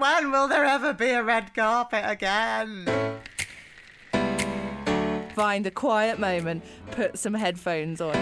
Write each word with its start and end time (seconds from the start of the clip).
When 0.00 0.32
will 0.32 0.48
there 0.48 0.64
ever 0.64 0.94
be 0.94 1.10
a 1.10 1.22
red 1.22 1.52
carpet 1.52 2.02
again? 2.06 2.86
Find 5.34 5.66
a 5.66 5.70
quiet 5.70 6.18
moment, 6.18 6.64
put 6.92 7.18
some 7.18 7.34
headphones 7.34 8.00
on. 8.00 8.16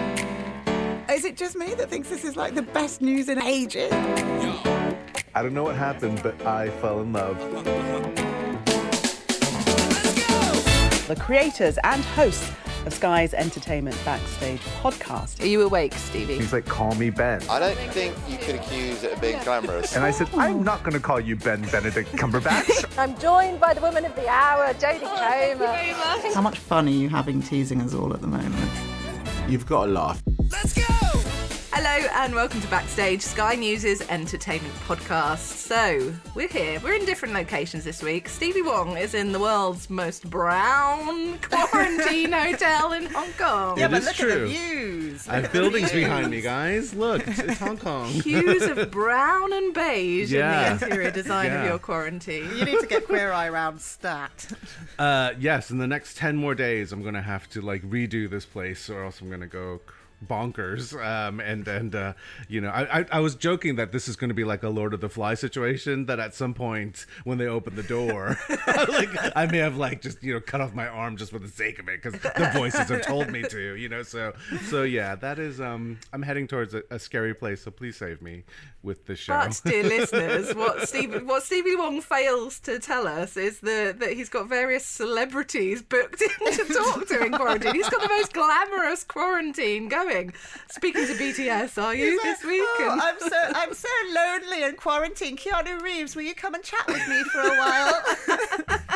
Is 1.08 1.24
it 1.24 1.36
just 1.36 1.54
me 1.54 1.74
that 1.74 1.88
thinks 1.88 2.08
this 2.08 2.24
is 2.24 2.34
like 2.34 2.56
the 2.56 2.62
best 2.62 3.00
news 3.00 3.28
in 3.28 3.40
ages? 3.40 3.92
I 3.92 5.40
don't 5.40 5.54
know 5.54 5.62
what 5.62 5.76
happened, 5.76 6.20
but 6.20 6.44
I 6.44 6.70
fell 6.80 7.00
in 7.00 7.12
love. 7.12 7.38
the 11.06 11.16
creators 11.16 11.78
and 11.84 12.02
hosts 12.02 12.50
of 12.88 12.94
Sky's 12.94 13.34
Entertainment 13.34 14.02
Backstage 14.02 14.60
podcast. 14.80 15.42
Are 15.42 15.46
you 15.46 15.60
awake, 15.60 15.92
Stevie? 15.92 16.36
He's 16.36 16.54
like, 16.54 16.64
call 16.64 16.94
me 16.94 17.10
Ben. 17.10 17.42
I 17.50 17.58
don't 17.58 17.76
think 17.92 18.16
you 18.26 18.38
could 18.38 18.54
accuse 18.54 19.04
it 19.04 19.12
of 19.12 19.20
being 19.20 19.38
glamorous. 19.44 19.94
And 19.94 20.06
I 20.06 20.10
said, 20.10 20.30
I'm 20.34 20.64
not 20.64 20.82
going 20.84 20.94
to 20.94 21.00
call 21.00 21.20
you 21.20 21.36
Ben 21.36 21.60
Benedict 21.70 22.10
Cumberbatch. 22.12 22.86
I'm 22.98 23.16
joined 23.18 23.60
by 23.60 23.74
the 23.74 23.82
woman 23.82 24.06
of 24.06 24.14
the 24.16 24.26
hour, 24.26 24.72
Jodie 24.74 25.00
oh, 25.02 25.54
Comer. 25.58 26.32
How 26.32 26.40
much 26.40 26.58
fun 26.58 26.88
are 26.88 26.90
you 26.90 27.10
having 27.10 27.42
teasing 27.42 27.82
us 27.82 27.92
all 27.92 28.14
at 28.14 28.22
the 28.22 28.26
moment? 28.26 28.70
You've 29.48 29.66
got 29.66 29.84
to 29.84 29.92
laugh. 29.92 30.22
Hello 31.80 32.08
and 32.14 32.34
welcome 32.34 32.60
to 32.60 32.66
Backstage, 32.68 33.22
Sky 33.22 33.54
News' 33.54 34.00
entertainment 34.08 34.74
podcast. 34.86 35.38
So, 35.38 36.12
we're 36.34 36.48
here. 36.48 36.80
We're 36.82 36.94
in 36.94 37.04
different 37.04 37.34
locations 37.34 37.84
this 37.84 38.02
week. 38.02 38.28
Stevie 38.28 38.62
Wong 38.62 38.96
is 38.96 39.14
in 39.14 39.30
the 39.30 39.38
world's 39.38 39.88
most 39.88 40.28
brown 40.28 41.38
quarantine 41.38 42.32
hotel 42.32 42.92
in 42.94 43.06
Hong 43.06 43.30
Kong. 43.38 43.78
Yeah, 43.78 43.86
It 43.86 43.90
but 43.92 43.98
is 44.00 44.06
look 44.06 44.14
true. 44.16 44.32
at 44.32 44.38
the 44.40 44.46
views. 44.46 45.28
I 45.28 45.34
have 45.34 45.42
Look 45.42 45.44
at 45.44 45.52
the 45.52 45.58
buildings 45.60 45.92
views. 45.92 46.04
behind 46.04 46.30
me, 46.32 46.40
guys. 46.40 46.94
Look, 46.94 47.22
it's 47.28 47.60
Hong 47.60 47.78
Kong. 47.78 48.08
Hues 48.08 48.62
of 48.62 48.90
brown 48.90 49.52
and 49.52 49.72
beige 49.72 50.32
Yeah. 50.32 50.72
in 50.72 50.78
the 50.78 50.84
interior 50.86 51.10
design 51.12 51.46
of 51.46 51.62
Yeah. 51.62 51.68
your 51.68 51.78
quarantine. 51.78 52.56
You 52.56 52.64
need 52.64 52.80
to 52.80 52.86
get 52.88 53.06
Queer 53.06 53.30
Eye 53.30 53.50
round 53.50 53.80
stat. 53.80 54.48
Uh, 54.98 55.30
yes, 55.38 55.70
in 55.70 55.78
the 55.78 55.86
next 55.86 56.16
ten 56.16 56.34
more 56.36 56.56
days, 56.56 56.90
I'm 56.92 57.04
gonna 57.04 57.22
have 57.22 57.48
to 57.50 57.60
like 57.60 57.82
redo 57.82 58.28
this 58.28 58.44
place, 58.46 58.90
or 58.90 59.04
else 59.04 59.20
I'm 59.20 59.30
gonna 59.30 59.46
go 59.46 59.80
bonkers. 60.26 60.94
Um, 60.94 61.40
and 61.40 61.66
and 61.68 61.94
uh, 61.94 62.12
you 62.48 62.60
know, 62.60 62.70
I, 62.70 63.00
I 63.00 63.06
I 63.12 63.20
was 63.20 63.34
joking 63.34 63.76
that 63.76 63.92
this 63.92 64.08
is 64.08 64.16
gonna 64.16 64.34
be 64.34 64.44
like 64.44 64.62
a 64.62 64.68
Lord 64.68 64.94
of 64.94 65.00
the 65.00 65.08
Fly 65.08 65.34
situation. 65.34 66.06
That 66.06 66.18
at 66.18 66.34
some 66.34 66.54
point 66.54 67.06
when 67.24 67.38
they 67.38 67.46
open 67.46 67.76
the 67.76 67.82
door, 67.82 68.36
like 68.66 69.10
I 69.36 69.46
may 69.50 69.58
have 69.58 69.76
like 69.76 70.02
just 70.02 70.22
you 70.22 70.34
know 70.34 70.40
cut 70.40 70.60
off 70.60 70.74
my 70.74 70.86
arm 70.86 71.16
just 71.16 71.32
for 71.32 71.38
the 71.38 71.48
sake 71.48 71.78
of 71.78 71.88
it 71.88 72.02
because 72.02 72.20
the 72.20 72.50
voices 72.54 72.88
have 72.88 73.02
told 73.02 73.30
me 73.30 73.42
to. 73.42 73.74
You 73.74 73.88
know, 73.88 74.02
so 74.02 74.32
so 74.68 74.82
yeah, 74.82 75.14
that 75.16 75.38
is 75.38 75.60
um 75.60 75.98
I'm 76.12 76.22
heading 76.22 76.46
towards 76.46 76.74
a, 76.74 76.82
a 76.90 76.98
scary 76.98 77.34
place. 77.34 77.62
So 77.62 77.70
please 77.70 77.96
save 77.96 78.22
me 78.22 78.44
with 78.82 79.06
this 79.06 79.18
show. 79.18 79.32
But, 79.34 79.60
dear 79.64 79.82
listeners, 79.98 80.54
what 80.54 80.88
Stevie, 80.88 81.18
what 81.18 81.42
Stevie 81.42 81.74
Wong 81.76 82.00
fails 82.00 82.60
to 82.60 82.78
tell 82.78 83.06
us 83.06 83.36
is 83.36 83.60
the, 83.60 83.94
that 83.98 84.12
he's 84.12 84.28
got 84.28 84.48
various 84.48 84.86
celebrities 84.86 85.82
booked 85.82 86.22
in 86.46 86.52
to 86.52 86.64
talk 86.72 87.06
to 87.08 87.24
in 87.24 87.32
quarantine. 87.32 87.74
He's 87.74 87.88
got 87.88 88.02
the 88.02 88.08
most 88.08 88.32
glamorous 88.32 89.04
quarantine 89.04 89.88
going. 89.88 90.32
Speaking 90.70 91.06
to 91.06 91.14
BTS, 91.14 91.82
are 91.82 91.94
you 91.94 92.12
He's 92.12 92.22
this 92.22 92.44
like, 92.44 92.50
week? 92.52 92.62
Oh, 92.62 92.88
And- 92.92 93.00
I'm 93.02 93.18
so 93.20 93.52
I'm 93.54 93.74
so 93.74 93.88
lonely 94.14 94.62
in 94.62 94.76
quarantine. 94.76 95.36
Keanu 95.36 95.80
Reeves, 95.82 96.14
will 96.14 96.22
you 96.22 96.34
come 96.34 96.54
and 96.54 96.62
chat 96.62 96.86
with 96.86 97.06
me 97.08 97.22
for 97.32 97.40
a 97.40 97.56
while? 97.56 98.02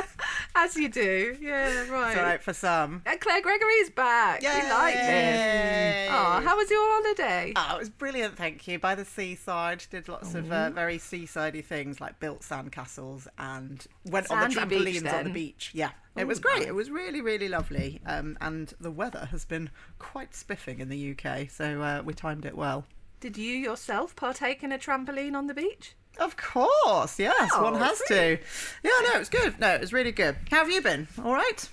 as 0.55 0.77
you 0.77 0.89
do, 0.89 1.37
yeah, 1.41 1.89
right. 1.91 2.11
it's 2.11 2.19
all 2.19 2.25
right 2.25 2.43
for 2.43 2.53
some. 2.53 3.03
And 3.07 3.21
Claire 3.21 3.43
Gregory's 3.43 3.91
back. 3.91 4.41
We 4.43 4.49
like 4.49 4.95
this. 4.95 6.11
Oh, 6.11 6.41
how 6.45 6.57
was 6.57 6.71
your 6.71 6.81
holiday? 6.81 7.53
Oh, 7.57 7.77
it 7.77 7.79
was 7.79 7.91
brilliant, 7.91 8.37
thank 8.37 8.67
you. 8.69 8.79
By 8.79 8.95
the 8.95 9.05
seaside, 9.05 9.85
did 9.91 10.09
lots 10.09 10.35
of 10.35 10.51
uh, 10.53 10.71
very 10.71 10.99
seasidey 10.99 11.65
things 11.65 12.01
like 12.01 12.19
built 12.21 12.41
sandcastles 12.41 13.27
and 13.39 13.87
went 14.07 14.31
on 14.31 14.49
the 14.49 14.55
Sandy 14.55 14.77
beach, 14.79 15.03
trampolines 15.03 15.13
on 15.13 15.25
the 15.25 15.31
beach. 15.31 15.71
Yeah, 15.75 15.91
it 16.17 16.27
was 16.27 16.39
great. 16.39 16.63
It 16.63 16.75
was 16.75 16.91
really, 16.91 17.21
really 17.21 17.49
lovely. 17.49 18.01
Um, 18.07 18.37
and 18.41 18.73
the 18.81 18.91
weather 18.91 19.29
has 19.31 19.45
been 19.45 19.71
quite 19.99 20.35
spiffing 20.35 20.81
in 20.81 20.89
the 20.89 21.17
UK, 21.17 21.51
so 21.51 21.83
uh, 21.83 22.03
we 22.05 22.15
timed 22.15 22.45
it 22.45 22.57
well. 22.57 22.85
Did 23.21 23.37
you 23.37 23.55
yourself 23.55 24.17
partake 24.17 24.65
in 24.65 24.73
a 24.73 24.79
trampoline 24.79 25.35
on 25.35 25.47
the 25.47 25.55
beach? 25.55 25.95
Of 26.19 26.37
course, 26.37 27.19
yes, 27.19 27.51
Oh, 27.55 27.63
one 27.65 27.75
has 27.81 28.01
to. 28.09 28.39
Yeah, 28.83 28.91
no, 29.03 29.15
it 29.15 29.19
was 29.19 29.29
good. 29.29 29.59
No, 29.59 29.75
it 29.75 29.81
was 29.81 29.93
really 29.93 30.13
good. 30.13 30.37
How 30.51 30.59
have 30.59 30.71
you 30.71 30.81
been? 30.83 31.09
All 31.25 31.33
right. 31.33 31.69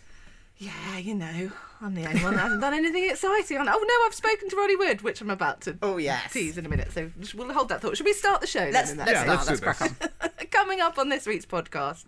Yeah, 0.58 0.98
you 0.98 1.14
know, 1.16 1.52
I'm 1.82 1.94
the 1.96 2.06
only 2.06 2.22
one 2.22 2.34
that 2.36 2.42
hasn't 2.42 2.60
done 2.62 2.74
anything 2.74 3.10
exciting. 3.10 3.58
Oh 3.58 3.64
no, 3.64 4.06
I've 4.06 4.14
spoken 4.14 4.50
to 4.50 4.56
Ronnie 4.58 4.76
Wood, 4.76 5.02
which 5.02 5.22
I'm 5.22 5.30
about 5.30 5.62
to 5.62 5.78
Oh, 5.82 5.98
yes. 5.98 6.34
tease 6.34 6.58
in 6.58 6.66
a 6.66 6.70
minute. 6.70 6.92
So 6.92 7.10
we'll 7.36 7.54
hold 7.54 7.70
that 7.70 7.82
thought. 7.82 7.96
Should 7.96 8.06
we 8.06 8.14
start 8.14 8.42
the 8.42 8.48
show? 8.48 8.60
then 8.60 8.74
Let's 8.74 8.92
in 8.92 8.98
let's 8.98 9.12
that 9.12 9.24
start. 9.24 9.48
let's 9.48 9.60
do 9.62 9.66
Let's 9.66 9.78
crack 9.80 10.30
on. 10.42 10.48
Coming 10.52 10.82
up 10.82 10.98
on 10.98 11.10
this 11.10 11.26
week's 11.26 11.46
podcast. 11.46 12.06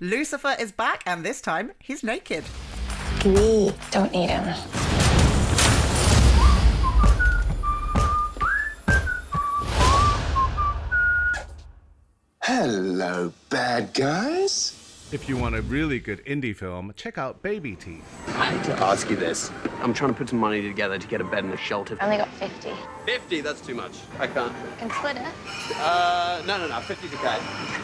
Lucifer 0.00 0.56
is 0.58 0.72
back, 0.72 1.02
and 1.06 1.24
this 1.24 1.40
time 1.40 1.72
he's 1.78 2.02
naked. 2.02 2.44
We 3.24 3.72
don't 3.92 4.10
need 4.12 4.30
him. 4.30 5.01
Hello, 12.44 13.32
bad 13.50 13.94
guys. 13.94 14.76
If 15.12 15.28
you 15.28 15.36
want 15.36 15.54
a 15.54 15.62
really 15.62 16.00
good 16.00 16.24
indie 16.24 16.56
film, 16.56 16.92
check 16.96 17.16
out 17.16 17.40
Baby 17.40 17.76
Teeth. 17.76 18.02
I 18.30 18.46
hate 18.46 18.64
to 18.64 18.72
ask 18.82 19.08
you 19.08 19.14
this. 19.14 19.52
I'm 19.80 19.94
trying 19.94 20.10
to 20.10 20.18
put 20.18 20.30
some 20.30 20.40
money 20.40 20.60
together 20.60 20.98
to 20.98 21.06
get 21.06 21.20
a 21.20 21.24
bed 21.24 21.44
and 21.44 21.52
a 21.52 21.56
shelter. 21.56 21.96
I 22.00 22.06
only 22.06 22.16
got 22.16 22.28
50. 22.34 22.72
50, 23.06 23.40
that's 23.42 23.60
too 23.60 23.76
much. 23.76 23.92
I 24.18 24.26
can't. 24.26 24.52
Can 24.78 24.90
split 24.90 25.18
it. 25.18 25.26
Uh, 25.76 26.42
no, 26.44 26.58
no, 26.58 26.66
no, 26.66 26.74
50's 26.80 27.14
okay. 27.14 27.36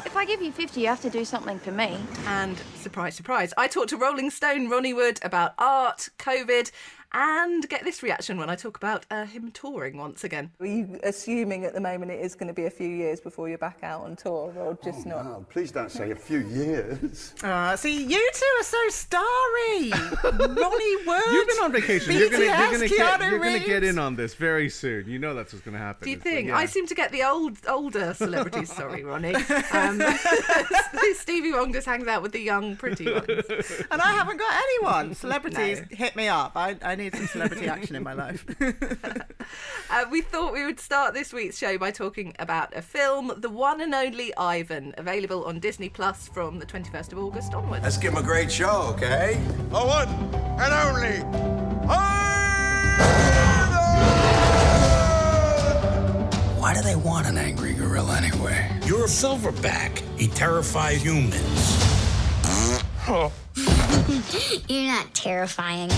If 0.04 0.16
I 0.16 0.24
give 0.24 0.42
you 0.42 0.50
50, 0.50 0.80
you 0.80 0.88
have 0.88 1.02
to 1.02 1.10
do 1.10 1.25
something 1.25 1.60
for 1.60 1.70
me. 1.70 1.96
And 2.26 2.60
surprise, 2.75 3.14
surprise, 3.14 3.54
I 3.56 3.69
talked 3.69 3.90
to 3.90 3.96
Rolling 3.96 4.30
Stone 4.30 4.69
Ronnie 4.70 4.92
Wood 4.92 5.20
about 5.22 5.54
art, 5.56 6.08
COVID, 6.19 6.72
and 7.12 7.69
get 7.69 7.84
this 7.84 8.02
reaction 8.02 8.38
when 8.38 8.50
I 8.50 8.54
talk 8.56 8.76
about 8.76 9.06
uh, 9.10 9.24
him 9.24 9.50
touring 9.52 9.96
once 9.96 10.24
again. 10.24 10.50
Are 10.60 10.66
you 10.66 11.00
assuming 11.02 11.64
at 11.64 11.74
the 11.74 11.80
moment 11.80 12.10
it 12.10 12.20
is 12.20 12.34
going 12.34 12.48
to 12.48 12.54
be 12.54 12.66
a 12.66 12.70
few 12.70 12.88
years 12.88 13.20
before 13.20 13.48
you're 13.48 13.58
back 13.58 13.78
out 13.82 14.02
on 14.04 14.16
tour, 14.16 14.52
or 14.56 14.78
just 14.84 15.06
not? 15.06 15.24
Oh, 15.26 15.46
please 15.50 15.72
don't 15.72 15.91
say 15.91 16.10
a 16.10 16.16
few 16.16 16.41
years. 16.41 17.34
Uh, 17.42 17.76
see, 17.76 18.02
you 18.04 18.30
two 18.34 18.60
are 18.60 18.64
so 18.64 18.88
starry. 18.88 19.91
Ronnie 20.24 20.96
Wood. 21.06 21.22
You've 21.32 21.48
been 21.48 21.58
on 21.64 21.72
vacation. 21.72 22.14
You're 22.14 22.30
gonna, 22.30 22.44
you're 22.44 22.54
gonna, 22.72 22.88
get, 22.88 23.20
you're 23.20 23.38
gonna 23.38 23.58
get 23.60 23.84
in 23.84 23.98
on 23.98 24.16
this 24.16 24.34
very 24.34 24.69
soon. 24.69 25.08
You 25.08 25.19
know 25.19 25.34
that's 25.34 25.52
what's 25.52 25.64
gonna 25.64 25.78
happen. 25.78 26.04
Do 26.04 26.10
you 26.10 26.16
It's 26.16 26.25
like, 26.26 26.34
think? 26.34 26.48
yeah. 26.48 26.56
I 26.56 26.66
seem 26.66 26.86
to 26.86 26.94
get 26.94 27.10
the 27.12 27.22
old, 27.25 27.56
older 27.69 28.12
celebrities. 28.14 28.72
Sorry, 28.78 29.02
Ronnie. 29.04 29.34
Um, 29.72 30.02
Stevie 31.14 31.52
Wong 31.52 31.72
just 31.72 31.86
hangs 31.86 32.06
out 32.06 32.22
with 32.22 32.32
the 32.32 32.40
young, 32.40 32.76
pretty 32.76 33.10
ones. 33.10 33.26
And 33.90 34.00
I 34.00 34.12
haven't 34.12 34.36
got 34.38 34.52
anyone. 34.62 35.14
Celebrities, 35.14 35.80
No. 35.90 35.96
hit 35.96 36.16
me 36.16 36.28
up. 36.28 36.52
I, 36.56 36.76
I 36.82 36.94
need 36.98 37.14
some 37.14 37.26
celebrity 37.26 37.66
action 37.66 37.97
in 37.97 38.03
my 38.03 38.12
life. 38.12 38.44
Uh, 39.91 40.04
we 40.10 40.20
thought 40.20 40.53
we 40.53 40.66
would 40.66 40.78
start 40.78 41.14
this 41.14 41.32
week's 41.32 41.56
show 41.56 41.78
by 41.78 41.91
talking 41.91 42.34
about 42.38 42.76
a 42.76 42.82
film, 42.82 43.32
The 43.38 43.48
One 43.48 43.81
and 43.81 43.94
Only 43.94 44.36
Ivan, 44.36 44.92
available 44.98 45.44
on 45.44 45.60
Disney 45.60 45.88
Plus 45.88 46.28
from 46.28 46.58
the 46.58 46.66
21st 46.66 47.12
of 47.12 47.19
August 47.19 47.54
onwards. 47.54 47.82
Let's 47.82 47.97
give 47.97 48.12
him 48.12 48.19
a 48.19 48.22
great 48.22 48.53
show, 48.53 48.92
okay? 48.94 49.41
The 49.70 49.78
one 49.78 50.08
and 50.60 50.75
only. 50.75 51.48
Why 56.60 56.75
do 56.75 56.82
they 56.82 56.97
want 56.97 57.26
an 57.26 57.38
angry 57.38 57.72
gorilla 57.72 58.19
anyway? 58.19 58.70
You're 58.84 59.04
a 59.04 59.08
silverback. 59.08 60.03
He 60.19 60.28
terrifies 60.28 61.03
humans. 61.03 61.78
You're 64.69 64.92
not 64.92 65.14
terrifying. 65.14 65.91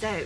So, 0.00 0.24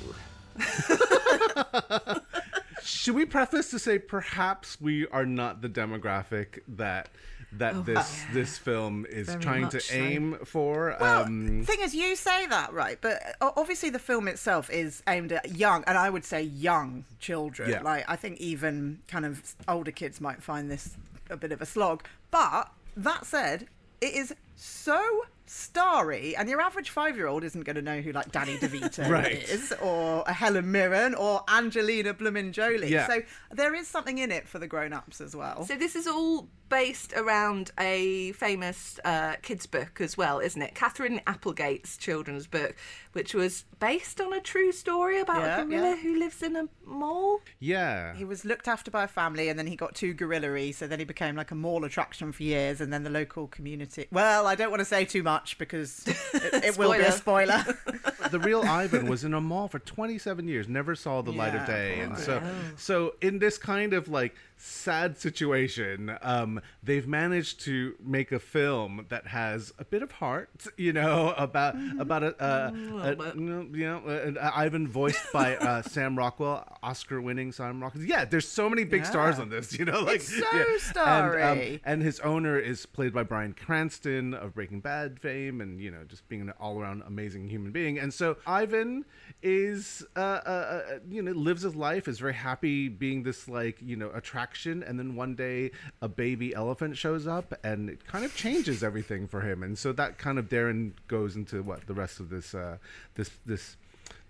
Should 2.82 3.14
we 3.14 3.24
preface 3.24 3.70
to 3.70 3.78
say 3.78 3.98
perhaps 3.98 4.80
we 4.80 5.06
are 5.08 5.26
not 5.26 5.62
the 5.62 5.68
demographic 5.68 6.60
that 6.68 7.08
that 7.52 7.86
this 7.86 8.22
this 8.32 8.58
film 8.58 9.06
is 9.08 9.28
Oh, 9.28 9.32
Very 9.32 9.42
trying 9.42 9.68
to 9.70 9.80
so. 9.80 9.94
aim 9.94 10.38
for? 10.44 10.96
Well, 11.00 11.24
um, 11.24 11.64
thing 11.64 11.80
is, 11.80 11.94
you 11.94 12.14
say 12.16 12.46
that 12.46 12.72
right, 12.72 12.98
but 13.00 13.20
obviously 13.40 13.90
the 13.90 13.98
film 13.98 14.28
itself 14.28 14.70
is 14.70 15.02
aimed 15.08 15.32
at 15.32 15.56
young, 15.56 15.84
and 15.86 15.96
I 15.96 16.10
would 16.10 16.24
say 16.24 16.42
young 16.42 17.04
children. 17.20 17.70
Yeah. 17.70 17.82
Like 17.82 18.04
I 18.08 18.16
think 18.16 18.38
even 18.40 19.00
kind 19.08 19.24
of 19.24 19.54
older 19.68 19.92
kids 19.92 20.20
might 20.20 20.42
find 20.42 20.70
this 20.70 20.96
a 21.30 21.36
bit 21.36 21.52
of 21.52 21.62
a 21.62 21.66
slog. 21.66 22.04
But 22.30 22.70
that 22.96 23.24
said, 23.26 23.66
it 24.00 24.14
is 24.14 24.34
so 24.56 25.24
starry, 25.46 26.34
and 26.36 26.48
your 26.48 26.60
average 26.60 26.90
five-year-old 26.90 27.44
isn't 27.44 27.62
going 27.62 27.76
to 27.76 27.82
know 27.82 28.00
who 28.00 28.12
like 28.12 28.32
Danny 28.32 28.56
DeVito 28.58 29.08
Right. 29.08 29.42
is, 29.48 29.72
or 29.82 30.24
a 30.26 30.32
Helen 30.32 30.70
Mirren, 30.72 31.14
or 31.14 31.42
Angelina 31.48 32.14
Bloomin' 32.14 32.52
Jolie. 32.52 32.90
Yeah. 32.90 33.06
So 33.06 33.22
there 33.52 33.74
is 33.74 33.86
something 33.86 34.18
in 34.18 34.30
it 34.32 34.48
for 34.48 34.58
the 34.58 34.66
grown-ups 34.66 35.20
as 35.20 35.34
well. 35.36 35.64
So 35.66 35.76
this 35.76 35.94
is 35.96 36.06
all 36.06 36.48
based 36.70 37.12
around 37.14 37.70
a 37.78 38.32
famous 38.32 38.98
uh, 39.04 39.34
kids' 39.42 39.66
book 39.66 40.00
as 40.00 40.16
well, 40.16 40.38
isn't 40.40 40.60
it? 40.60 40.74
Katherine 40.74 41.20
Applegate's 41.26 41.96
children's 41.96 42.46
book, 42.46 42.74
which 43.14 43.32
was 43.32 43.64
based 43.80 44.20
on 44.20 44.32
a 44.32 44.40
true 44.40 44.72
story 44.72 45.20
about 45.20 45.42
Yeah, 45.42 45.60
a 45.60 45.64
gorilla 45.64 45.90
yeah. 45.90 45.96
who 45.96 46.18
lives 46.18 46.42
in 46.42 46.56
a 46.56 46.68
mall. 46.84 47.40
Yeah. 47.60 48.14
He 48.14 48.24
was 48.24 48.44
looked 48.44 48.68
after 48.68 48.90
by 48.90 49.04
a 49.04 49.08
family, 49.08 49.48
and 49.48 49.58
then 49.58 49.66
he 49.66 49.76
got 49.76 49.94
too 49.94 50.12
gorilla 50.12 50.44
so 50.72 50.86
then 50.86 50.98
he 50.98 51.04
became 51.04 51.36
like 51.36 51.50
a 51.50 51.54
mall 51.54 51.84
attraction 51.84 52.32
for 52.32 52.42
years, 52.42 52.80
and 52.80 52.92
then 52.92 53.02
the 53.02 53.10
local 53.10 53.46
community. 53.46 54.06
Well, 54.10 54.46
I 54.46 54.54
don't 54.54 54.70
want 54.70 54.80
to 54.80 54.84
say 54.84 55.04
too 55.04 55.22
much 55.22 55.58
because 55.58 56.06
it, 56.34 56.64
it 56.64 56.78
will 56.78 56.92
be 56.92 56.98
a 56.98 57.12
spoiler. 57.12 57.64
the 58.30 58.40
real 58.40 58.62
Ivan 58.62 59.08
was 59.08 59.24
in 59.24 59.32
a 59.32 59.40
mall 59.40 59.68
for 59.68 59.78
27 59.78 60.48
years, 60.48 60.68
never 60.68 60.94
saw 60.94 61.22
the 61.22 61.32
light 61.32 61.54
of 61.54 61.66
day, 61.66 61.94
poor 61.96 62.04
and 62.04 62.14
guy. 62.14 62.20
so 62.20 62.42
so 62.76 63.14
in 63.20 63.38
this 63.38 63.58
kind 63.58 63.92
of 63.92 64.08
like 64.08 64.34
sad 64.56 65.18
situation, 65.18 66.16
um, 66.22 66.60
they've 66.82 67.06
managed 67.06 67.60
to 67.60 67.94
make 68.02 68.32
a 68.32 68.38
film 68.38 69.06
that 69.08 69.28
has 69.28 69.72
a 69.78 69.84
bit 69.84 70.02
of 70.02 70.12
heart, 70.12 70.66
you 70.76 70.92
know, 70.92 71.34
about 71.36 71.76
about 71.98 72.22
a, 72.22 72.42
uh, 72.42 72.70
a, 73.02 73.34
you 73.36 73.86
know, 73.86 73.98
uh, 74.06 74.50
Ivan 74.54 74.88
voiced 74.88 75.32
by 75.32 75.56
uh, 75.64 75.82
Sam 75.82 76.16
Rockwell, 76.16 76.66
Oscar-winning 76.82 77.52
Sam 77.52 77.82
Rockwell. 77.82 78.04
Yeah, 78.04 78.24
there's 78.24 78.48
so 78.48 78.68
many 78.68 78.84
big 78.84 79.04
stars 79.04 79.38
on 79.38 79.48
this, 79.48 79.72
you 79.78 79.84
know, 79.84 80.00
like 80.00 80.16
It's 80.16 80.28
so 80.28 80.44
yeah. 80.52 80.60
And, 80.60 80.70
um, 80.70 80.80
starry. 80.80 81.80
and 81.84 82.02
his 82.02 82.20
owner 82.20 82.58
is 82.58 82.86
played 82.86 83.12
by 83.12 83.22
Bryan 83.22 83.54
Cranston 83.54 84.34
of 84.34 84.54
Breaking 84.54 84.80
Bad 84.80 85.20
fame, 85.20 85.60
and 85.60 85.80
you 85.80 85.90
know, 85.90 86.04
just 86.06 86.28
being 86.28 86.42
an 86.42 86.50
all-around 86.60 87.02
amazing 87.06 87.48
human 87.48 87.72
being. 87.72 87.98
And 87.98 88.12
so 88.12 88.36
Ivan 88.46 89.04
is, 89.42 90.04
uh, 90.16 90.18
uh, 90.20 90.48
uh, 90.48 90.98
you 91.08 91.22
know, 91.22 91.32
lives 91.32 91.62
his 91.62 91.74
life, 91.74 92.08
is 92.08 92.18
very 92.18 92.34
happy 92.34 92.88
being 92.88 93.22
this 93.22 93.48
like, 93.48 93.78
you 93.82 93.96
know, 93.96 94.08
attraction. 94.44 94.82
And 94.82 94.98
then 94.98 95.16
one 95.16 95.34
day, 95.34 95.70
a 96.02 96.08
baby 96.08 96.54
elephant 96.54 96.96
shows 96.96 97.26
up, 97.26 97.54
and 97.64 97.88
it 97.90 98.06
kind 98.06 98.24
of 98.24 98.36
changes 98.36 98.82
everything 98.82 99.26
for 99.26 99.40
him. 99.40 99.62
And 99.62 99.78
so 99.78 99.92
that 99.92 100.18
kind 100.18 100.38
of 100.38 100.48
Darren 100.48 100.92
goes 101.08 101.36
into 101.36 101.62
what 101.62 101.86
the 101.86 101.94
rest 101.94 102.20
of 102.20 102.28
this, 102.30 102.54
uh, 102.54 102.76
this, 103.14 103.30
this, 103.46 103.76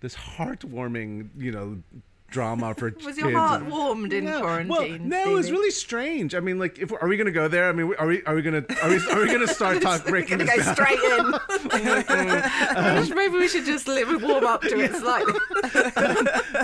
this 0.01 0.15
heartwarming, 0.15 1.29
you 1.37 1.51
know. 1.51 1.81
Drama 2.35 2.75
for 2.75 2.93
Was 3.05 3.17
your 3.17 3.27
kids 3.27 3.37
heart 3.39 3.65
warmed 3.65 4.11
in 4.11 4.25
Yeah. 4.25 4.41
quarantine? 4.41 4.67
Well, 4.67 4.99
no, 4.99 5.31
it 5.31 5.33
was 5.33 5.53
really 5.53 5.71
strange. 5.71 6.35
I 6.35 6.41
mean, 6.41 6.59
like, 6.59 6.77
if 6.79 6.91
are 6.91 7.07
we 7.07 7.15
gonna 7.15 7.31
go 7.31 7.47
there? 7.47 7.69
I 7.69 7.71
mean, 7.71 7.93
are 7.97 8.05
we 8.07 8.21
are 8.25 8.35
we 8.35 8.41
gonna 8.41 8.65
are 8.83 8.89
we, 8.89 8.97
are 9.09 9.19
we 9.21 9.27
gonna 9.27 9.47
start 9.47 9.81
talking 9.87 10.11
breaking 10.11 10.39
Gonna 10.39 10.51
this 10.53 10.65
go 10.65 10.75
down? 10.75 10.75
straight 10.75 10.99
in. 13.09 13.15
Maybe 13.15 13.33
we 13.37 13.47
should 13.47 13.63
just 13.65 13.87
live, 13.87 14.21
warm 14.21 14.43
up 14.45 14.61
to 14.63 14.77
it 14.81 14.93
slightly. 14.95 15.33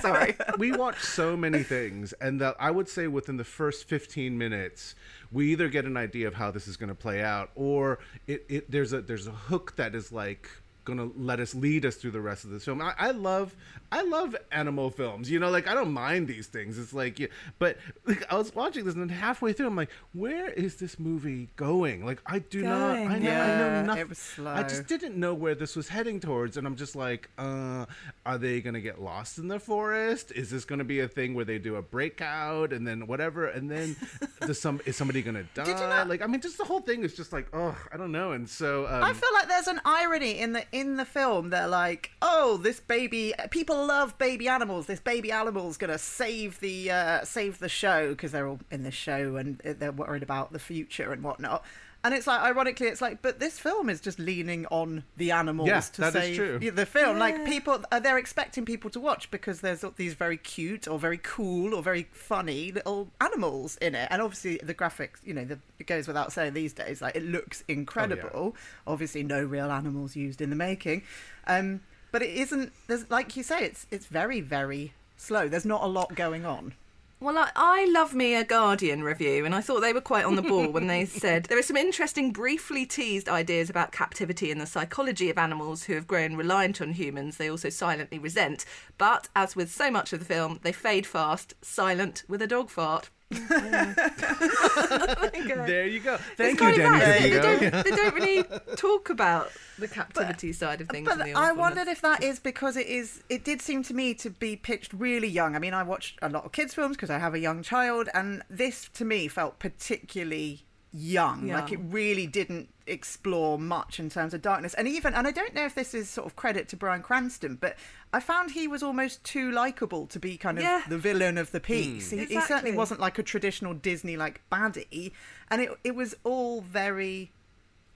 Sorry. 0.01 0.35
we 0.57 0.73
watch 0.73 0.99
so 1.01 1.37
many 1.37 1.63
things, 1.63 2.11
and 2.19 2.41
that 2.41 2.57
I 2.59 2.69
would 2.69 2.89
say 2.89 3.07
within 3.07 3.37
the 3.37 3.45
first 3.45 3.87
fifteen 3.87 4.37
minutes, 4.37 4.95
we 5.31 5.53
either 5.53 5.69
get 5.69 5.85
an 5.85 5.95
idea 5.95 6.27
of 6.27 6.33
how 6.33 6.51
this 6.51 6.67
is 6.67 6.75
going 6.75 6.89
to 6.89 6.95
play 6.95 7.21
out, 7.21 7.49
or 7.55 7.99
it, 8.27 8.45
it 8.49 8.69
there's 8.71 8.91
a 8.91 9.01
there's 9.01 9.27
a 9.27 9.31
hook 9.31 9.77
that 9.77 9.95
is 9.95 10.11
like 10.11 10.49
gonna 10.83 11.09
let 11.15 11.39
us 11.39 11.53
lead 11.53 11.85
us 11.85 11.95
through 11.95 12.11
the 12.11 12.21
rest 12.21 12.43
of 12.43 12.49
this 12.49 12.65
film. 12.65 12.81
I, 12.81 12.93
I 12.97 13.11
love 13.11 13.55
I 13.91 14.01
love 14.03 14.35
animal 14.51 14.89
films. 14.89 15.29
You 15.29 15.39
know, 15.39 15.49
like 15.49 15.67
I 15.67 15.73
don't 15.73 15.91
mind 15.93 16.27
these 16.27 16.47
things. 16.47 16.77
It's 16.79 16.93
like, 16.93 17.19
yeah, 17.19 17.27
but 17.59 17.77
like, 18.05 18.25
I 18.31 18.37
was 18.37 18.53
watching 18.55 18.85
this 18.85 18.93
and 18.93 19.01
then 19.01 19.09
halfway 19.15 19.53
through, 19.53 19.67
I'm 19.67 19.75
like, 19.75 19.91
where 20.13 20.49
is 20.49 20.77
this 20.77 20.97
movie 20.99 21.49
going? 21.55 22.05
Like 22.05 22.21
I 22.25 22.39
do 22.39 22.61
not. 22.63 22.97
I 22.97 23.19
know. 23.19 23.31
I 23.31 23.47
know 23.57 23.83
nothing. 23.83 24.01
it 24.01 24.09
was 24.09 24.17
slow. 24.17 24.51
I 24.51 24.63
just 24.63 24.87
didn't 24.87 25.17
know 25.17 25.33
where 25.33 25.55
this 25.55 25.75
was 25.75 25.87
heading 25.89 26.19
towards, 26.19 26.57
and 26.57 26.65
I'm 26.65 26.75
just 26.75 26.95
like, 26.95 27.29
uh, 27.37 27.85
are 28.25 28.37
they 28.37 28.61
gonna 28.61 28.81
get 28.81 29.01
lost 29.01 29.37
in 29.37 29.47
the 29.47 29.59
forest? 29.59 30.31
Is 30.31 30.49
this 30.49 30.65
gonna 30.65 30.83
be 30.83 31.01
a 31.01 31.07
thing 31.07 31.33
where 31.33 31.45
they 31.45 31.59
do 31.59 31.75
a 31.75 31.81
breakout 31.81 32.73
and 32.73 32.87
then 32.87 33.07
whatever, 33.07 33.47
and 33.47 33.69
then 33.69 33.95
does 34.41 34.59
some 34.59 34.79
is 34.85 34.95
somebody 34.95 35.21
gonna 35.21 35.45
die? 35.53 35.67
you 35.67 35.73
not- 35.73 36.07
Like, 36.07 36.21
I 36.21 36.27
mean, 36.27 36.41
just 36.41 36.57
the 36.57 36.63
whole 36.65 36.81
thing 36.81 37.03
is 37.03 37.13
just 37.15 37.33
like, 37.33 37.47
oh, 37.53 37.77
I 37.91 37.97
don't 37.97 38.11
know. 38.11 38.31
And 38.31 38.49
so, 38.49 38.85
um, 38.87 39.03
I 39.03 39.13
feel 39.13 39.29
like 39.33 39.47
there's 39.47 39.67
an 39.67 39.81
irony 39.85 40.39
in 40.39 40.53
the 40.53 40.63
in 40.71 40.97
the 40.97 41.05
film. 41.05 41.49
They're 41.49 41.67
like, 41.67 42.11
oh, 42.21 42.57
this 42.57 42.79
baby. 42.79 43.33
People 43.49 43.85
love 43.85 44.17
baby 44.17 44.47
animals. 44.47 44.85
This 44.85 44.99
baby 44.99 45.31
animal's 45.31 45.77
gonna 45.77 45.97
save 45.97 46.59
the 46.59 46.91
uh, 46.91 47.23
save 47.23 47.59
the 47.59 47.69
show 47.69 48.09
because 48.09 48.31
they're 48.31 48.47
all 48.47 48.59
in 48.69 48.83
the 48.83 48.91
show 48.91 49.35
and 49.35 49.59
they're 49.59 49.91
worried 49.91 50.23
about 50.23 50.51
the 50.53 50.59
future 50.59 51.11
and 51.11 51.23
whatnot. 51.23 51.63
And 52.03 52.15
it's 52.15 52.25
like, 52.25 52.41
ironically, 52.41 52.87
it's 52.87 53.01
like, 53.01 53.21
but 53.21 53.39
this 53.39 53.59
film 53.59 53.87
is 53.87 54.01
just 54.01 54.17
leaning 54.17 54.65
on 54.71 55.03
the 55.17 55.29
animals 55.31 55.67
Yeah, 55.69 55.81
to 55.81 56.01
that 56.01 56.07
is 56.07 56.13
save 56.13 56.35
true. 56.35 56.71
the 56.71 56.85
film. 56.85 57.19
Like 57.19 57.45
people, 57.45 57.83
uh, 57.91 57.99
they're 57.99 58.17
expecting 58.17 58.65
people 58.65 58.89
to 58.91 58.99
watch 58.99 59.29
because 59.29 59.61
there's 59.61 59.85
these 59.97 60.15
very 60.15 60.37
cute 60.37 60.87
or 60.87 60.97
very 60.97 61.19
cool 61.21 61.75
or 61.75 61.83
very 61.83 62.07
funny 62.11 62.71
little 62.71 63.09
animals 63.19 63.77
in 63.77 63.93
it. 63.93 64.07
And 64.09 64.19
obviously, 64.19 64.59
the 64.63 64.73
graphics, 64.73 65.17
you 65.23 65.35
know, 65.35 65.45
the, 65.45 65.59
it 65.77 65.85
goes 65.85 66.07
without 66.07 66.33
saying 66.33 66.53
these 66.53 66.73
days, 66.73 67.03
like 67.03 67.15
it 67.15 67.23
looks 67.23 67.63
incredible. 67.67 68.55
Obviously, 68.87 69.21
no 69.21 69.43
real 69.43 69.69
animals 69.71 70.15
used 70.15 70.41
in 70.41 70.49
the 70.49 70.55
making, 70.55 71.03
um, 71.45 71.81
but 72.11 72.23
it 72.23 72.31
isn't. 72.31 72.73
There's 72.87 73.09
like 73.11 73.37
you 73.37 73.43
say, 73.43 73.63
it's 73.63 73.85
it's 73.91 74.07
very 74.07 74.41
very 74.41 74.93
slow. 75.17 75.47
There's 75.47 75.65
not 75.65 75.83
a 75.83 75.87
lot 75.87 76.15
going 76.15 76.45
on. 76.47 76.73
Well, 77.21 77.37
I, 77.37 77.51
I 77.55 77.85
love 77.85 78.15
me 78.15 78.33
a 78.33 78.43
Guardian 78.43 79.03
review, 79.03 79.45
and 79.45 79.53
I 79.53 79.61
thought 79.61 79.81
they 79.81 79.93
were 79.93 80.01
quite 80.01 80.25
on 80.25 80.35
the 80.35 80.41
ball 80.41 80.69
when 80.69 80.87
they 80.87 81.05
said 81.05 81.43
there 81.43 81.59
are 81.59 81.61
some 81.61 81.77
interesting, 81.77 82.31
briefly 82.31 82.83
teased 82.83 83.29
ideas 83.29 83.69
about 83.69 83.91
captivity 83.91 84.49
and 84.49 84.59
the 84.59 84.65
psychology 84.65 85.29
of 85.29 85.37
animals 85.37 85.83
who 85.83 85.93
have 85.93 86.07
grown 86.07 86.35
reliant 86.35 86.81
on 86.81 86.93
humans. 86.93 87.37
They 87.37 87.47
also 87.47 87.69
silently 87.69 88.17
resent, 88.17 88.65
but 88.97 89.29
as 89.35 89.55
with 89.55 89.71
so 89.71 89.91
much 89.91 90.13
of 90.13 90.19
the 90.19 90.25
film, 90.25 90.61
they 90.63 90.71
fade 90.71 91.05
fast, 91.05 91.53
silent 91.61 92.23
with 92.27 92.41
a 92.41 92.47
dog 92.47 92.71
fart. 92.71 93.11
there 95.65 95.87
you 95.87 96.01
go. 96.01 96.17
Thank 96.35 96.59
It's 96.59 96.61
you, 96.61 96.75
Danny 96.75 96.99
that. 96.99 97.21
They 97.21 97.39
don't, 97.39 97.85
they 97.85 97.91
don't 97.91 98.13
really 98.13 98.43
talk 98.75 99.09
about 99.09 99.51
the 99.79 99.87
captivity 99.87 100.51
side 100.51 100.81
of 100.81 100.89
things. 100.89 101.07
But 101.07 101.21
in 101.21 101.33
the 101.33 101.39
I 101.39 101.53
wondered 101.53 101.87
if 101.87 102.01
that 102.01 102.23
is 102.23 102.39
because 102.39 102.75
it 102.75 102.87
is. 102.87 103.23
It 103.29 103.45
did 103.45 103.61
seem 103.61 103.83
to 103.83 103.93
me 103.93 104.13
to 104.15 104.29
be 104.29 104.55
pitched 104.55 104.93
really 104.93 105.29
young. 105.29 105.55
I 105.55 105.59
mean, 105.59 105.73
I 105.73 105.83
watched 105.83 106.19
a 106.21 106.29
lot 106.29 106.45
of 106.45 106.51
kids' 106.51 106.73
films 106.73 106.97
because 106.97 107.09
I 107.09 107.19
have 107.19 107.33
a 107.33 107.39
young 107.39 107.63
child, 107.63 108.09
and 108.13 108.43
this 108.49 108.89
to 108.95 109.05
me 109.05 109.27
felt 109.27 109.59
particularly 109.59 110.65
young. 110.91 111.47
Like 111.47 111.71
it 111.71 111.79
really 111.81 112.27
didn't 112.27 112.69
explore 112.91 113.57
much 113.57 113.99
in 113.99 114.09
terms 114.09 114.33
of 114.33 114.41
darkness, 114.41 114.73
and 114.73 114.87
even. 114.87 115.13
And 115.13 115.25
I 115.27 115.31
don't 115.31 115.53
know 115.53 115.65
if 115.65 115.73
this 115.75 115.93
is 115.93 116.09
sort 116.09 116.27
of 116.27 116.35
credit 116.35 116.67
to 116.69 116.75
Bryan 116.75 117.01
Cranston, 117.01 117.55
but 117.59 117.75
I 118.13 118.19
found 118.19 118.51
he 118.51 118.67
was 118.67 118.83
almost 118.83 119.23
too 119.23 119.51
likable 119.51 120.05
to 120.07 120.19
be 120.19 120.37
kind 120.37 120.57
of 120.57 120.63
Yeah. 120.63 120.83
the 120.87 120.97
villain 120.97 121.37
of 121.37 121.51
the 121.51 121.59
piece. 121.59 122.11
Hmm. 122.11 122.19
He, 122.19 122.25
he 122.25 122.41
certainly 122.41 122.75
wasn't 122.75 122.99
like 122.99 123.17
a 123.17 123.23
traditional 123.23 123.73
Disney 123.73 124.17
like 124.17 124.41
baddie, 124.51 125.11
and 125.49 125.61
it 125.61 125.71
it 125.83 125.95
was 125.95 126.15
all 126.23 126.61
very 126.61 127.31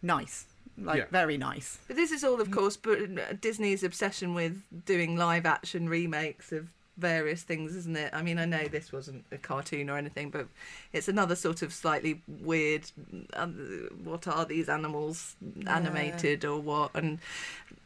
nice, 0.01 0.45
like 0.77 0.97
Yeah. 0.99 1.05
very 1.11 1.37
nice. 1.37 1.79
But 1.87 1.95
this 1.97 2.11
is 2.11 2.23
all, 2.23 2.39
of 2.41 2.51
course, 2.51 2.77
but 2.77 2.99
uh, 3.01 3.33
Disney's 3.39 3.83
obsession 3.83 4.33
with 4.33 4.61
doing 4.85 5.15
live 5.17 5.45
action 5.45 5.89
remakes 5.89 6.51
of 6.51 6.69
various 6.97 7.43
things, 7.43 7.75
isn't 7.75 7.97
it? 7.97 8.13
I 8.13 8.21
mean, 8.21 8.37
I 8.39 8.45
know 8.45 8.67
this 8.67 8.91
wasn't 8.91 9.25
a 9.31 9.37
cartoon 9.37 9.89
or 9.89 9.97
anything, 9.97 10.29
but 10.29 10.47
it's 10.93 11.07
another 11.07 11.35
sort 11.35 11.61
of 11.61 11.73
slightly 11.73 12.21
weird. 12.27 12.89
Uh, 13.33 13.47
what 14.03 14.27
are 14.27 14.45
these 14.45 14.69
animals 14.69 15.35
animated 15.67 16.45
or 16.45 16.59
what? 16.59 16.91
And 16.95 17.19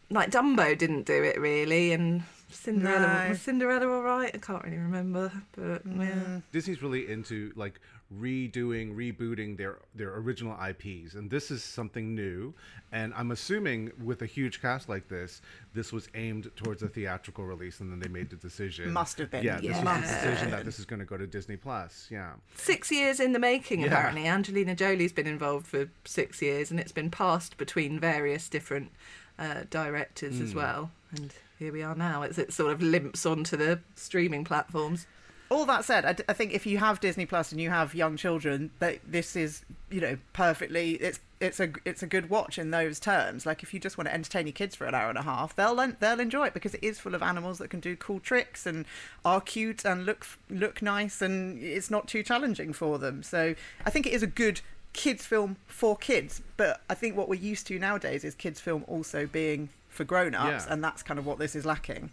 like 0.10 0.32
Dumbo 0.32 0.78
didn't 0.78 1.06
do 1.06 1.24
it 1.24 1.40
really, 1.40 1.92
and 1.92 2.24
Cinderella 2.52 3.24
No. 3.24 3.30
was 3.30 3.42
Cinderella 3.42 3.88
all 3.92 4.02
right? 4.04 4.32
I 4.34 4.38
can't 4.38 4.64
really 4.64 4.78
remember, 4.78 5.32
but 5.56 5.82
yeah. 5.86 6.40
Disney's 6.52 6.82
really 6.82 7.10
into 7.10 7.52
like 7.56 7.80
redoing, 8.14 8.96
rebooting 8.96 9.58
their 9.58 9.78
their 9.96 10.16
original 10.18 10.58
IPs, 10.64 11.14
and 11.14 11.30
this 11.30 11.52
is 11.52 11.64
something 11.64 12.16
new. 12.16 12.54
And 12.92 13.14
I'm 13.16 13.32
assuming 13.32 13.92
with 14.04 14.22
a 14.22 14.26
huge 14.26 14.62
cast 14.62 14.90
like 14.90 15.08
this, 15.10 15.42
this 15.74 15.94
was 15.94 16.08
aimed 16.16 16.50
towards 16.56 16.82
a 16.82 16.88
theatrical 16.88 17.46
release, 17.46 17.80
and 17.80 17.92
then 17.92 18.00
they 18.00 18.08
made 18.10 18.30
the 18.30 18.36
decision. 18.36 18.92
Must 18.92 19.18
have 19.20 19.30
been, 19.30 19.44
Yeah, 19.44 19.60
this 19.62 19.70
was 19.76 19.84
yeah. 19.84 19.96
the 19.96 20.02
decision 20.02 20.52
that 20.52 20.66
this 20.66 20.80
is 20.80 20.86
going 20.86 21.00
to 21.00 21.06
go 21.06 21.18
to 21.18 21.28
Disney 21.28 21.56
Plus. 21.58 22.08
Yeah. 22.10 22.34
Six 22.56 22.92
years 22.92 23.20
in 23.20 23.34
the 23.34 23.40
making, 23.40 23.82
Yeah. 23.82 23.88
apparently. 23.88 24.26
Angelina 24.28 24.76
Jolie's 24.76 25.14
been 25.14 25.28
involved 25.28 25.68
for 25.68 25.90
six 26.06 26.42
years, 26.42 26.72
and 26.72 26.80
it's 26.80 26.92
been 26.92 27.12
passed 27.12 27.58
between 27.58 28.00
various 28.00 28.50
different 28.50 28.92
uh, 29.38 29.64
directors 29.70 30.40
as 30.42 30.52
Hmm. 30.52 30.58
well. 30.58 30.92
And 31.16 31.34
here 31.60 31.72
we 31.72 31.82
are 31.84 31.96
now. 31.96 32.24
It's, 32.24 32.38
it 32.38 32.52
sort 32.52 32.74
of 32.74 32.82
limps 32.82 33.26
onto 33.26 33.56
the 33.56 33.80
streaming 33.96 34.44
platforms. 34.44 35.06
All 35.50 35.66
that 35.66 35.84
said, 35.86 36.06
I, 36.06 36.14
d- 36.14 36.24
I 36.30 36.34
think 36.34 36.54
if 36.54 36.66
you 36.66 36.78
have 36.78 37.00
Disney 37.00 37.26
Plus 37.26 37.52
and 37.52 37.60
you 37.60 37.70
have 37.70 37.96
young 37.96 38.18
children, 38.18 38.70
that 38.80 39.00
this 39.08 39.36
is 39.36 39.64
you 39.90 40.00
know 40.02 40.18
perfectly 40.34 40.92
it's 40.94 41.20
it's 41.40 41.60
a 41.60 41.70
it's 41.86 42.04
a 42.04 42.08
good 42.08 42.30
watch 42.30 42.60
in 42.60 42.72
those 42.72 43.00
terms. 43.00 43.46
Like 43.46 43.64
if 43.64 43.74
you 43.74 43.80
just 43.80 43.98
want 43.98 44.08
to 44.08 44.14
entertain 44.14 44.46
your 44.46 44.54
kids 44.54 44.76
for 44.76 44.86
an 44.86 44.94
hour 44.94 45.10
and 45.10 45.18
a 45.18 45.24
half, 45.24 45.56
they'll 45.56 45.76
they'll 46.00 46.20
enjoy 46.20 46.48
it 46.48 46.54
because 46.54 46.74
it 46.76 46.84
is 46.84 47.00
full 47.00 47.16
of 47.16 47.24
animals 47.24 47.58
that 47.58 47.70
can 47.70 47.80
do 47.80 47.96
cool 47.96 48.20
tricks 48.20 48.66
and 48.66 48.86
are 49.26 49.42
cute 49.42 49.86
and 49.86 50.06
look 50.06 50.26
look 50.50 50.82
nice 50.82 51.22
and 51.22 51.62
it's 51.64 51.90
not 51.90 52.08
too 52.08 52.22
challenging 52.24 52.72
for 52.74 53.00
them. 53.00 53.24
So 53.24 53.56
I 53.86 53.90
think 53.90 54.06
it 54.06 54.14
is 54.14 54.22
a 54.24 54.28
good 54.28 54.62
kids 54.94 55.26
film 55.26 55.56
for 55.66 55.96
kids. 55.96 56.42
But 56.58 56.82
I 56.90 56.94
think 56.94 57.16
what 57.16 57.30
we're 57.30 57.36
used 57.40 57.68
to 57.68 57.80
nowadays 57.80 58.24
is 58.24 58.36
kids 58.36 58.60
film 58.60 58.84
also 58.88 59.26
being 59.26 59.70
for 59.88 60.04
grown-ups, 60.04 60.66
Yeah. 60.68 60.74
and 60.74 60.84
that's 60.84 61.02
kind 61.04 61.20
of 61.20 61.26
what 61.26 61.40
this 61.40 61.56
is 61.56 61.66
lacking. 61.66 62.12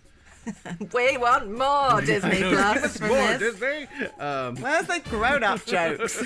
We 0.92 1.16
want 1.18 1.50
more 1.50 2.00
Disney 2.00 2.38
I 2.44 2.50
know, 2.50 2.74
Plus 2.78 2.96
from 2.98 3.08
more 3.08 3.38
this. 3.38 3.58
Disney. 3.58 3.88
Um, 4.18 4.56
Where's 4.56 4.86
the 4.86 5.00
grown-up 5.10 5.64
jokes? 5.66 6.22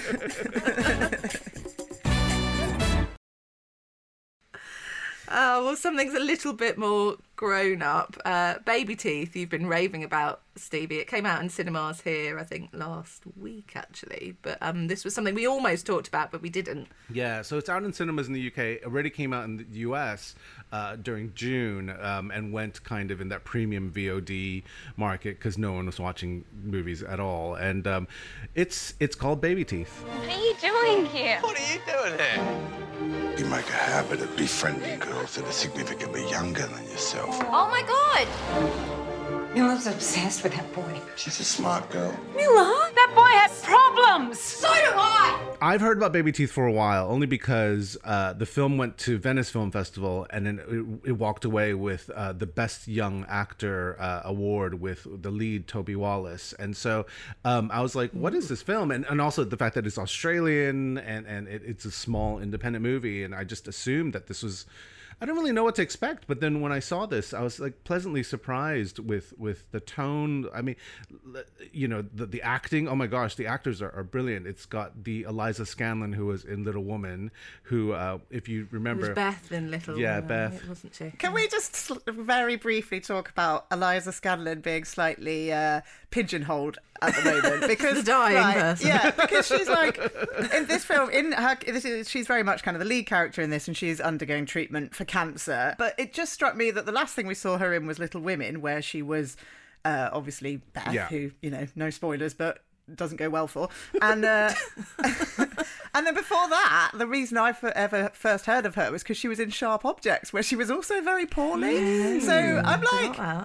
Oh, 5.29 5.65
well, 5.65 5.77
something's 5.77 6.15
a 6.15 6.21
little 6.21 6.53
bit 6.53 6.77
more 6.79 7.17
grown 7.41 7.81
up. 7.81 8.19
Uh, 8.27 8.57
Baby 8.67 8.95
Teeth, 8.95 9.35
you've 9.35 9.49
been 9.49 9.67
raving 9.67 10.05
about, 10.05 10.43
Stevie. 10.57 10.99
It 10.99 11.07
came 11.07 11.25
out 11.25 11.41
in 11.41 11.49
cinemas 11.49 12.03
here, 12.03 12.39
I 12.39 12.45
think, 12.45 12.69
last 12.75 13.23
week, 13.41 13.73
actually. 13.75 14.37
But 14.43 14.59
um, 14.61 14.89
this 14.89 15.07
was 15.07 15.15
something 15.15 15.35
we 15.35 15.47
almost 15.47 15.87
talked 15.87 16.07
about, 16.07 16.31
but 16.31 16.43
we 16.43 16.51
didn't. 16.51 16.89
Yeah, 17.11 17.41
so 17.41 17.57
it's 17.57 17.71
out 17.71 17.83
in 17.83 17.95
cinemas 17.95 18.27
in 18.27 18.35
the 18.35 18.47
UK. 18.49 18.59
It 18.59 18.85
already 18.85 19.09
came 19.09 19.33
out 19.33 19.47
in 19.47 19.57
the 19.57 19.65
US 19.71 20.35
uh, 20.71 20.97
during 20.97 21.33
June 21.35 21.97
um, 22.03 22.31
and 22.31 22.53
went 22.53 22.85
kind 22.85 23.11
of 23.11 23.23
in 23.23 23.31
that 23.31 23.45
premium 23.45 23.91
VOD 23.91 24.63
market 24.99 25.39
because 25.39 25.57
no 25.57 25.73
one 25.73 25.87
was 25.87 25.99
watching 25.99 26.45
movies 26.63 27.03
at 27.03 27.21
all. 27.21 27.55
And 27.55 27.87
um, 27.87 28.07
it's 28.55 28.93
it's 29.01 29.17
called 29.17 29.41
Baby 29.41 29.65
Teeth. 29.65 30.05
What 30.05 30.29
are 30.29 30.39
you 30.39 30.55
doing 30.61 31.07
here? 31.07 31.39
What 31.41 31.59
are 31.59 31.73
you 31.73 31.81
doing 31.87 32.19
here? 32.19 32.81
You 33.39 33.47
make 33.47 33.69
a 33.71 33.73
habit 33.73 34.21
of 34.21 34.37
befriending 34.37 34.99
girls 34.99 35.37
that 35.37 35.47
are 35.47 35.53
significantly 35.53 36.29
younger 36.29 36.67
than 36.67 36.85
yourself. 36.85 37.30
Oh 37.33 37.69
my 37.71 37.83
god! 37.83 39.55
Mila's 39.55 39.87
obsessed 39.87 40.43
with 40.43 40.53
that 40.55 40.73
boy. 40.73 41.01
She's 41.17 41.39
a 41.41 41.45
smart 41.45 41.89
girl. 41.91 42.13
Mila? 42.37 42.91
That 42.95 43.13
boy 43.15 43.31
has 43.39 43.63
problems! 43.63 44.39
So 44.39 44.69
do 44.69 44.91
I! 44.95 45.57
I've 45.61 45.81
heard 45.81 45.97
about 45.97 46.13
Baby 46.13 46.33
Teeth 46.33 46.51
for 46.51 46.67
a 46.67 46.73
while, 46.73 47.09
only 47.09 47.27
because 47.27 47.97
uh, 48.05 48.33
the 48.33 48.47
film 48.47 48.79
went 48.79 48.97
to 48.99 49.19
Venice 49.19 49.51
Film 49.51 49.71
Festival 49.71 50.27
and 50.31 50.47
then 50.47 51.01
it, 51.05 51.11
it 51.11 51.13
walked 51.13 51.45
away 51.45 51.75
with 51.75 52.11
uh, 52.11 52.33
the 52.33 52.47
Best 52.47 52.89
Young 52.89 53.27
Actor 53.29 53.97
uh, 54.01 54.23
award 54.25 54.81
with 54.81 55.07
the 55.23 55.31
lead 55.31 55.69
Toby 55.69 55.95
Wallace. 55.95 56.53
And 56.59 56.77
so 56.77 57.07
um, 57.45 57.71
I 57.73 57.81
was 57.81 57.95
like, 57.95 58.11
"What 58.13 58.35
is 58.35 58.49
this 58.49 58.63
film?" 58.63 58.91
And, 58.91 59.05
and 59.07 59.21
also 59.21 59.45
the 59.45 59.57
fact 59.57 59.75
that 59.75 59.87
it's 59.87 59.99
Australian 59.99 60.99
and 60.99 61.27
and 61.27 61.47
it, 61.47 61.63
it's 61.65 61.85
a 61.85 61.91
small 61.91 62.39
independent 62.39 62.83
movie, 62.83 63.23
and 63.23 63.35
I 63.35 63.45
just 63.45 63.69
assumed 63.69 64.15
that 64.15 64.27
this 64.27 64.43
was. 64.43 64.67
I 65.21 65.27
don't 65.27 65.37
really 65.37 65.53
know 65.53 65.65
what 65.65 65.75
to 65.75 65.83
expect, 65.83 66.27
but 66.27 66.41
then 66.41 66.61
when 66.61 66.73
I 66.73 66.79
saw 66.79 67.07
this, 67.07 67.35
I 67.35 67.43
was 67.43 67.61
like 67.61 67.85
pleasantly 67.85 68.23
surprised 68.23 68.99
with 68.99 69.35
with 69.39 69.71
the 69.71 69.81
tone. 69.81 70.49
I 70.55 70.63
mean, 70.63 70.77
you 71.73 71.89
know, 71.89 72.03
the 72.03 72.27
the 72.27 72.43
acting. 72.43 72.89
Oh 72.89 72.95
my 72.95 73.07
gosh, 73.07 73.35
the 73.35 73.47
actors 73.47 73.83
are, 73.83 73.91
are 73.95 74.03
brilliant. 74.05 74.47
It's 74.47 74.67
got 74.67 75.05
the 75.05 75.23
Eliza 75.25 75.63
Scanlen 75.65 76.15
who 76.15 76.27
was 76.27 76.45
in 76.45 76.65
Little 76.65 76.85
Woman, 76.85 77.31
who, 77.65 77.93
uh, 77.93 78.19
if 78.31 78.49
you 78.49 78.63
It 78.63 78.73
remember, 78.73 79.09
was 79.09 79.15
Beth 79.15 79.53
in 79.53 79.71
Little 79.71 79.99
Yeah, 79.99 80.21
Women, 80.21 80.29
Beth. 80.53 80.69
wasn't 80.69 80.95
she? 80.95 81.11
Can 81.19 81.33
we 81.35 81.49
just 81.49 81.77
sl- 81.77 81.99
very 82.07 82.57
briefly 82.57 83.01
talk 83.01 83.29
about 83.29 83.67
Eliza 83.71 84.11
Scanlen 84.11 84.63
being 84.63 84.85
slightly 84.85 85.53
uh, 85.53 85.83
pigeonholed 86.11 86.79
at 87.03 87.15
the 87.15 87.25
moment 87.31 87.61
because 87.69 87.99
The 87.99 88.03
dying 88.11 88.37
right, 88.37 88.55
person. 88.57 88.89
Yeah, 88.89 89.11
because 89.21 89.47
she's 89.47 89.69
like 89.69 89.99
in 90.55 90.67
this 90.67 90.85
film. 90.85 91.11
In 91.11 91.33
her, 91.33 91.57
this 91.67 91.85
is 91.85 92.09
she's 92.11 92.27
very 92.27 92.43
much 92.43 92.63
kind 92.63 92.75
of 92.77 92.79
the 92.81 92.89
lead 92.89 93.07
character 93.07 93.43
in 93.43 93.51
this, 93.51 93.69
and 93.69 93.77
she's 93.77 94.01
undergoing 94.01 94.47
treatment 94.47 94.95
for 94.95 95.05
cancer. 95.11 95.75
But 95.79 95.95
it 95.99 96.13
just 96.13 96.33
struck 96.33 96.57
me 96.57 96.71
that 96.71 96.87
the 96.87 96.93
last 96.93 97.15
thing 97.15 97.27
we 97.27 97.35
saw 97.35 97.59
her 97.59 97.75
in 97.75 97.87
was 97.87 97.99
Little 97.99 98.21
Women, 98.21 98.61
where 98.61 98.81
she 98.83 99.03
was 99.03 99.37
uh, 99.85 100.09
obviously 100.13 100.57
Beth, 100.73 100.93
Yeah. 100.93 101.07
who 101.09 101.31
you 101.43 101.51
know, 101.51 101.67
no 101.75 101.91
spoilers, 101.91 102.35
but 102.35 102.63
doesn't 102.95 103.17
go 103.19 103.29
well 103.31 103.47
for, 103.49 103.69
and. 104.01 104.25
Uh, 104.25 104.53
And 105.93 106.07
then 106.07 106.15
before 106.15 106.49
that, 106.49 106.93
the 106.95 107.07
reason 107.07 107.37
I 107.37 107.49
f- 107.51 107.65
ever 107.65 108.11
first 108.15 108.47
heard 108.47 108.65
of 108.65 108.77
her 108.77 108.93
was 108.93 109.03
because 109.03 109.17
she 109.17 109.27
was 109.27 109.41
in 109.41 109.51
Sharp 109.51 109.85
Objects, 109.85 110.33
where 110.33 110.43
she 110.43 110.55
was 110.55 110.71
also 110.71 111.01
very 111.03 111.27
poorly. 111.27 112.21
so 112.21 112.63
I'm 112.65 112.81
like, 112.81 113.19
uh, 113.19 113.45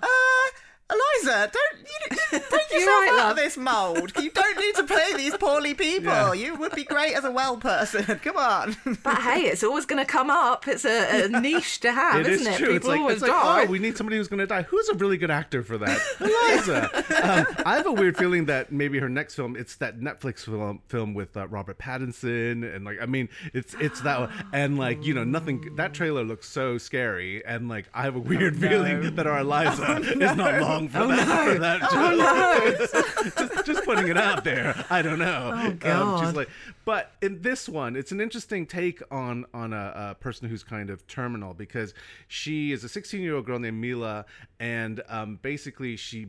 Eliza, 0.87 1.51
don't 1.51 1.79
you, 1.79 2.17
take 2.31 2.41
yourself 2.71 2.71
right, 2.71 3.09
out 3.13 3.17
love. 3.17 3.31
of 3.31 3.35
this 3.37 3.57
mould. 3.57 4.11
You 4.21 4.29
don't 4.29 4.59
need 4.59 4.75
to 4.75 4.83
play 4.83 5.13
these 5.17 5.35
poorly 5.37 5.73
people. 5.73 6.11
Yeah. 6.11 6.33
You 6.33 6.55
would 6.57 6.73
be 6.73 6.83
great 6.83 7.15
as 7.15 7.23
a 7.23 7.31
well 7.31 7.57
person. 7.57 8.03
Come 8.23 8.37
on. 8.37 8.77
But 9.03 9.17
hey, 9.17 9.41
it's 9.47 9.63
always 9.63 9.85
going 9.87 10.05
to 10.05 10.11
come 10.11 10.29
up. 10.29 10.67
It's 10.67 10.85
a, 10.85 11.23
a 11.25 11.27
niche 11.27 11.79
to 11.79 11.91
have, 11.91 12.19
It 12.19 12.27
is 12.27 12.41
isn't 12.41 12.53
it? 12.53 12.57
true. 12.57 12.67
People 12.73 12.75
it's 12.75 12.85
like, 12.87 12.99
always 12.99 13.13
it's 13.15 13.21
like 13.23 13.31
die. 13.31 13.63
oh, 13.63 13.71
we 13.71 13.79
need 13.79 13.97
somebody 13.97 14.17
who's 14.17 14.27
going 14.27 14.39
to 14.41 14.45
die. 14.45 14.61
Who's 14.63 14.87
a 14.89 14.93
really 14.93 15.17
good 15.17 15.31
actor 15.31 15.63
for 15.63 15.79
that? 15.79 15.99
Eliza. 16.19 16.83
um, 17.23 17.63
I 17.65 17.77
have 17.77 17.87
a 17.87 17.91
weird 17.91 18.15
feeling 18.15 18.45
that 18.45 18.71
maybe 18.71 18.99
her 18.99 19.09
next 19.09 19.33
film, 19.33 19.55
it's 19.55 19.77
that 19.77 19.99
Netflix 19.99 20.45
film, 20.45 20.81
film 20.87 21.15
with 21.15 21.35
uh, 21.35 21.47
Robert 21.47 21.79
Pattinson, 21.79 22.75
and 22.75 22.85
like, 22.85 22.97
I 23.01 23.07
mean, 23.07 23.29
it's 23.55 23.73
it's 23.79 24.01
that 24.01 24.19
one, 24.19 24.33
and 24.53 24.77
like, 24.77 25.03
you 25.03 25.15
know, 25.15 25.23
nothing. 25.23 25.75
That 25.77 25.95
trailer 25.95 26.23
looks 26.23 26.47
so 26.47 26.77
scary, 26.77 27.43
and 27.43 27.69
like, 27.69 27.85
I 27.91 28.03
have 28.03 28.15
a 28.15 28.19
weird 28.19 28.55
feeling 28.57 29.15
that 29.15 29.25
our 29.25 29.39
Eliza 29.39 29.97
is 30.01 30.35
not 30.35 30.61
long 30.61 30.74
for 30.89 31.07
that. 31.07 31.49
For 31.53 31.59
that 31.59 33.41
just, 33.55 33.65
just 33.65 33.83
putting 33.85 34.07
it 34.07 34.17
out 34.17 34.43
there. 34.43 34.85
I 34.89 35.01
don't 35.01 35.19
know. 35.19 35.51
Oh, 35.53 35.67
Um, 35.67 35.77
God. 35.77 36.25
she's 36.25 36.35
like, 36.35 36.49
but 36.85 37.11
in 37.21 37.41
this 37.41 37.67
one, 37.67 37.95
it's 37.95 38.11
an 38.11 38.21
interesting 38.21 38.65
take 38.65 39.01
on 39.11 39.45
on 39.53 39.73
a, 39.73 40.11
a 40.11 40.15
person 40.15 40.47
who's 40.49 40.63
kind 40.63 40.89
of 40.89 41.05
terminal 41.07 41.53
because 41.53 41.93
she 42.27 42.71
is 42.71 42.83
a 42.83 42.89
16 42.89 43.21
year 43.21 43.35
old 43.35 43.45
girl 43.45 43.59
named 43.59 43.79
Mila, 43.79 44.25
and 44.59 45.01
um, 45.09 45.39
basically 45.41 45.95
she 45.97 46.27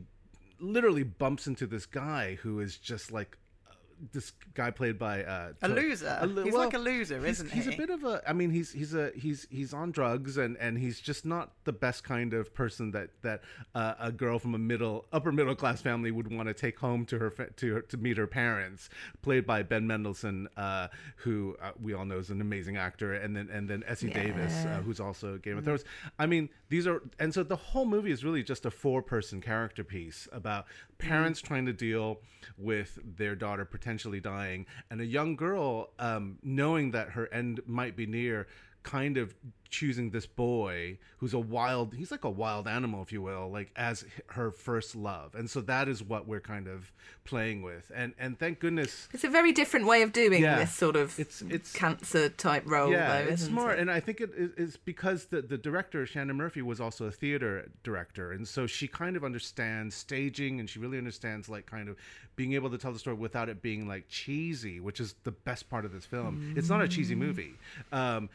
literally 0.59 1.03
bumps 1.03 1.47
into 1.47 1.67
this 1.67 1.85
guy 1.87 2.37
who 2.43 2.61
is 2.61 2.79
just 2.79 3.13
like 3.13 3.37
this 4.13 4.33
guy 4.55 4.71
played 4.71 4.99
by 4.99 5.25
uh, 5.25 5.53
A 5.63 5.69
loser. 5.69 6.19
li- 6.27 6.45
He's 6.45 6.55
like 6.55 6.75
a 6.75 6.79
loser, 6.79 7.25
isn't 7.25 7.51
he's 7.51 7.65
he? 7.65 7.71
He's 7.71 7.75
a 7.75 7.79
bit 7.79 7.91
of 7.91 8.05
a. 8.05 8.23
I 8.29 8.33
mean, 8.33 8.51
he's 8.51 8.73
he's 8.73 8.95
a 8.95 9.11
he's 9.17 9.47
he's 9.51 9.73
on 9.73 9.91
drugs 9.91 10.37
and 10.37 10.57
and 10.59 10.77
he's 10.79 11.01
just 11.01 11.25
not 11.25 11.53
the 11.65 11.73
best 11.73 12.05
kind 12.05 12.35
of 12.35 12.53
person 12.55 12.91
that 12.93 13.11
that 13.23 13.43
uh, 13.75 13.95
a 13.99 14.13
girl 14.13 14.39
from 14.39 14.55
a 14.55 14.59
middle 14.59 15.07
upper 15.13 15.33
middle 15.33 15.55
class 15.55 15.81
family 15.81 16.11
would 16.11 16.31
want 16.31 16.49
to 16.49 16.55
take 16.55 16.79
home 16.79 17.07
to 17.07 17.19
her 17.19 17.31
to 17.31 17.75
her, 17.75 17.81
to 17.83 17.97
meet 17.97 18.19
her 18.19 18.27
parents. 18.27 18.89
Played 19.23 19.47
by 19.47 19.63
Ben 19.63 19.87
Mendelsohn, 19.87 20.49
uh, 20.57 20.89
who 21.17 21.57
uh, 21.63 21.71
we 21.81 21.95
all 21.95 22.05
know 22.05 22.19
is 22.19 22.31
an 22.31 22.41
amazing 22.41 22.77
actor, 22.77 23.15
and 23.15 23.35
then 23.37 23.49
and 23.51 23.69
then 23.69 23.83
Essie 23.87 24.11
Davis, 24.11 24.53
uh, 24.67 24.83
who's 24.85 25.01
also 25.01 25.39
Game 25.39 25.57
of 25.59 25.65
Thrones. 25.65 25.85
I 26.19 26.27
mean, 26.27 26.49
these 26.69 26.87
are 26.87 27.03
and 27.19 27.33
so 27.33 27.43
the 27.43 27.57
whole 27.57 27.87
movie 27.87 28.11
is 28.11 28.25
really 28.25 28.43
just 28.43 28.67
a 28.67 28.71
four 28.71 29.01
person 29.03 29.41
character 29.41 29.85
piece 29.85 30.29
about 30.33 30.67
parents 30.99 31.41
trying 31.41 31.67
to 31.67 31.73
deal 31.73 32.21
with 32.57 32.99
their 33.17 33.35
daughter 33.35 33.65
potentially 33.87 34.19
dying. 34.19 34.67
And 34.91 35.01
a 35.01 35.07
young 35.07 35.37
girl 35.37 35.91
um, 36.01 36.39
knowing 36.43 36.91
that 36.91 37.11
her 37.11 37.33
end 37.33 37.61
might 37.67 37.95
be 37.95 38.05
near 38.05 38.49
kind 38.87 39.17
of 39.19 39.35
choosing 39.69 40.11
this 40.11 40.27
boy 40.27 40.97
who's 41.19 41.35
a 41.35 41.39
wild 41.41 41.93
he's 41.93 42.13
like 42.13 42.23
a 42.23 42.31
wild 42.31 42.69
animal 42.69 43.03
if 43.03 43.11
you 43.13 43.21
will 43.21 43.51
like 43.51 43.69
as 43.75 44.05
her 44.29 44.53
first 44.53 44.95
love 44.95 45.35
and 45.35 45.51
so 45.51 45.61
that 45.61 45.89
is 45.89 46.05
what 46.05 46.29
we're 46.29 46.39
kind 46.41 46.69
of 46.69 46.93
playing 47.25 47.63
with 47.63 47.91
and 47.93 48.15
and 48.17 48.39
thank 48.39 48.61
goodness 48.61 49.09
It's 49.13 49.25
a 49.25 49.29
very 49.29 49.51
different 49.51 49.87
way 49.89 50.03
of 50.03 50.13
doing 50.13 50.41
Yeah. 50.41 50.61
this 50.61 50.73
sort 50.73 50.95
of 50.95 51.19
It's- 51.19 51.43
it's- 51.43 51.73
cancer 51.73 52.29
type 52.29 52.63
role, 52.65 52.93
yeah, 52.93 53.23
though, 53.25 53.29
it's 53.33 53.49
more, 53.49 53.73
it? 53.73 53.81
and 53.81 53.91
I 53.91 53.99
think 53.99 54.21
it 54.21 54.31
is 54.37 54.77
because 54.77 55.27
the 55.27 55.43
the 55.43 55.59
director 55.59 56.07
Shannon 56.07 56.37
Murphy 56.37 56.63
was 56.63 56.81
also 56.81 57.07
a 57.07 57.11
theater 57.11 57.69
director, 57.83 58.31
and 58.31 58.47
so 58.47 58.69
she 58.69 58.87
kind 58.87 59.17
of 59.17 59.25
understands 59.25 59.97
staging, 59.97 60.61
and 60.61 60.71
she 60.71 60.79
really 60.79 60.97
understands 60.99 61.49
like 61.49 61.67
kind 61.67 61.89
of 61.89 61.97
being 62.37 62.53
able 62.53 62.71
to 62.71 62.79
tell 62.79 62.93
the 62.93 62.99
story 63.01 63.17
without 63.17 63.49
it 63.49 63.61
being 63.63 63.89
like 63.89 64.05
cheesy, 64.09 64.79
which 64.79 65.01
is 65.01 65.17
the 65.25 65.33
best 65.33 65.69
part 65.69 65.85
of 65.85 65.93
this 65.93 66.07
film. 66.07 66.55
It's 66.57 66.69
not 66.69 66.81
a 66.83 66.89
cheesy 66.89 67.17
movie. 67.17 67.55
Um, 67.91 68.29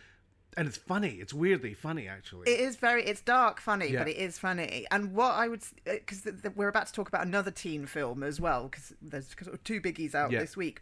and 0.57 0.67
it's 0.67 0.77
funny. 0.77 1.13
It's 1.21 1.33
weirdly 1.33 1.73
funny, 1.73 2.07
actually. 2.07 2.49
It 2.49 2.59
is 2.59 2.75
very, 2.75 3.03
it's 3.05 3.21
dark 3.21 3.59
funny, 3.61 3.87
Yeah. 3.89 3.99
but 3.99 4.07
it 4.09 4.17
is 4.17 4.37
funny. 4.37 4.85
And 4.91 5.13
what 5.13 5.31
I 5.33 5.47
would, 5.47 5.61
because 5.85 6.21
th- 6.23 6.35
we're 6.55 6.67
about 6.67 6.87
to 6.87 6.93
talk 6.93 7.07
about 7.07 7.25
another 7.25 7.51
teen 7.51 7.85
film 7.85 8.23
as 8.23 8.39
well, 8.41 8.63
because 8.67 8.93
there's 9.01 9.35
two 9.63 9.79
biggies 9.81 10.13
out 10.15 10.31
Yeah. 10.31 10.39
this 10.39 10.57
week. 10.57 10.81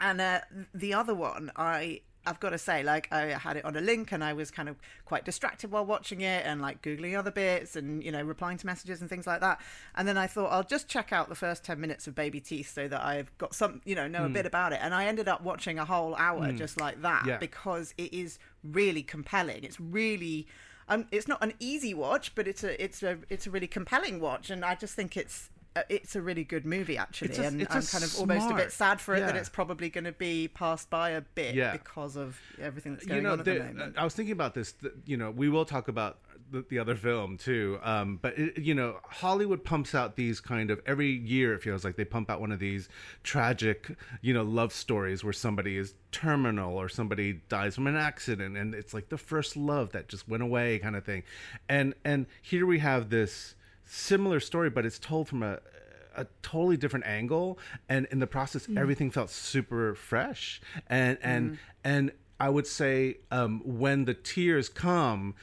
And 0.00 0.20
uh, 0.20 0.40
the 0.74 0.94
other 0.94 1.14
one, 1.14 1.50
I, 1.56 2.00
I've 2.26 2.38
got 2.38 2.50
to 2.50 2.58
say, 2.58 2.82
like, 2.82 3.08
I 3.10 3.28
had 3.28 3.56
it 3.56 3.64
on 3.64 3.74
a 3.76 3.80
link 3.80 4.12
and 4.12 4.22
I 4.22 4.34
was 4.34 4.50
kind 4.50 4.68
of 4.68 4.76
quite 5.06 5.24
distracted 5.24 5.70
while 5.70 5.86
watching 5.86 6.20
it 6.20 6.44
and 6.44 6.60
like 6.60 6.82
Googling 6.82 7.18
other 7.18 7.30
bits 7.30 7.76
and, 7.76 8.04
you 8.04 8.12
know, 8.12 8.22
replying 8.22 8.58
to 8.58 8.66
messages 8.66 9.00
and 9.00 9.08
things 9.08 9.26
like 9.26 9.40
that. 9.40 9.60
And 9.94 10.06
then 10.06 10.18
I 10.18 10.26
thought, 10.26 10.52
I'll 10.52 10.62
just 10.62 10.86
check 10.86 11.12
out 11.12 11.28
the 11.30 11.34
first 11.34 11.64
10 11.64 11.80
minutes 11.80 12.06
of 12.06 12.14
Baby 12.14 12.40
Teeth 12.40 12.72
so 12.74 12.88
that 12.88 13.02
I've 13.02 13.36
got 13.38 13.54
some, 13.54 13.80
you 13.86 13.94
know, 13.94 14.06
know 14.06 14.24
a 14.24 14.28
Hmm. 14.28 14.34
bit 14.34 14.46
about 14.46 14.72
it. 14.74 14.80
And 14.82 14.94
I 14.94 15.06
ended 15.06 15.28
up 15.28 15.42
watching 15.42 15.78
a 15.78 15.84
whole 15.86 16.14
hour 16.16 16.48
Mm. 16.48 16.58
just 16.58 16.78
like 16.78 17.00
that 17.02 17.24
Yeah. 17.26 17.38
because 17.38 17.94
it 17.96 18.12
is 18.12 18.38
really 18.62 19.02
compelling. 19.02 19.64
It's 19.64 19.80
really 19.80 20.46
um, 20.88 21.06
it's 21.12 21.28
not 21.28 21.40
an 21.40 21.54
easy 21.60 21.94
watch, 21.94 22.34
but 22.34 22.48
it's 22.48 22.64
a 22.64 22.82
it's 22.82 23.00
a 23.04 23.18
it's 23.28 23.46
a 23.46 23.50
really 23.52 23.68
compelling 23.68 24.18
watch, 24.18 24.50
and 24.50 24.64
I 24.64 24.74
just 24.74 24.94
think 24.96 25.16
it's 25.16 25.48
it's 25.88 26.16
a 26.16 26.22
really 26.22 26.44
good 26.44 26.66
movie 26.66 26.96
actually, 26.98 27.34
a- 27.36 27.42
and 27.48 27.60
I'm 27.70 27.82
kind 27.82 28.04
of 28.04 28.18
almost 28.18 28.50
a 28.50 28.54
bit 28.54 28.72
sad 28.72 29.00
for 29.00 29.14
it 29.14 29.20
that 29.20 29.36
it's 29.36 29.48
probably 29.48 29.88
going 29.88 30.04
to 30.04 30.12
be 30.12 30.48
passed 30.48 30.90
by 30.90 31.10
a 31.10 31.20
bit 31.20 31.54
Yeah. 31.54 31.72
because 31.72 32.16
of 32.16 32.38
everything 32.60 32.94
that's 32.94 33.06
going 33.06 33.18
you 33.18 33.22
know, 33.22 33.32
on 33.34 33.38
at 33.40 33.44
the 33.44 33.52
the- 33.54 33.58
moment. 33.64 33.98
I 33.98 34.04
was 34.04 34.14
thinking 34.14 34.32
about 34.32 34.54
this. 34.54 34.74
You 35.06 35.16
know, 35.16 35.30
we 35.30 35.48
will 35.48 35.64
talk 35.64 35.88
about 35.88 36.18
the, 36.50 36.64
the 36.68 36.80
other 36.80 36.96
film 36.96 37.36
too. 37.38 37.78
Um, 37.84 38.18
but 38.20 38.36
it, 38.36 38.58
you 38.58 38.74
know, 38.74 38.96
Hollywood 39.04 39.62
pumps 39.62 39.94
out 39.94 40.16
these 40.16 40.40
kind 40.40 40.72
of 40.72 40.80
every 40.86 41.10
year. 41.10 41.54
It 41.54 41.62
feels 41.62 41.84
like 41.84 41.94
they 41.94 42.04
pump 42.04 42.28
out 42.28 42.40
one 42.40 42.50
of 42.50 42.58
these 42.58 42.88
tragic, 43.22 43.96
you 44.22 44.34
know, 44.34 44.42
love 44.42 44.72
stories 44.72 45.22
where 45.22 45.32
somebody 45.32 45.76
is 45.76 45.94
terminal 46.10 46.76
or 46.76 46.88
somebody 46.88 47.34
dies 47.48 47.76
from 47.76 47.86
an 47.86 47.96
accident, 47.96 48.56
and 48.56 48.74
it's 48.74 48.92
like 48.92 49.08
the 49.10 49.18
first 49.18 49.56
love 49.56 49.92
that 49.92 50.08
just 50.08 50.28
went 50.28 50.42
away, 50.42 50.80
kind 50.80 50.96
of 50.96 51.04
thing. 51.04 51.22
And 51.68 51.94
and 52.04 52.26
here 52.42 52.66
we 52.66 52.80
have 52.80 53.10
this 53.10 53.54
similar 53.94 54.38
story, 54.40 54.70
but 54.70 54.86
it's 54.86 54.98
told 54.98 55.28
from 55.28 55.42
a 55.42 55.58
a 56.16 56.26
totally 56.42 56.76
different 56.76 57.06
angle 57.06 57.56
and 57.88 58.06
in 58.10 58.18
the 58.18 58.26
process 58.26 58.66
Mm. 58.66 58.78
everything 58.78 59.10
felt 59.12 59.30
super 59.30 59.94
fresh 59.94 60.60
and 60.88 61.16
and 61.22 61.52
Mm. 61.52 61.58
and 61.84 62.12
i 62.40 62.48
would 62.48 62.66
say 62.66 63.18
um 63.30 63.62
when 63.64 64.06
the 64.06 64.14
tears 64.14 64.68
come 64.68 65.34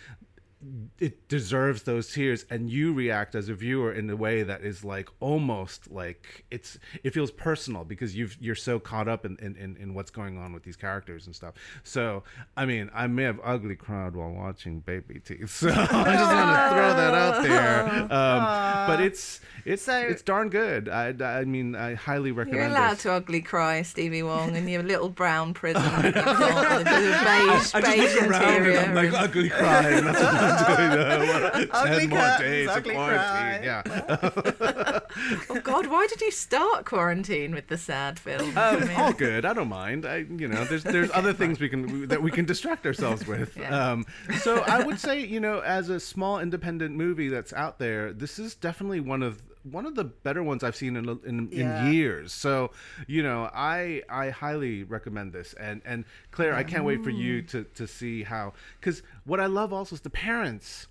it 0.99 1.27
deserves 1.29 1.83
those 1.83 2.11
tears 2.11 2.43
and 2.49 2.67
you 2.67 2.91
react 2.91 3.35
as 3.35 3.47
a 3.47 3.53
viewer 3.53 3.93
in 3.93 4.09
a 4.09 4.15
way 4.15 4.41
that 4.41 4.61
is 4.61 4.83
like 4.83 5.07
almost 5.19 5.91
like 5.91 6.45
it's 6.49 6.79
it 7.03 7.13
feels 7.13 7.29
personal 7.29 7.83
because 7.83 8.15
you've 8.15 8.35
you're 8.39 8.55
so 8.55 8.79
caught 8.79 9.07
up 9.07 9.23
in 9.23 9.37
in, 9.39 9.55
in, 9.55 9.77
in 9.77 9.93
what's 9.93 10.09
going 10.09 10.35
on 10.39 10.53
with 10.53 10.63
these 10.63 10.75
characters 10.75 11.27
and 11.27 11.35
stuff 11.35 11.53
so 11.83 12.23
i 12.55 12.65
mean 12.65 12.89
i 12.95 13.05
may 13.05 13.21
have 13.21 13.39
ugly 13.43 13.75
cried 13.75 14.15
while 14.15 14.31
watching 14.31 14.79
baby 14.79 15.19
teeth 15.19 15.49
so 15.51 15.69
i'm 15.69 15.75
just 15.75 15.91
want 15.91 16.09
to 16.09 16.69
throw 16.71 16.93
that 16.95 17.13
out 17.13 17.43
there 17.43 18.01
um, 18.11 18.87
but 18.87 18.99
it's 18.99 19.41
it's 19.63 19.87
it's 19.87 20.23
darn 20.23 20.49
good 20.49 20.89
i 20.89 21.13
i 21.23 21.45
mean 21.45 21.75
i 21.75 21.93
highly 21.93 22.31
recommend 22.31 22.63
You're 22.63 22.71
allowed 22.71 22.93
this. 22.93 23.03
to 23.03 23.11
ugly 23.11 23.41
cry, 23.41 23.81
Stevie 23.83 24.23
Wong, 24.23 24.55
in 24.55 24.67
your 24.67 24.81
little 24.83 25.09
brown 25.09 25.53
prison. 25.53 25.81
that 25.83 26.05
you've 26.05 26.13
got 26.15 26.77
with 26.77 26.85
the 26.85 26.91
beige, 26.91 27.75
I 27.75 27.81
beige 27.81 28.13
just 28.13 28.21
look 28.21 28.31
around 28.31 28.43
and 28.43 28.57
interior. 28.57 28.79
I'm 28.79 28.95
like 28.95 29.13
ugly 29.13 29.49
crying. 29.49 30.05
That's 30.05 30.21
what 30.21 30.33
doing. 30.47 30.91
Uh, 30.91 31.25
what, 31.25 31.69
Ugly 31.71 31.99
Ten 31.99 32.09
more 32.09 32.19
curtains, 32.19 32.39
days 32.41 32.69
of 32.69 32.75
ugly 32.77 32.93
quarantine. 32.93 33.63
Yeah. 33.63 34.99
oh 35.49 35.59
God, 35.61 35.87
why 35.87 36.07
did 36.07 36.21
you 36.21 36.31
start 36.31 36.85
quarantine 36.85 37.53
with 37.53 37.67
the 37.67 37.77
sad 37.77 38.19
film? 38.19 38.57
I 38.57 38.69
Um, 38.75 38.87
mean- 38.87 38.97
all 38.97 39.13
good. 39.13 39.45
I 39.45 39.53
don't 39.53 39.69
mind. 39.69 40.05
I, 40.05 40.17
you 40.17 40.47
know, 40.47 40.63
there's 40.65 40.83
there's 40.83 41.11
other 41.11 41.33
things 41.41 41.59
we 41.59 41.69
can 41.69 42.07
that 42.07 42.21
we 42.21 42.31
can 42.31 42.45
distract 42.45 42.85
ourselves 42.85 43.25
with. 43.27 43.55
Yeah. 43.57 43.91
Um, 43.91 44.05
so 44.41 44.61
I 44.61 44.83
would 44.83 44.99
say, 45.07 45.19
you 45.25 45.39
know, 45.39 45.59
as 45.59 45.89
a 45.89 45.99
small 45.99 46.39
independent 46.39 46.95
movie 46.95 47.27
that's 47.29 47.53
out 47.53 47.79
there, 47.79 48.13
this 48.13 48.39
is 48.39 48.55
definitely 48.55 48.99
one 48.99 49.23
of 49.23 49.41
one 49.71 49.85
of 49.85 49.95
the 49.95 50.03
better 50.03 50.43
ones 50.43 50.63
I've 50.63 50.75
seen 50.75 50.95
in 50.95 51.07
in, 51.25 51.49
Yeah. 51.51 51.85
in 51.87 51.93
years. 51.93 52.33
So, 52.33 52.71
you 53.07 53.23
know, 53.23 53.49
I 53.53 54.03
I 54.09 54.29
highly 54.29 54.83
recommend 54.83 55.33
this. 55.33 55.53
And 55.53 55.81
and 55.85 56.05
Claire, 56.31 56.55
I 56.55 56.63
can't 56.63 56.83
wait 56.83 57.03
for 57.03 57.09
you 57.09 57.43
mm. 57.43 57.47
to 57.49 57.63
to 57.63 57.87
see 57.87 58.23
how 58.23 58.53
because 58.79 59.03
what 59.25 59.39
I 59.39 59.45
love 59.47 59.73
also 59.73 59.95
is 59.95 60.01
the 60.01 60.09
parents. 60.09 60.87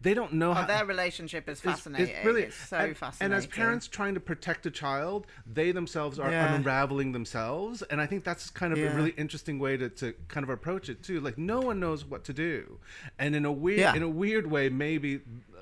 They 0.00 0.14
don't 0.14 0.34
know 0.34 0.52
Oh, 0.52 0.54
how 0.54 0.64
their 0.66 0.84
relationship 0.86 1.48
is 1.48 1.60
fascinating. 1.60 2.14
It's 2.14 2.24
really 2.24 2.42
It's 2.44 2.54
so 2.54 2.76
and, 2.76 2.96
fascinating. 2.96 3.34
And 3.34 3.34
as 3.34 3.48
parents 3.48 3.88
trying 3.88 4.14
to 4.14 4.20
protect 4.20 4.64
a 4.64 4.70
child, 4.70 5.26
they 5.44 5.72
themselves 5.72 6.20
are 6.20 6.30
Yeah. 6.30 6.54
unraveling 6.54 7.10
themselves, 7.10 7.82
and 7.82 8.00
I 8.00 8.06
think 8.06 8.22
that's 8.22 8.48
kind 8.48 8.72
of 8.72 8.78
Yeah. 8.78 8.92
a 8.92 8.94
really 8.94 9.10
interesting 9.16 9.58
way 9.58 9.76
to, 9.76 9.88
to 9.88 10.12
kind 10.28 10.44
of 10.44 10.50
approach 10.50 10.88
it 10.88 11.02
too. 11.02 11.18
Like 11.18 11.36
no 11.36 11.58
one 11.60 11.80
knows 11.80 12.04
what 12.04 12.22
to 12.26 12.32
do, 12.32 12.78
and 13.18 13.34
in 13.34 13.44
a 13.44 13.50
weird 13.50 13.80
Yeah. 13.80 13.96
in 13.96 14.04
a 14.04 14.08
weird 14.08 14.46
way, 14.48 14.68
maybe 14.68 15.20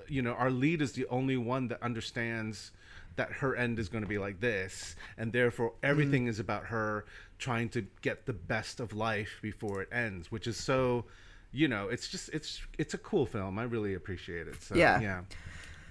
you 0.09 0.23
know 0.23 0.33
our 0.33 0.51
lead 0.51 0.83
is 0.83 0.93
the 0.93 1.07
only 1.09 1.37
one 1.37 1.69
that 1.69 1.83
understands 1.83 2.73
that 3.17 3.33
her 3.33 3.57
end 3.57 3.79
is 3.79 3.89
going 3.89 4.03
to 4.05 4.09
be 4.09 4.19
like 4.19 4.41
this, 4.41 4.95
and 5.17 5.33
therefore 5.33 5.73
everything 5.83 6.27
Mm. 6.27 6.29
is 6.29 6.39
about 6.39 6.67
her 6.67 7.07
trying 7.39 7.69
to 7.71 7.87
get 8.03 8.27
the 8.27 8.33
best 8.33 8.79
of 8.81 8.93
life 8.93 9.39
before 9.43 9.81
it 9.83 9.89
ends, 9.93 10.31
which 10.31 10.47
is 10.47 10.57
so. 10.57 11.05
You 11.53 11.69
know, 11.69 11.89
it's 11.89 12.09
just 12.09 12.29
it's 12.35 12.61
it's 12.77 12.93
a 12.93 12.99
cool 12.99 13.25
film. 13.25 13.59
I 13.59 13.63
really 13.63 13.95
appreciate 13.95 14.47
it. 14.49 14.63
So 14.63 14.75
Yeah. 14.75 15.01
yeah. 15.01 15.23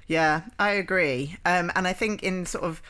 Yeah, 0.06 0.42
I 0.60 0.72
agree. 0.72 1.38
Um, 1.46 1.72
and 1.76 1.88
I 1.88 1.94
think 1.94 2.22
in 2.22 2.46
sort 2.46 2.64
of 2.66 2.82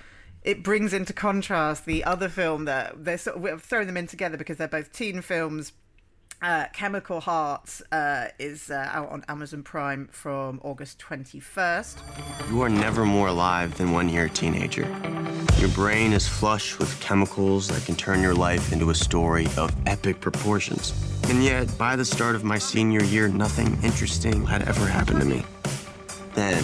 it 0.44 0.62
brings 0.63 0.91
into 0.94 1.13
contrast 1.13 1.86
the 1.86 2.03
other 2.03 2.27
film 2.27 2.65
that 2.65 3.05
they're 3.05 3.17
sort 3.17 3.38
of 3.46 3.62
throwing 3.63 3.88
them 3.88 3.96
in 3.96 4.08
together 4.08 4.36
because 4.36 4.58
they're 4.58 4.67
both 4.67 4.91
teen 4.91 5.22
films. 5.22 5.72
Uh, 6.46 6.68
Chemical 6.74 7.20
Hearts 7.22 7.82
uh, 7.92 8.28
is 8.38 8.70
uh, 8.70 8.88
out 8.92 9.10
on 9.10 9.25
Amazon 9.28 9.64
Prime 9.64 10.08
from 10.12 10.60
August 10.64 11.00
21st. 11.00 11.98
You 12.52 12.62
are 12.62 12.70
never 12.70 13.04
more 13.04 13.30
alive 13.30 13.75
than 13.80 13.94
when 13.94 14.10
you're 14.10 14.25
a 14.25 14.30
teenager. 14.30 14.84
Your 15.58 15.70
brain 15.70 16.14
is 16.14 16.28
flush 16.28 16.78
with 16.78 17.02
chemicals 17.02 17.68
that 17.70 17.84
can 17.84 17.96
turn 17.96 18.22
your 18.22 18.36
life 18.36 18.72
into 18.72 18.92
a 18.92 18.94
story 18.94 19.48
of 19.58 19.75
epic 19.88 20.22
proportions. 20.22 20.94
And 21.30 21.44
yet, 21.44 21.75
by 21.80 21.96
the 21.96 22.06
start 22.06 22.36
of 22.36 22.44
my 22.44 22.60
senior 22.60 23.04
year, 23.04 23.28
nothing 23.28 23.75
interesting 23.82 24.46
had 24.46 24.68
ever 24.68 24.86
happened 24.86 25.22
to 25.22 25.25
me. 25.25 25.44
Then, 26.36 26.64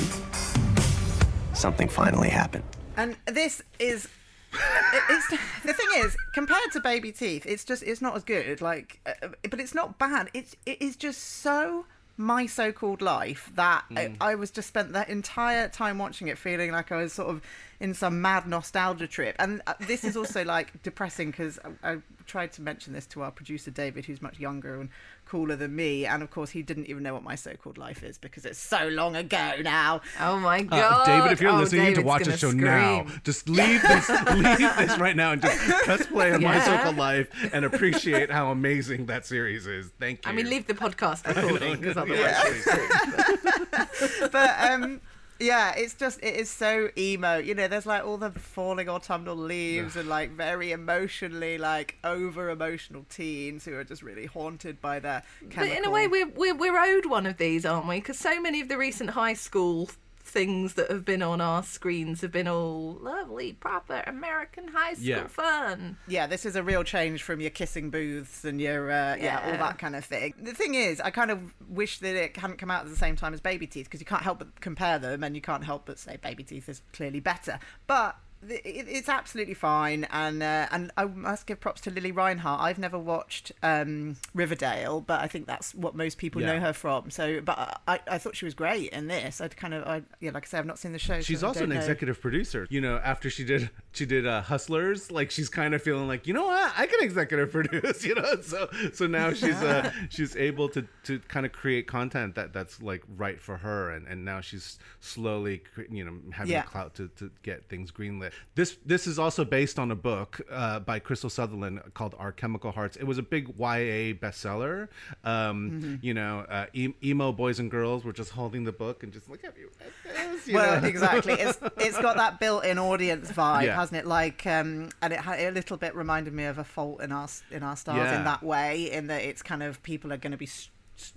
something 1.56 1.90
finally 1.90 2.30
happened. 2.30 2.66
And 2.98 3.18
this 3.26 3.64
is. 3.80 4.08
It- 4.54 5.04
It's 5.10 5.28
the 5.64 5.74
thing 5.74 5.88
is 5.98 6.16
compared 6.34 6.72
to 6.74 6.80
Baby 6.80 7.12
Teeth, 7.12 7.46
it's 7.46 7.64
just 7.64 7.84
it's 7.84 8.02
not 8.02 8.16
as 8.16 8.24
good. 8.24 8.62
Like, 8.62 9.00
uh, 9.06 9.30
but 9.50 9.60
it's 9.60 9.74
not 9.76 9.98
bad. 10.00 10.30
It's 10.34 10.56
it 10.66 10.82
is 10.82 10.96
just 10.96 11.22
so 11.42 11.86
my 12.18 12.46
so-called 12.46 13.02
life 13.02 13.50
that 13.56 13.84
Mm. 13.90 14.18
I, 14.22 14.32
I 14.32 14.36
was 14.36 14.52
just 14.52 14.68
spent 14.68 14.94
that 14.94 15.10
entire 15.10 15.68
time 15.70 15.98
watching 15.98 16.28
it 16.28 16.38
feeling 16.38 16.72
like 16.72 16.92
I 16.92 16.98
was 16.98 17.14
sort 17.14 17.30
of 17.30 17.42
in 17.82 17.94
some 17.96 18.22
mad 18.22 18.48
nostalgia 18.48 19.08
trip. 19.08 19.36
And 19.40 19.62
uh, 19.66 19.74
this 19.80 20.04
is 20.04 20.16
also 20.16 20.46
like 20.46 20.82
depressing 20.84 21.32
because 21.32 21.60
I, 21.84 21.94
I 21.94 21.98
tried 22.28 22.52
to 22.54 22.62
mention 22.62 22.94
this 22.94 23.08
to 23.08 23.24
our 23.24 23.32
producer 23.32 23.72
David, 23.72 24.06
who's 24.06 24.22
much 24.22 24.40
younger 24.40 24.80
and 24.80 24.90
cooler 25.26 25.56
than 25.56 25.76
me, 25.76 26.06
and 26.06 26.22
of 26.22 26.30
course 26.30 26.52
he 26.52 26.62
didn't 26.62 26.86
even 26.86 27.02
know 27.04 27.14
what 27.14 27.24
my 27.24 27.36
so-called 27.36 27.78
life 27.80 28.04
is 28.04 28.18
because 28.20 28.46
it's 28.46 28.60
so 28.60 28.88
long 28.90 29.16
ago 29.16 29.54
now. 29.64 30.02
Oh 30.20 30.38
my 30.40 30.60
Uh, 30.60 30.64
God! 30.64 31.06
David, 31.06 31.32
if 31.32 31.42
you're 31.42 31.52
Oh, 31.52 31.58
listening, 31.58 31.82
you 31.82 31.88
need 31.90 31.96
to 31.96 32.02
watch 32.04 32.22
gonna 32.22 32.34
the 32.34 32.38
show 32.38 32.52
now. 32.52 33.08
Just 33.24 33.50
leave 33.50 33.82
this, 33.82 34.10
leave 34.36 34.58
this 34.78 34.98
right 35.00 35.16
now, 35.16 35.32
and 35.32 35.42
just 35.42 35.58
press 35.84 36.06
play 36.06 36.32
on 36.34 36.44
my 36.44 36.60
so-called 36.64 36.98
life 36.98 37.30
and 37.54 37.66
appreciate 37.66 38.30
how 38.30 38.52
amazing 38.52 39.08
that 39.08 39.26
series 39.26 39.66
is. 39.66 39.90
Thank 40.00 40.26
you. 40.26 40.32
I 40.32 40.36
mean, 40.36 40.50
leave 40.50 40.68
the 40.68 40.74
podcast 40.76 41.26
recording 41.36 41.78
because 41.80 41.98
otherwise. 41.98 42.68
Yeah. 42.68 44.28
but 44.32 44.72
um 44.72 45.02
yeah 45.42 45.74
it's 45.76 45.94
just 45.94 46.20
it 46.24 46.36
is 46.36 46.50
so 46.50 46.90
emo 46.98 47.38
you 47.38 47.54
know 47.56 47.68
there's 47.68 47.86
like 47.86 48.06
all 48.06 48.18
the 48.18 48.32
falling 48.32 48.88
autumnal 48.88 49.36
leaves 49.36 49.96
and 49.96 50.08
like 50.08 50.32
very 50.32 50.72
emotionally 50.72 51.58
like 51.58 51.98
over 52.04 52.50
emotional 52.50 53.06
teens 53.10 53.66
who 53.66 53.74
are 53.76 53.84
just 53.84 54.02
really 54.04 54.26
haunted 54.26 54.80
by 54.82 55.00
their 55.00 55.24
But 55.56 55.78
in 55.78 55.86
a 55.86 55.90
way, 55.90 56.08
we're, 56.08 56.28
we're, 56.28 56.56
we're 56.56 56.78
owed 56.78 57.06
one 57.06 57.26
of 57.26 57.38
these, 57.38 57.66
aren't 57.66 57.88
we? 57.88 57.98
Because 57.98 58.18
so 58.18 58.40
many 58.42 58.62
of 58.62 58.70
the 58.70 58.78
recent 58.78 59.12
high 59.12 59.34
school 59.34 59.90
things 60.32 60.76
that 60.76 60.90
have 60.90 61.04
been 61.04 61.22
on 61.22 61.42
our 61.42 61.62
screens 61.62 62.22
have 62.22 62.32
been 62.32 62.48
all 62.48 62.98
lovely, 63.02 63.52
proper 63.54 64.02
American 64.08 64.70
high 64.70 64.94
school 64.94 65.06
Yeah. 65.06 65.28
fun. 65.28 65.98
yeah 66.08 66.26
this 66.26 66.46
is 66.46 66.56
a 66.56 66.64
real 66.64 66.84
change 66.84 67.22
from 67.22 67.42
your 67.42 67.50
kissing 67.50 67.90
booths 67.90 68.46
and 68.46 68.62
your 68.62 68.90
uh, 68.90 69.16
yeah. 69.18 69.42
all 69.46 69.58
that 69.58 69.78
kind 69.78 69.96
of 69.96 70.06
thing 70.06 70.34
the 70.42 70.54
thing 70.54 70.76
is 70.76 71.02
i 71.02 71.10
kind 71.10 71.32
of 71.32 71.54
wish 71.68 72.00
that 72.00 72.16
it 72.16 72.38
hadn't 72.38 72.58
come 72.58 72.72
out 72.72 72.86
at 72.86 72.90
the 72.90 72.96
same 72.96 73.16
time 73.18 73.34
as 73.34 73.42
baby 73.42 73.68
teeth 73.68 73.86
because 73.86 74.00
you 74.00 74.06
can't 74.06 74.22
help 74.24 74.40
but 74.40 74.62
compare 74.62 74.98
them 74.98 75.24
and 75.24 75.36
you 75.36 75.42
can't 75.42 75.66
help 75.66 75.86
but 75.86 76.00
say 76.00 76.18
baby 76.22 76.44
teeth 76.44 76.70
is 76.70 76.82
clearly 76.94 77.20
better 77.20 77.60
but 77.88 78.16
th- 78.16 78.16
it, 78.16 78.21
it's 78.48 79.08
absolutely 79.10 79.54
fine 79.54 80.06
and 80.12 80.42
uh, 80.42 80.68
and 80.72 80.92
I 80.98 81.06
must 81.06 81.46
give 81.46 81.60
props 81.60 81.82
to 81.82 81.92
Lili 81.92 82.12
Reinhart. 82.12 82.62
I've 82.62 82.80
never 82.80 82.98
watched 82.98 83.52
um, 83.62 84.18
Riverdale, 84.34 85.02
but 85.02 85.22
I 85.22 85.28
think 85.28 85.48
that's 85.48 85.76
what 85.76 85.96
most 85.96 86.18
people 86.18 86.42
Yeah. 86.42 86.54
know 86.54 86.60
her 86.60 86.74
from. 86.74 87.12
So, 87.12 87.42
but 87.42 87.82
I, 87.88 88.00
I 88.08 88.18
thought 88.18 88.36
she 88.36 88.46
was 88.46 88.54
great 88.54 88.90
in 88.90 89.08
this. 89.08 89.42
I'd 89.42 89.56
kind 89.56 89.74
of, 89.74 89.84
I, 89.88 90.02
yeah, 90.20 90.32
like 90.32 90.46
I 90.46 90.50
say, 90.50 90.58
I've 90.58 90.66
not 90.66 90.80
seen 90.80 90.92
the 90.92 91.00
show. 91.00 91.16
so 91.16 91.22
She's 91.22 91.44
I 91.44 91.48
also 91.48 91.64
an 91.66 91.70
know. 91.70 91.76
executive 91.76 92.20
producer. 92.20 92.66
You 92.70 92.82
know, 92.82 92.98
after 93.04 93.30
she 93.30 93.44
did 93.44 93.70
she 93.94 94.06
did 94.06 94.26
uh, 94.26 94.42
Hustlers, 94.42 95.12
like 95.12 95.30
she's 95.32 95.50
kind 95.50 95.74
of 95.76 95.82
feeling 95.84 96.08
like, 96.08 96.26
you 96.28 96.34
know 96.34 96.46
what, 96.48 96.74
I 96.78 96.88
can 96.88 97.02
executive 97.04 97.52
produce. 97.52 98.04
You 98.12 98.16
know, 98.16 98.42
so 98.42 98.68
so 98.94 99.06
now 99.08 99.32
she's 99.34 99.56
uh, 99.62 99.92
she's 100.10 100.36
able 100.36 100.68
to 100.70 100.86
to 101.04 101.20
kind 101.28 101.46
of 101.46 101.52
create 101.52 101.88
content 101.88 102.36
that 102.36 102.54
that's 102.54 102.82
like 102.82 103.04
right 103.16 103.40
for 103.40 103.58
her, 103.58 103.92
and 103.92 104.08
and 104.08 104.26
now 104.26 104.42
she's 104.42 104.80
slowly 105.00 105.62
you 105.90 106.04
know 106.04 106.14
having 106.32 106.52
Yeah. 106.54 106.64
the 106.64 106.68
clout 106.68 106.96
to 106.96 107.08
to 107.18 107.32
get 107.44 107.70
things 107.70 107.92
greenlit. 107.92 108.31
This 108.56 108.78
this 108.86 109.08
is 109.08 109.18
also 109.20 109.46
based 109.46 109.80
on 109.80 109.92
a 109.92 109.96
book 109.96 110.42
uh, 110.52 110.80
by 110.80 111.00
Krystal 111.00 111.32
Sutherland 111.32 111.82
called 111.94 112.16
Our 112.20 112.32
Chemical 112.32 112.72
Hearts. 112.72 112.98
It 112.98 113.06
was 113.06 113.18
a 113.18 113.24
big 113.24 113.48
YA 113.58 114.14
bestseller. 114.14 114.88
Um, 115.24 115.72
Mm-hmm. 115.72 115.96
You 116.02 116.14
know, 116.14 116.40
uh, 116.50 116.66
emo 116.76 117.32
boys 117.32 117.60
and 117.60 117.70
girls 117.70 118.04
were 118.04 118.14
just 118.14 118.32
holding 118.32 118.64
the 118.64 118.72
book 118.72 119.04
and 119.04 119.12
just 119.14 119.30
like, 119.30 119.44
have 119.44 119.58
you 119.58 119.70
read 119.80 119.92
this? 120.34 120.48
You 120.48 120.56
well, 120.56 120.82
know? 120.82 120.88
exactly. 120.88 121.34
It's 121.34 121.60
it's 121.78 122.00
got 122.02 122.18
that 122.18 122.40
built-in 122.40 122.78
audience 122.80 123.32
vibe, 123.32 123.64
Yeah. 123.66 123.76
hasn't 123.76 123.98
it? 124.00 124.08
Like, 124.08 124.46
um, 124.48 124.90
and 125.02 125.14
it 125.14 125.20
had 125.20 125.40
a 125.40 125.52
little 125.52 125.78
bit 125.78 125.96
reminded 125.96 126.34
me 126.34 126.46
of 126.46 126.58
a 126.58 126.64
Fault 126.64 127.02
in 127.02 127.12
Our 127.12 127.28
in 127.52 127.64
Our 127.64 127.76
Stars 127.76 127.98
Yeah. 127.98 128.18
in 128.20 128.24
that 128.26 128.44
way, 128.44 128.92
in 128.92 129.08
that 129.08 129.22
it's 129.22 129.42
kind 129.42 129.62
of 129.64 129.82
people 129.84 130.12
are 130.12 130.18
going 130.18 130.32
to 130.32 130.38
be, 130.38 130.50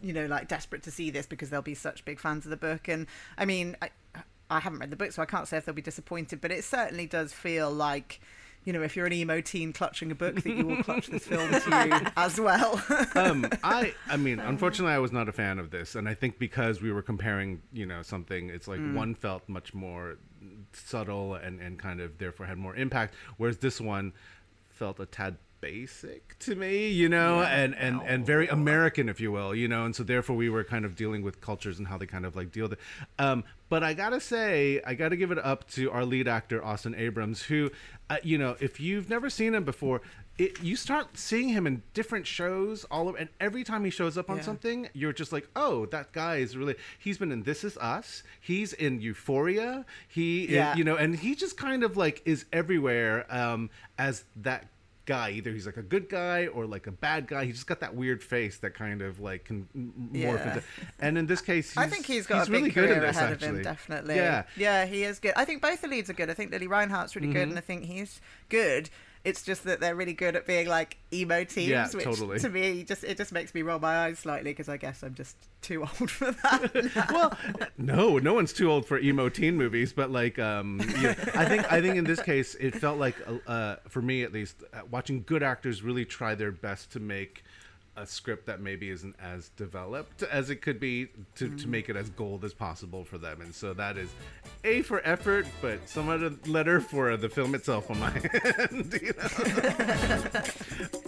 you 0.03 0.13
know, 0.13 0.27
like 0.27 0.49
desperate 0.49 0.83
to 0.85 0.91
see 0.91 1.11
this 1.11 1.27
because 1.27 1.51
they'll 1.51 1.63
be 1.63 1.75
such 1.75 2.05
big 2.05 2.21
fans 2.21 2.45
of 2.47 2.51
the 2.51 2.57
book. 2.57 2.89
And 2.89 3.07
I 3.39 3.45
mean, 3.45 3.77
I, 3.83 3.91
I 4.51 4.61
haven't 4.61 4.79
read 4.81 4.91
the 4.91 4.97
book, 4.97 5.13
so 5.13 5.23
I 5.23 5.27
can't 5.27 5.49
say 5.49 5.57
if 5.57 5.65
they'll 5.65 5.75
be 5.75 5.83
disappointed. 5.83 6.41
But 6.41 6.51
it 6.53 6.65
certainly 6.65 7.07
does 7.07 7.33
feel 7.33 7.71
like. 7.71 8.21
You 8.67 8.73
know, 8.73 8.81
if 8.81 8.97
you're 8.97 9.05
an 9.05 9.13
emo 9.13 9.43
teen 9.43 9.75
clutching 9.75 10.11
a 10.11 10.15
book, 10.15 10.37
that 10.37 10.47
you 10.57 10.67
will 10.67 10.83
clutch 10.83 11.09
this 11.09 11.27
film 11.27 11.51
to 11.51 11.59
you 11.87 12.07
as 12.17 12.41
well. 12.41 12.83
um, 13.15 13.47
I, 13.63 13.93
I 14.09 14.17
mean, 14.17 14.41
unfortunately, 14.41 14.95
I 14.95 14.99
was 15.01 15.13
not 15.13 15.29
a 15.29 15.33
fan 15.33 15.59
of 15.59 15.71
this, 15.71 15.95
and 15.97 16.09
I 16.09 16.15
think 16.15 16.39
because 16.39 16.81
we 16.81 16.91
were 16.91 17.03
comparing, 17.03 17.61
you 17.75 17.85
know, 17.85 18.01
something, 18.01 18.49
it's 18.49 18.67
like 18.67 18.81
Mm. 18.81 18.95
one 18.95 19.15
felt 19.15 19.47
much 19.51 19.75
more 19.75 20.17
subtle 20.73 21.35
and 21.35 21.61
and 21.61 21.79
kind 21.79 22.01
of 22.01 22.17
therefore 22.17 22.47
had 22.47 22.57
more 22.57 22.75
impact, 22.75 23.15
whereas 23.37 23.59
this 23.59 23.83
one 23.83 24.15
felt 24.71 24.99
a 24.99 25.05
tad 25.05 25.37
basic 25.65 26.39
to 26.41 26.55
me, 26.55 26.89
you 26.89 27.09
know, 27.09 27.41
Yeah. 27.41 27.57
and 27.61 27.75
and 27.77 28.01
and 28.07 28.27
very 28.27 28.49
American, 28.49 29.09
if 29.09 29.19
you 29.21 29.33
will, 29.33 29.55
you 29.55 29.67
know, 29.69 29.85
and 29.87 29.95
so 29.97 30.03
therefore 30.03 30.37
we 30.37 30.49
were 30.51 30.65
kind 30.65 30.85
of 30.85 30.95
dealing 30.95 31.23
with 31.23 31.41
cultures 31.41 31.79
and 31.79 31.89
how 31.89 31.97
they 31.99 32.07
kind 32.07 32.27
of 32.27 32.37
like 32.37 32.53
deal 32.53 32.65
with 32.69 32.75
it. 32.75 32.81
Um, 33.19 33.45
but 33.71 33.83
I 33.83 33.95
gotta 33.95 34.21
say, 34.21 34.81
I 34.87 34.95
gotta 34.95 35.17
give 35.17 35.31
it 35.31 35.39
up 35.39 35.61
to 35.71 35.91
our 35.91 36.05
lead 36.05 36.29
actor 36.29 36.63
Austin 36.65 36.95
Abrams, 36.95 37.43
who, 37.43 37.71
uh, 38.11 38.19
you 38.23 38.37
know, 38.39 38.57
if 38.61 38.79
you've 38.79 39.09
never 39.09 39.31
seen 39.31 39.55
him 39.55 39.65
before. 39.65 40.01
It, 40.37 40.61
you 40.65 40.75
start 40.75 41.17
seeing 41.17 41.51
him 41.51 41.65
in 41.65 41.85
different 41.93 42.27
shows 42.27 42.83
all 42.91 43.09
over 43.09 43.17
and 43.17 43.29
every 43.39 43.63
time 43.63 43.85
he 43.85 43.91
shows 43.93 44.19
up 44.19 44.29
on 44.29 44.39
Yeah. 44.39 44.43
something 44.43 44.89
you're 44.93 45.13
just 45.13 45.33
like 45.33 45.47
oh 45.55 45.87
that 45.95 46.11
guy 46.11 46.39
is 46.39 46.57
really 46.57 46.75
he's 46.99 47.19
been 47.19 47.31
in 47.31 47.45
this 47.45 47.63
is 47.63 47.77
us 47.79 48.25
he's 48.41 48.73
in 48.73 49.01
euphoria 49.01 49.87
he 50.09 50.49
Yeah. 50.53 50.75
you 50.75 50.83
know 50.83 50.97
and 50.97 51.15
he 51.15 51.37
just 51.37 51.57
kind 51.57 51.85
of 51.85 51.97
like 51.97 52.21
is 52.25 52.47
everywhere 52.53 53.27
um 53.31 53.71
as 53.97 54.25
that 54.35 54.67
guy 55.07 55.31
either 55.31 55.51
he's 55.51 55.67
like 55.67 55.77
a 55.77 55.83
good 55.83 56.09
guy 56.09 56.47
or 56.47 56.65
like 56.67 56.87
a 56.87 56.91
bad 56.91 57.27
guy 57.27 57.45
he's 57.45 57.57
just 57.57 57.67
got 57.67 57.81
that 57.81 57.95
weird 57.95 58.23
face 58.23 58.57
that 58.59 58.75
kind 58.75 59.03
of 59.03 59.21
like 59.21 59.45
can 59.45 59.69
morph 59.77 60.13
Yeah. 60.15 60.49
into 60.55 60.63
and 60.99 61.19
in 61.19 61.27
this 61.27 61.41
case 61.43 61.69
he's, 61.71 61.77
I 61.77 61.87
think 61.89 62.07
he's 62.07 62.27
got 62.27 62.49
a 62.49 62.51
really 62.51 62.65
big 62.65 62.75
good 62.75 62.85
career 62.89 62.95
in 62.97 63.01
this, 63.03 63.17
ahead 63.17 63.33
actually. 63.33 63.49
of 63.49 63.57
him, 63.57 63.63
definitely. 63.63 64.15
yeah 64.17 64.45
yeah, 64.57 64.87
he 64.87 65.05
is 65.05 65.19
good. 65.19 65.35
I 65.37 65.45
think 65.45 65.61
both 65.61 65.81
the 65.83 65.89
leads 65.89 66.09
are 66.09 66.15
good. 66.15 66.31
I 66.31 66.35
think 66.35 66.51
Lili 66.53 66.67
Reinhart's 66.69 67.15
really 67.17 67.33
good, 67.33 67.47
Mhm. 67.49 67.51
and 67.51 67.59
I 67.59 67.61
think 67.63 67.85
he's 67.85 68.21
good. 68.49 68.89
It's 69.25 69.43
just 69.43 69.65
that 69.65 69.81
they're 69.81 69.95
really 69.95 70.13
good 70.13 70.37
at 70.37 70.47
being 70.47 70.69
like 70.69 70.99
emo 71.13 71.45
teams, 71.45 71.69
Yeah, 71.71 71.89
which 71.93 72.05
totally. 72.05 72.39
to 72.41 72.49
me 72.51 72.85
just 72.85 73.05
it 73.05 73.17
just 73.17 73.33
makes 73.33 73.55
me 73.55 73.63
roll 73.63 73.79
my 73.79 74.05
eyes 74.05 74.19
slightly 74.19 74.51
because 74.51 74.69
I 74.69 74.77
guess 74.77 75.03
I'm 75.03 75.15
just 75.15 75.37
too 75.63 75.81
old 76.01 76.11
for 76.11 76.31
that. 76.31 77.09
well, 77.11 77.37
no, 77.79 78.19
no 78.19 78.35
one's 78.35 78.53
too 78.53 78.71
old 78.71 78.85
for 78.87 78.99
emo 78.99 79.31
teen 79.31 79.57
movies, 79.57 79.93
but 79.95 80.11
like, 80.11 80.39
um, 80.39 80.79
yeah, 81.01 81.15
I 81.35 81.47
think 81.47 81.73
I 81.73 81.81
think 81.81 81.97
in 81.97 82.05
this 82.05 82.21
case 82.21 82.55
it 82.57 82.75
felt 82.75 82.99
like, 82.99 83.17
uh, 83.27 83.51
uh, 83.51 83.77
for 83.89 84.03
me 84.03 84.23
at 84.25 84.33
least, 84.33 84.63
uh, 84.75 84.81
watching 84.91 85.23
good 85.27 85.43
actors 85.43 85.83
really 85.83 86.05
try 86.05 86.35
their 86.35 86.53
best 86.53 86.93
to 86.93 87.01
make 87.01 87.45
a 87.97 88.07
script 88.07 88.47
that 88.47 88.61
maybe 88.61 88.91
isn't 88.91 89.15
as 89.23 89.51
developed 89.51 90.23
as 90.25 90.51
it 90.51 90.57
could 90.57 90.81
be 90.81 91.09
to, 91.37 91.55
to 91.57 91.69
make 91.69 91.89
it 91.89 91.97
as 91.97 92.11
mm. 92.11 92.17
gold 92.17 92.45
as 92.45 92.53
possible 92.53 93.05
for 93.05 93.19
them. 93.19 93.41
And 93.41 93.55
so 93.55 93.73
that 93.75 93.97
is 93.97 94.11
a 94.65 94.83
for 94.83 95.01
effort 95.07 95.47
but 95.61 95.89
some 95.89 96.09
other 96.09 96.33
letter 96.47 96.81
for 96.81 97.17
the 97.17 97.29
film 97.29 97.55
itself 97.55 97.91
on 97.91 98.01
my 98.01 98.13
end 98.71 99.01
you 99.01 99.15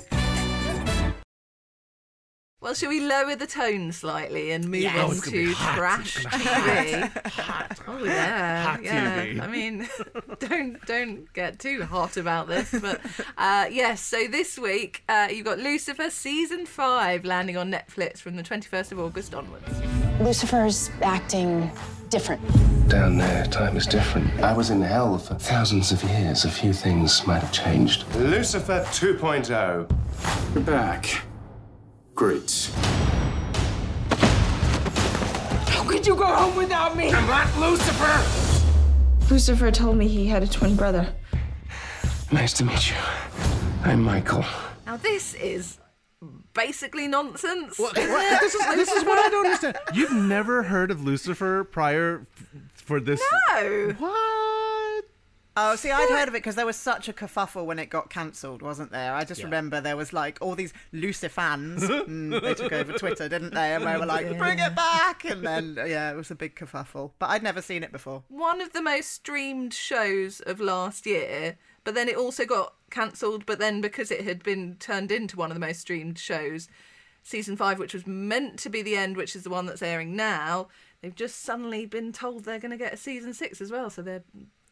Well, 2.66 2.74
should 2.74 2.88
we 2.88 2.98
lower 2.98 3.36
the 3.36 3.46
tone 3.46 3.92
slightly 3.92 4.50
and 4.50 4.68
move 4.68 4.80
Yes. 4.82 4.96
Oh, 4.98 5.04
on 5.04 5.10
it's 5.12 5.20
gonna 5.20 5.36
be 5.36 5.46
to 5.46 5.52
hot. 5.54 5.76
trash 5.76 6.16
It's 6.16 6.24
gonna 6.24 6.42
be 6.42 6.90
TV? 6.90 7.30
hot. 7.30 7.78
Oh 7.86 8.04
yeah, 8.04 8.64
Hot 8.64 8.82
yeah. 8.82 9.24
TV. 9.24 9.40
I 9.40 9.46
mean, 9.46 9.88
don't 10.40 10.84
don't 10.84 11.32
get 11.32 11.60
too 11.60 11.84
hot 11.84 12.16
about 12.16 12.48
this, 12.48 12.74
but 12.82 13.00
uh, 13.38 13.66
yes. 13.70 14.00
So 14.00 14.26
this 14.26 14.58
week 14.58 15.04
uh, 15.08 15.28
you've 15.30 15.44
got 15.46 15.60
Lucifer 15.60 16.10
season 16.10 16.66
five 16.66 17.24
landing 17.24 17.56
on 17.56 17.70
Netflix 17.70 18.18
from 18.18 18.34
the 18.34 18.42
twenty 18.42 18.66
first 18.68 18.90
of 18.90 18.98
August 18.98 19.32
onwards. 19.32 19.64
Lucifer's 20.20 20.90
acting 21.02 21.70
different. 22.08 22.42
Down 22.88 23.16
there, 23.16 23.44
time 23.46 23.76
is 23.76 23.86
different. 23.86 24.28
I 24.42 24.52
was 24.52 24.70
in 24.70 24.82
hell 24.82 25.18
for 25.18 25.34
thousands 25.36 25.92
of 25.92 26.02
years. 26.02 26.44
A 26.44 26.50
few 26.50 26.72
things 26.72 27.24
might 27.28 27.42
have 27.44 27.52
changed. 27.52 28.12
Lucifer 28.16 28.80
2.0. 28.90 29.88
You're 30.54 30.64
back. 30.64 31.22
Great. 32.16 32.70
How 35.68 35.84
could 35.86 36.06
you 36.06 36.16
go 36.16 36.24
home 36.24 36.56
without 36.56 36.96
me? 36.96 37.12
I'm 37.12 37.26
not 37.26 37.46
Lucifer! 37.58 39.30
Lucifer 39.30 39.70
told 39.70 39.96
me 39.98 40.08
he 40.08 40.26
had 40.26 40.42
a 40.42 40.46
twin 40.46 40.76
brother. 40.76 41.14
Nice 42.32 42.54
to 42.54 42.64
meet 42.64 42.88
you. 42.90 42.96
I'm 43.84 44.02
Michael. 44.02 44.44
Now 44.86 44.96
this 44.96 45.34
is 45.34 45.78
basically 46.54 47.06
nonsense. 47.06 47.78
What- 47.78 47.96
what- 47.98 48.40
this, 48.40 48.54
is, 48.54 48.66
this 48.76 48.90
is 48.92 49.04
what 49.04 49.18
I 49.18 49.28
don't 49.28 49.44
understand. 49.44 49.76
You've 49.92 50.12
never 50.12 50.62
heard 50.62 50.90
of 50.90 51.04
Lucifer 51.04 51.64
prior 51.64 52.26
f- 52.34 52.46
for 52.74 52.98
this? 52.98 53.20
No. 53.52 53.94
What? 53.98 54.65
Oh, 55.58 55.74
see, 55.76 55.90
I'd 55.90 56.10
heard 56.10 56.28
of 56.28 56.34
it 56.34 56.38
because 56.38 56.54
there 56.54 56.66
was 56.66 56.76
such 56.76 57.08
a 57.08 57.12
kerfuffle 57.14 57.64
when 57.64 57.78
it 57.78 57.86
got 57.86 58.10
cancelled, 58.10 58.60
wasn't 58.60 58.90
there? 58.92 59.14
I 59.14 59.24
just 59.24 59.40
Yeah. 59.40 59.46
remember 59.46 59.80
there 59.80 59.96
was 59.96 60.12
like 60.12 60.36
all 60.42 60.54
these 60.54 60.74
Lucifans. 60.92 61.78
mm, 62.06 62.42
they 62.42 62.54
took 62.54 62.72
over 62.72 62.92
Twitter, 62.92 63.28
didn't 63.28 63.54
they? 63.54 63.74
And 63.74 63.86
they 63.86 63.96
were 63.96 64.04
like, 64.06 64.36
"Bring 64.38 64.58
it 64.58 64.74
back!" 64.74 65.24
And 65.24 65.46
then, 65.46 65.76
yeah, 65.76 66.10
it 66.10 66.14
was 66.16 66.30
a 66.30 66.34
big 66.34 66.56
kerfuffle. 66.56 67.12
But 67.18 67.30
I'd 67.30 67.42
never 67.42 67.62
seen 67.62 67.82
it 67.82 67.90
before. 67.92 68.24
one 68.28 68.60
of 68.60 68.72
the 68.74 68.82
most 68.82 69.10
streamed 69.12 69.72
shows 69.72 70.40
of 70.40 70.60
last 70.60 71.06
year, 71.06 71.56
but 71.84 71.94
then 71.94 72.08
it 72.08 72.16
also 72.16 72.44
got 72.44 72.74
cancelled. 72.90 73.46
But 73.46 73.58
then 73.58 73.80
because 73.80 74.10
it 74.10 74.24
had 74.24 74.42
been 74.42 74.76
turned 74.78 75.10
into 75.10 75.36
one 75.36 75.50
of 75.50 75.54
the 75.54 75.66
most 75.66 75.80
streamed 75.80 76.18
shows, 76.18 76.68
season 77.22 77.56
five, 77.56 77.78
which 77.78 77.94
was 77.94 78.06
meant 78.06 78.58
to 78.58 78.68
be 78.68 78.82
the 78.82 78.96
end, 78.96 79.16
which 79.16 79.34
is 79.34 79.42
the 79.42 79.50
one 79.50 79.64
that's 79.66 79.82
airing 79.82 80.14
now, 80.14 80.68
they've 81.00 81.14
just 81.14 81.42
suddenly 81.42 81.86
been 81.86 82.12
told 82.12 82.44
they're 82.44 82.58
going 82.58 82.70
to 82.72 82.76
get 82.76 82.92
a 82.92 82.96
season 82.98 83.32
six 83.32 83.60
as 83.60 83.70
well. 83.72 83.88
So 83.90 84.02
they're 84.02 84.22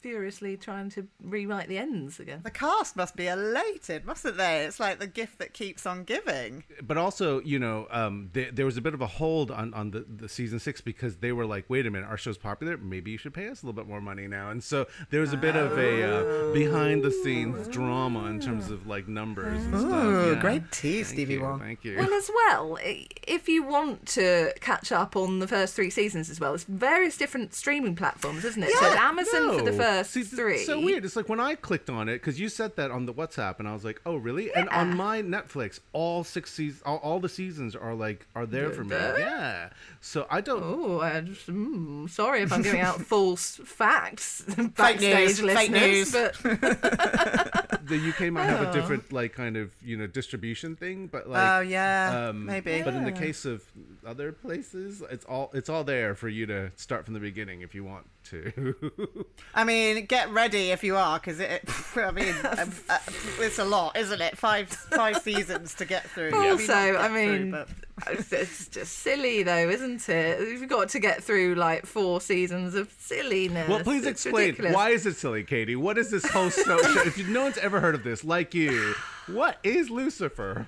furiously 0.08 0.54
trying 0.54 0.90
to 0.90 1.08
rewrite 1.22 1.66
the 1.66 1.78
ends 1.78 2.20
again. 2.20 2.40
The 2.44 2.50
cast 2.50 2.94
must 2.94 3.16
be 3.16 3.26
elated, 3.26 4.04
mustn't 4.04 4.36
they? 4.36 4.66
It's 4.66 4.78
like 4.78 4.98
the 4.98 5.06
gift 5.06 5.38
that 5.38 5.54
keeps 5.54 5.86
on 5.86 6.04
giving. 6.04 6.64
But 6.82 6.98
also, 6.98 7.40
you 7.40 7.58
know, 7.58 7.86
um, 7.90 8.28
there, 8.34 8.50
there 8.52 8.66
was 8.66 8.76
a 8.76 8.82
bit 8.82 8.92
of 8.92 9.00
a 9.00 9.06
hold 9.06 9.50
on, 9.50 9.72
on 9.72 9.92
the, 9.92 10.04
the 10.06 10.28
season 10.28 10.58
six 10.58 10.82
because 10.82 11.16
they 11.16 11.32
were 11.32 11.46
like, 11.46 11.64
wait 11.70 11.86
a 11.86 11.90
minute, 11.90 12.06
our 12.06 12.18
show's 12.18 12.36
popular. 12.36 12.76
Maybe 12.76 13.12
you 13.12 13.16
should 13.16 13.32
pay 13.32 13.48
us 13.48 13.62
a 13.62 13.66
little 13.66 13.72
bit 13.82 13.88
more 13.88 14.02
money 14.02 14.28
now. 14.28 14.50
And 14.50 14.62
so 14.62 14.86
there 15.08 15.22
was 15.22 15.32
a 15.32 15.38
bit 15.38 15.56
of 15.56 15.78
a 15.78 16.02
uh, 16.02 16.52
behind 16.52 17.02
the 17.02 17.10
scenes 17.10 17.66
drama 17.68 18.26
in 18.26 18.40
terms 18.40 18.70
of 18.70 18.86
like 18.86 19.08
numbers 19.08 19.64
and 19.64 19.78
stuff. 19.80 20.04
Ooh, 20.04 20.32
Yeah. 20.34 20.40
great 20.42 20.70
tea, 20.70 20.96
Thank 21.02 21.06
Stevie 21.14 21.32
you, 21.34 21.40
Wong. 21.40 21.60
Thank 21.60 21.82
you. 21.82 21.96
Well, 21.96 22.12
as 22.12 22.30
well, 22.34 22.78
if 22.82 23.48
you 23.48 23.62
want 23.62 24.04
to 24.08 24.52
catch 24.60 24.92
up 24.92 25.16
on 25.16 25.38
the 25.38 25.48
first 25.48 25.74
three 25.74 25.88
seasons 25.88 26.28
as 26.28 26.40
well, 26.40 26.52
it's 26.52 26.64
various 26.64 27.16
different 27.16 27.54
streaming 27.54 27.96
platforms, 27.96 28.44
isn't 28.44 28.62
it? 28.62 28.70
so 28.70 28.84
it's 28.86 28.96
Amazon 28.96 29.58
for 29.58 29.64
the 29.64 29.70
No. 29.70 29.76
First 30.02 30.10
See, 30.12 30.22
three. 30.22 30.54
It's 30.56 30.66
so 30.66 30.80
weird. 30.80 31.04
It's 31.04 31.16
like 31.16 31.28
when 31.28 31.40
I 31.40 31.54
clicked 31.54 31.88
on 31.90 32.08
it 32.08 32.14
because 32.14 32.40
you 32.40 32.48
said 32.48 32.76
that 32.76 32.90
on 32.90 33.06
the 33.06 33.14
WhatsApp, 33.14 33.58
and 33.58 33.68
I 33.68 33.72
was 33.74 33.84
like, 33.84 34.00
"Oh, 34.06 34.16
really?" 34.16 34.52
And 34.54 34.68
on 34.70 34.96
my 34.96 35.22
Netflix, 35.22 35.80
all 35.92 36.24
six 36.24 36.52
seasons, 36.52 36.82
all, 36.84 36.96
all 36.98 37.20
the 37.20 37.28
seasons 37.28 37.76
are 37.76 37.94
like 37.94 38.26
are 38.34 38.46
there 38.46 38.70
for 38.70 38.82
me. 38.84 38.90
There? 38.90 39.18
Yeah. 39.18 39.68
So 40.00 40.26
I 40.30 40.40
don't. 40.40 40.62
Oh, 40.62 41.00
I 41.00 41.20
just, 41.20 41.46
mm, 41.48 42.08
sorry 42.10 42.42
if 42.42 42.52
I'm 42.52 42.62
giving 42.62 42.80
out 42.80 43.00
false 43.14 43.60
facts, 43.64 44.42
Fake 44.48 44.74
backstage 44.74 45.40
news, 45.40 45.42
listeners, 45.42 46.10
fake 46.12 46.42
news. 46.44 46.60
but 46.60 47.86
the 47.86 48.12
UK 48.16 48.32
might 48.32 48.44
have 48.44 48.60
Oh. 48.66 48.70
a 48.70 48.72
different 48.72 49.12
like 49.12 49.32
kind 49.34 49.56
of 49.56 49.72
you 49.82 49.96
know 49.96 50.06
distribution 50.06 50.76
thing, 50.76 51.06
but 51.06 51.28
like 51.28 51.42
Oh, 51.52 51.60
yeah, 51.60 52.28
um, 52.28 52.46
maybe. 52.46 52.82
But 52.82 52.94
in 52.94 53.04
the 53.04 53.12
case 53.12 53.44
of 53.44 53.62
other 54.06 54.32
places, 54.32 55.02
it's 55.10 55.24
all 55.24 55.50
it's 55.54 55.68
all 55.68 55.84
there 55.84 56.14
for 56.14 56.28
you 56.28 56.46
to 56.46 56.70
start 56.76 57.04
from 57.04 57.14
the 57.14 57.20
beginning 57.20 57.60
if 57.62 57.74
you 57.74 57.84
want 57.84 58.06
to. 58.30 59.26
I 59.54 59.64
mean, 59.64 59.83
get 60.08 60.30
ready 60.32 60.70
if 60.70 60.82
you 60.84 60.96
are, 60.96 61.18
because 61.18 61.40
it. 61.40 61.62
I 61.96 62.10
mean, 62.10 62.34
um, 62.58 62.72
uh, 62.88 62.98
it's 63.40 63.58
a 63.58 63.64
lot, 63.64 63.96
isn't 63.96 64.20
it? 64.20 64.36
Five 64.36 64.68
five 64.68 65.18
seasons 65.18 65.74
to 65.74 65.84
get 65.84 66.08
through. 66.10 66.30
Maybe 66.32 66.50
also, 66.50 66.72
not 66.72 66.92
get 66.92 67.00
I 67.00 67.08
through, 67.08 67.38
mean, 67.38 67.50
but- 67.50 67.68
it's, 68.08 68.32
it's 68.32 68.66
just 68.68 68.92
silly 68.98 69.44
though, 69.44 69.68
isn't 69.68 70.08
it? 70.08 70.40
You've 70.40 70.68
got 70.68 70.88
to 70.90 70.98
get 70.98 71.22
through 71.22 71.54
like 71.54 71.86
four 71.86 72.20
seasons 72.20 72.74
of 72.74 72.92
silliness. 72.98 73.68
well, 73.68 73.80
please 73.84 74.04
It's 74.04 74.24
explain 74.26 74.46
ridiculous. 74.46 74.74
why 74.74 74.90
is 74.90 75.06
it 75.06 75.14
silly, 75.14 75.44
Katie? 75.44 75.76
What 75.76 75.96
is 75.96 76.10
this 76.10 76.28
whole 76.28 76.50
show? 76.50 76.78
if 76.80 77.16
no 77.28 77.44
one's 77.44 77.58
ever 77.58 77.78
heard 77.78 77.94
of 77.94 78.02
this, 78.02 78.24
like 78.24 78.52
you, 78.52 78.94
what 79.28 79.58
is 79.62 79.90
Lucifer? 79.90 80.66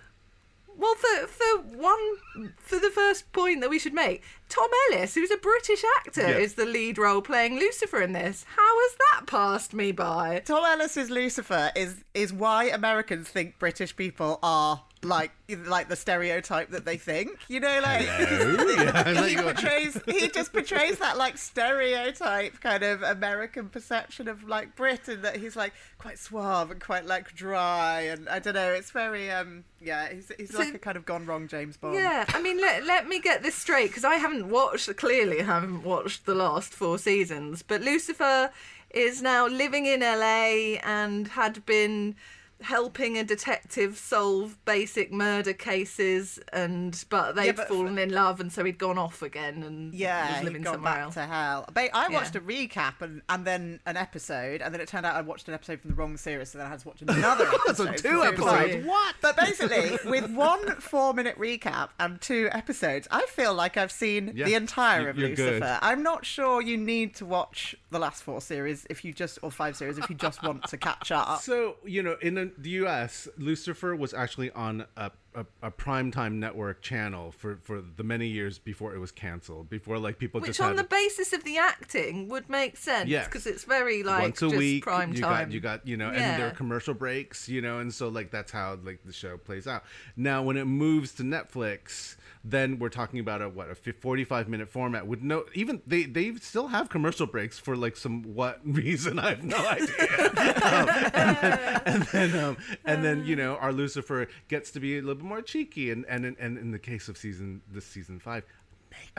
Well, 0.79 0.95
for 0.95 1.27
for 1.27 1.59
one, 1.77 2.53
for 2.59 2.79
the 2.79 2.91
first 2.91 3.33
point 3.33 3.61
that 3.63 3.71
we 3.71 3.79
should 3.79 3.95
make, 3.95 4.23
Tom 4.49 4.69
Ellis, 4.93 5.15
who's 5.15 5.31
a 5.31 5.37
British 5.39 5.83
actor, 5.99 6.21
Yeah. 6.29 6.37
is 6.39 6.55
the 6.55 6.67
lead 6.67 6.99
role 6.99 7.23
playing 7.23 7.59
Lucifer 7.59 8.03
in 8.03 8.13
this. 8.13 8.45
How 8.57 8.79
has 8.81 8.97
that 9.11 9.27
passed 9.27 9.73
me 9.75 9.93
by? 9.93 10.43
Tom 10.45 10.65
Ellis's 10.67 11.11
Lucifer 11.11 11.71
is 11.75 12.05
is 12.15 12.33
why 12.33 12.65
Americans 12.65 13.29
think 13.29 13.59
British 13.59 13.97
people 13.97 14.39
are 14.43 14.83
like 15.07 15.31
like 15.67 15.89
the 15.89 15.97
stereotype 15.97 16.71
that 16.71 16.85
they 16.85 16.97
think. 16.97 17.39
You 17.49 17.61
know, 17.61 17.81
like 17.83 18.03
Hello? 18.07 18.67
Yeah, 18.77 19.27
he 19.27 19.37
portrays 19.37 20.01
he 20.07 20.29
just 20.29 20.53
portrays 20.53 20.99
that 20.99 21.17
like 21.17 21.39
stereotype 21.39 22.61
kind 22.61 22.83
of 22.83 23.03
American 23.03 23.69
perception 23.69 24.29
of 24.29 24.45
like 24.49 24.75
Britain 24.77 25.23
that 25.23 25.37
he's 25.37 25.57
like 25.57 25.73
quite 25.99 26.19
suave 26.19 26.71
and 26.71 26.81
quite 26.81 27.07
like 27.07 27.35
dry 27.35 28.01
and 28.03 28.29
I 28.29 28.39
don't 28.39 28.55
know. 28.55 28.73
It's 28.73 28.91
very 28.91 29.31
um 29.31 29.65
yeah. 29.81 30.13
He's 30.13 30.33
he's 30.39 30.51
So- 30.53 30.59
like 30.59 30.75
a 30.75 30.79
kind 30.79 30.97
of 30.97 31.05
gone 31.07 31.27
wrong 31.27 31.49
James 31.49 31.77
Bond. 31.77 31.95
Yeah, 31.95 32.25
I 32.29 32.41
mean, 32.43 32.61
let, 32.61 32.85
let 32.85 33.07
me 33.09 33.21
get 33.21 33.43
this 33.43 33.55
straight 33.55 33.89
because 33.89 34.05
I 34.05 34.17
haven't 34.17 34.49
watched, 34.51 34.95
clearly 34.97 35.43
haven't 35.43 35.83
watched 35.85 36.27
the 36.27 36.35
last 36.35 36.73
four 36.73 36.99
seasons. 36.99 37.63
But 37.63 37.83
Lucifer 37.83 38.51
is 38.91 39.21
now 39.23 39.47
living 39.47 39.87
in 39.87 40.01
LA 40.01 40.79
and 40.83 41.29
had 41.29 41.65
been 41.67 42.15
helping 42.63 43.19
a 43.19 43.23
detective 43.25 43.99
solve 43.99 44.57
basic 44.65 45.13
murder 45.13 45.53
cases 45.53 46.39
and 46.53 47.05
but 47.11 47.33
they'd 47.37 47.55
but- 47.55 47.69
fallen 47.69 47.99
in 47.99 48.11
love 48.11 48.41
and 48.41 48.51
so 48.53 48.65
he'd 48.65 48.79
gone 48.79 48.97
off 48.99 49.21
again 49.23 49.63
and 49.63 49.93
Yeah, 49.95 50.37
was 50.37 50.45
living 50.45 50.61
he'd 50.61 50.65
gone 50.65 50.75
somewhere 50.75 50.93
back 50.95 51.03
else. 51.03 51.15
to 51.15 51.27
hell. 51.27 51.65
But 51.73 51.91
I 51.95 52.09
Yeah. 52.09 52.15
watched 52.15 52.35
a 52.35 52.41
recap 52.41 53.03
and, 53.03 53.21
and 53.29 53.45
then 53.45 53.81
an 53.87 53.97
episode, 53.97 54.63
and 54.63 54.73
then 54.73 54.81
it 54.81 54.89
turned 54.89 55.05
out 55.05 55.15
I 55.17 55.21
watched 55.21 55.49
an 55.49 55.55
episode 55.55 55.81
from 55.81 55.91
the 55.91 55.97
wrong 55.97 56.17
series, 56.17 56.51
so 56.51 56.59
then 56.59 56.67
I 56.67 56.71
had 56.71 56.79
to 56.81 56.89
watch 56.89 57.03
another 57.03 57.45
So 57.75 57.85
episode. 57.85 57.97
two 57.99 58.23
episodes. 58.23 58.51
five. 58.51 58.85
What? 58.87 59.15
But 59.21 59.37
basically, 59.37 59.99
with 60.11 60.31
one 60.31 60.77
four-minute 60.81 61.39
recap 61.39 61.91
and 62.01 62.21
two 62.21 62.49
episodes, 62.53 63.07
I 63.11 63.27
feel 63.27 63.53
like 63.55 63.77
I've 63.77 63.93
seen 63.93 64.33
Yeah, 64.35 64.47
the 64.47 64.55
entire 64.55 65.09
of 65.11 65.19
Lucifer. 65.19 65.59
good. 65.61 65.63
I'm 65.63 66.03
not 66.03 66.25
sure 66.25 66.63
you 66.63 66.77
need 66.79 67.15
to 67.17 67.27
watch 67.27 67.75
the 67.91 67.99
last 67.99 68.23
four 68.23 68.41
series 68.41 68.87
if 68.89 69.05
you 69.05 69.13
just 69.13 69.39
or 69.43 69.51
five 69.51 69.77
series 69.77 69.99
if 69.99 70.09
you 70.09 70.17
just 70.17 70.43
want 70.43 70.65
to 70.69 70.77
catch 70.77 71.13
up. 71.13 71.41
So 71.43 71.77
you 71.85 72.03
know, 72.03 72.17
in 72.23 72.46
the- 72.49 72.63
the 72.63 72.71
U.S., 72.71 73.29
Lucifer 73.39 73.95
was 73.97 74.13
actually 74.15 74.51
on 74.53 74.87
a, 74.97 75.11
a, 75.37 75.47
a 75.63 75.71
primetime 75.71 76.35
network 76.35 76.81
channel 76.83 77.31
for, 77.31 77.59
for 77.63 77.81
the 77.83 78.03
many 78.03 78.27
years 78.27 78.59
before 78.59 78.95
it 78.95 78.99
was 78.99 79.13
canceled. 79.13 79.69
Before 79.69 79.99
like 79.99 80.19
people 80.19 80.41
Which 80.41 80.49
just 80.49 80.61
on 80.61 80.77
had 80.77 80.79
the 80.79 80.89
basis 80.89 81.33
of 81.33 81.45
the 81.45 81.59
acting 81.59 82.29
would 82.29 82.49
make 82.49 82.77
sense 82.77 83.09
Yes. 83.09 83.27
because 83.27 83.47
it's 83.47 83.65
very 83.65 84.03
like 84.03 84.23
once 84.23 84.43
a 84.43 84.47
just 84.47 84.57
week. 84.57 84.83
prime 84.83 85.13
you 85.13 85.21
time. 85.21 85.45
got 85.49 85.53
you 85.53 85.61
got 85.61 85.87
you 85.87 85.97
know, 85.97 86.09
and 86.09 86.41
there 86.41 86.49
are 86.49 86.53
commercial 86.53 86.95
breaks, 86.95 87.49
you 87.49 87.61
know, 87.61 87.79
and 87.81 87.93
so 87.93 88.09
like 88.09 88.31
that's 88.31 88.51
how 88.51 88.79
like 88.83 89.01
the 89.05 89.13
show 89.13 89.37
plays 89.37 89.67
out. 89.67 89.85
Now, 90.17 90.43
when 90.43 90.57
it 90.57 90.65
moves 90.65 91.13
to 91.15 91.23
Netflix. 91.23 92.17
Then 92.49 92.79
we're 92.79 92.91
talking 92.91 93.19
about 93.19 93.43
a 93.43 93.49
what 93.49 93.69
a 93.71 93.75
45 93.75 94.49
minute 94.49 94.69
format 94.69 95.05
with 95.09 95.21
no 95.21 95.47
even 95.55 95.83
they 95.85 96.05
they 96.05 96.33
still 96.37 96.69
have 96.69 96.89
commercial 96.89 97.27
breaks 97.27 97.59
for 97.59 97.75
like 97.77 97.97
some 97.97 98.23
what 98.23 98.61
reason 98.65 99.19
I 99.19 99.31
have 99.31 99.43
no 99.43 99.57
idea. 99.57 99.89
Um, 100.67 100.89
and 100.89 101.37
then, 101.43 101.83
and 101.87 102.03
then, 102.05 102.45
um, 102.45 102.57
and 102.85 103.05
then 103.05 103.25
you 103.27 103.35
know 103.35 103.57
our 103.57 103.73
Lucifer 103.73 104.29
gets 104.49 104.71
to 104.73 104.81
be 104.81 104.97
a 104.99 105.01
little 105.01 105.17
bit 105.17 105.25
more 105.27 105.43
cheeky 105.43 105.91
and 105.91 106.05
and 106.09 106.25
in- 106.25 106.37
and 106.39 106.57
in 106.59 106.71
the 106.71 106.79
case 106.79 107.09
of 107.09 107.17
season 107.19 107.61
this 107.71 107.85
season 107.87 108.19
five 108.19 108.45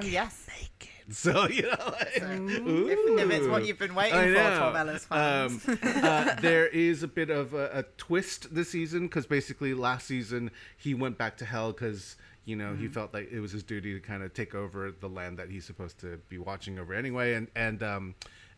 oh 0.02 0.06
yes, 0.06 0.48
so 1.12 1.48
you 1.48 1.62
know 1.62 1.76
like, 1.92 2.08
if, 2.16 3.20
if 3.20 3.32
it's 3.32 3.48
what 3.48 3.66
you've 3.68 3.78
been 3.78 3.94
waiting 3.94 4.18
I 4.18 4.28
for, 4.28 4.34
know. 4.34 4.60
Tom 4.60 4.76
Ellis 4.76 5.06
fans. 5.06 5.68
Um, 5.68 5.80
uh, 5.84 6.34
there 6.42 6.66
is 6.68 7.04
a 7.04 7.08
bit 7.08 7.30
of 7.30 7.54
a, 7.54 7.70
a 7.80 7.84
twist 7.98 8.54
this 8.56 8.70
season 8.72 9.02
because 9.08 9.28
basically 9.28 9.74
last 9.76 10.08
season 10.08 10.50
he 10.78 10.94
went 10.96 11.18
back 11.20 11.38
to 11.38 11.46
hell 11.46 11.72
because 11.74 12.16
you 12.46 12.56
know 12.56 12.70
Mm. 12.74 12.80
he 12.80 12.88
felt 12.88 13.14
like 13.14 13.30
it 13.32 13.40
was 13.40 13.52
his 13.52 13.62
duty 13.64 13.94
to 13.94 14.00
kind 14.00 14.24
of 14.24 14.34
take 14.34 14.56
over 14.56 14.92
the 14.92 15.10
land 15.10 15.38
that 15.38 15.50
he's 15.52 15.66
supposed 15.66 16.00
to 16.00 16.18
be 16.30 16.38
watching 16.40 16.80
over 16.80 16.94
anyway, 16.94 17.34
and 17.36 17.48
and 17.56 17.84
um, 17.84 18.16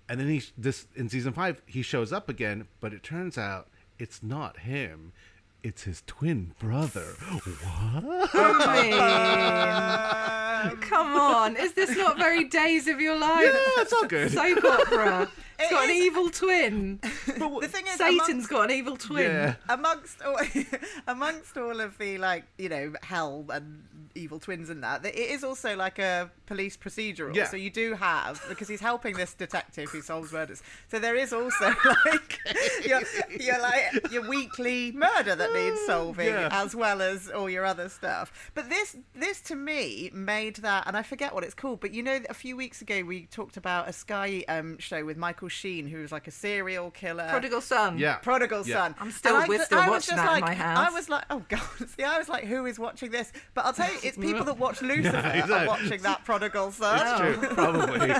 and 0.07 0.19
then 0.21 0.29
he 0.29 0.41
this 0.57 0.87
in 0.95 1.09
season 1.09 1.33
five 1.33 1.61
he 1.65 1.81
shows 1.81 2.13
up 2.13 2.29
again, 2.29 2.67
but 2.79 2.93
it 2.93 3.03
turns 3.03 3.37
out 3.37 3.67
it's 3.97 4.23
not 4.23 4.59
him. 4.59 5.11
It's 5.61 5.83
his 5.83 6.03
twin 6.07 6.53
brother. 6.57 7.01
What? 7.01 8.29
I 8.33 10.69
mean, 10.69 10.77
come 10.79 11.15
on, 11.15 11.57
is 11.57 11.73
this 11.73 11.97
not 11.97 12.17
very 12.17 12.45
Days 12.45 12.87
of 12.87 13.01
Your 13.01 13.17
Life? 13.17 13.41
Yeah, 13.43 13.81
it's 13.81 13.91
all 13.91 14.05
good. 14.05 14.31
Soap 14.31 14.63
opera. 14.63 15.27
It's 15.59 15.71
It 15.71 15.73
got 15.73 15.85
an 15.85 15.91
evil 15.95 16.29
twin. 16.29 16.99
the 17.01 17.67
thing 17.69 17.87
is, 17.87 17.95
Satan's 17.97 18.29
amongst- 18.29 18.49
got 18.49 18.69
an 18.69 18.71
evil 18.77 18.97
twin. 18.97 19.23
Yeah. 19.31 19.55
amongst 19.67 20.21
all, 20.21 20.37
amongst 21.07 21.57
all 21.57 21.79
of 21.79 21.97
the 21.97 22.17
like 22.17 22.45
you 22.57 22.69
know 22.69 22.93
hell 23.03 23.45
and 23.49 23.83
evil 24.15 24.39
twins 24.39 24.69
and 24.69 24.83
that 24.83 25.05
it 25.05 25.15
is 25.15 25.43
also 25.43 25.75
like 25.75 25.99
a 25.99 26.29
police 26.47 26.75
procedural 26.75 27.33
Yeah. 27.33 27.45
so 27.45 27.55
you 27.55 27.69
do 27.69 27.93
have 27.93 28.43
because 28.49 28.67
he's 28.67 28.81
helping 28.81 29.15
this 29.15 29.33
detective 29.35 29.89
who 29.91 30.01
solves 30.01 30.33
murders 30.33 30.63
so 30.89 30.97
there 30.97 31.15
is 31.15 31.31
also 31.31 31.65
like 32.05 32.39
your, 32.85 33.01
your 33.39 33.61
like 33.61 34.11
your 34.11 34.27
weekly 34.27 34.91
murder 34.93 35.35
that 35.35 35.53
needs 35.53 35.79
solving 35.85 36.27
Yeah. 36.29 36.49
as 36.51 36.75
well 36.75 37.01
as 37.03 37.29
all 37.29 37.49
your 37.49 37.65
other 37.65 37.87
stuff 37.87 38.51
but 38.55 38.67
this 38.69 38.97
this 39.13 39.41
to 39.41 39.55
me 39.55 40.09
made 40.11 40.55
that 40.57 40.87
and 40.87 40.97
i 40.97 41.03
forget 41.03 41.33
what 41.33 41.43
it's 41.43 41.53
called 41.53 41.79
but 41.79 41.93
you 41.93 42.01
know 42.01 42.19
a 42.29 42.33
few 42.33 42.57
weeks 42.57 42.81
ago 42.81 43.03
we 43.03 43.27
talked 43.27 43.57
about 43.57 43.87
a 43.87 43.93
sky 43.93 44.43
um, 44.49 44.77
show 44.79 45.05
with 45.05 45.17
michael 45.17 45.48
sheen 45.49 45.87
who 45.87 46.01
was 46.01 46.11
like 46.11 46.27
a 46.27 46.31
serial 46.31 46.91
killer 46.91 47.27
Prodigal 47.29 47.61
Son. 47.61 47.97
Yeah. 47.97 48.15
prodigal 48.17 48.63
Yeah. 48.65 48.75
son 48.75 48.95
I'm 48.99 49.11
still- 49.11 49.35
And 49.35 49.45
I 49.45 49.47
we're 49.47 49.63
still 49.63 49.79
I 49.79 49.89
was 49.89 50.07
watching 50.07 50.15
just 50.15 50.25
that 50.25 50.35
in 50.37 50.41
like, 50.41 50.43
my 50.43 50.53
house. 50.53 50.87
I 50.87 50.93
was 50.93 51.09
like, 51.09 51.23
oh 51.29 51.43
god. 51.49 51.61
See, 51.97 52.03
I 52.03 52.17
was 52.17 52.29
like, 52.29 52.45
who 52.45 52.65
is 52.65 52.79
watching 52.79 53.11
this? 53.11 53.31
But 53.53 53.65
I'll 53.65 53.73
tell 53.73 53.91
you, 53.91 53.99
it's 54.03 54.17
people 54.17 54.45
that 54.45 54.57
watch 54.57 54.81
Lucifer 54.81 55.17
exactly. 55.17 55.55
are 55.55 55.67
watching 55.67 56.01
that 56.01 56.25
prodigal 56.25 56.71
son. 56.71 56.99
That's 56.99 57.19
true, 57.19 57.47
probably. 57.55 58.13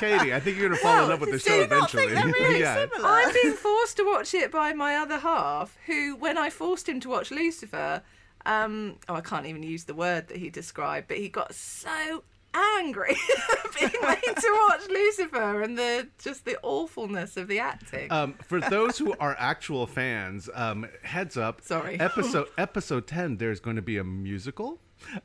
Katie, 0.00 0.34
I 0.34 0.40
think 0.40 0.58
you're 0.58 0.68
gonna 0.68 0.80
fall 0.80 1.04
in 1.04 1.08
love 1.10 1.20
with 1.20 1.32
the 1.32 1.38
show 1.38 1.54
you 1.54 1.66
not 1.66 1.90
think 1.90 2.10
eventually. 2.12 2.32
really 2.32 2.60
yeah. 2.60 2.74
similar? 2.88 3.08
I'm 3.08 3.32
being 3.32 3.54
forced 3.54 3.96
to 3.96 4.04
watch 4.04 4.34
it 4.34 4.50
by 4.52 4.72
my 4.72 4.96
other 4.96 5.18
half, 5.18 5.76
who, 5.86 6.16
when 6.16 6.38
I 6.38 6.50
forced 6.50 6.88
him 6.88 7.00
to 7.00 7.08
watch 7.08 7.30
Lucifer, 7.30 8.02
um, 8.46 8.96
oh, 9.08 9.14
I 9.14 9.20
can't 9.20 9.46
even 9.46 9.62
use 9.62 9.84
the 9.84 9.94
word 9.94 10.28
that 10.28 10.36
he 10.36 10.50
described, 10.50 11.08
but 11.08 11.16
he 11.16 11.28
got 11.28 11.54
so 11.54 12.24
angry 12.54 13.16
being 13.78 13.90
made 14.02 14.36
to 14.36 14.58
watch 14.68 14.88
Lucifer 14.88 15.62
and 15.62 15.76
the 15.78 16.08
just 16.18 16.44
the 16.44 16.56
awfulness 16.62 17.36
of 17.36 17.48
the 17.48 17.58
acting. 17.58 18.10
Um, 18.12 18.34
for 18.46 18.60
those 18.60 18.98
who 18.98 19.14
are 19.18 19.36
actual 19.38 19.86
fans, 19.86 20.48
um, 20.54 20.86
heads 21.02 21.36
up. 21.36 21.60
Sorry. 21.62 21.98
Episode 22.00 22.48
episode 22.58 23.06
ten. 23.06 23.36
There's 23.36 23.60
going 23.60 23.76
to 23.76 23.82
be 23.82 23.96
a 23.98 24.04
musical. 24.04 24.78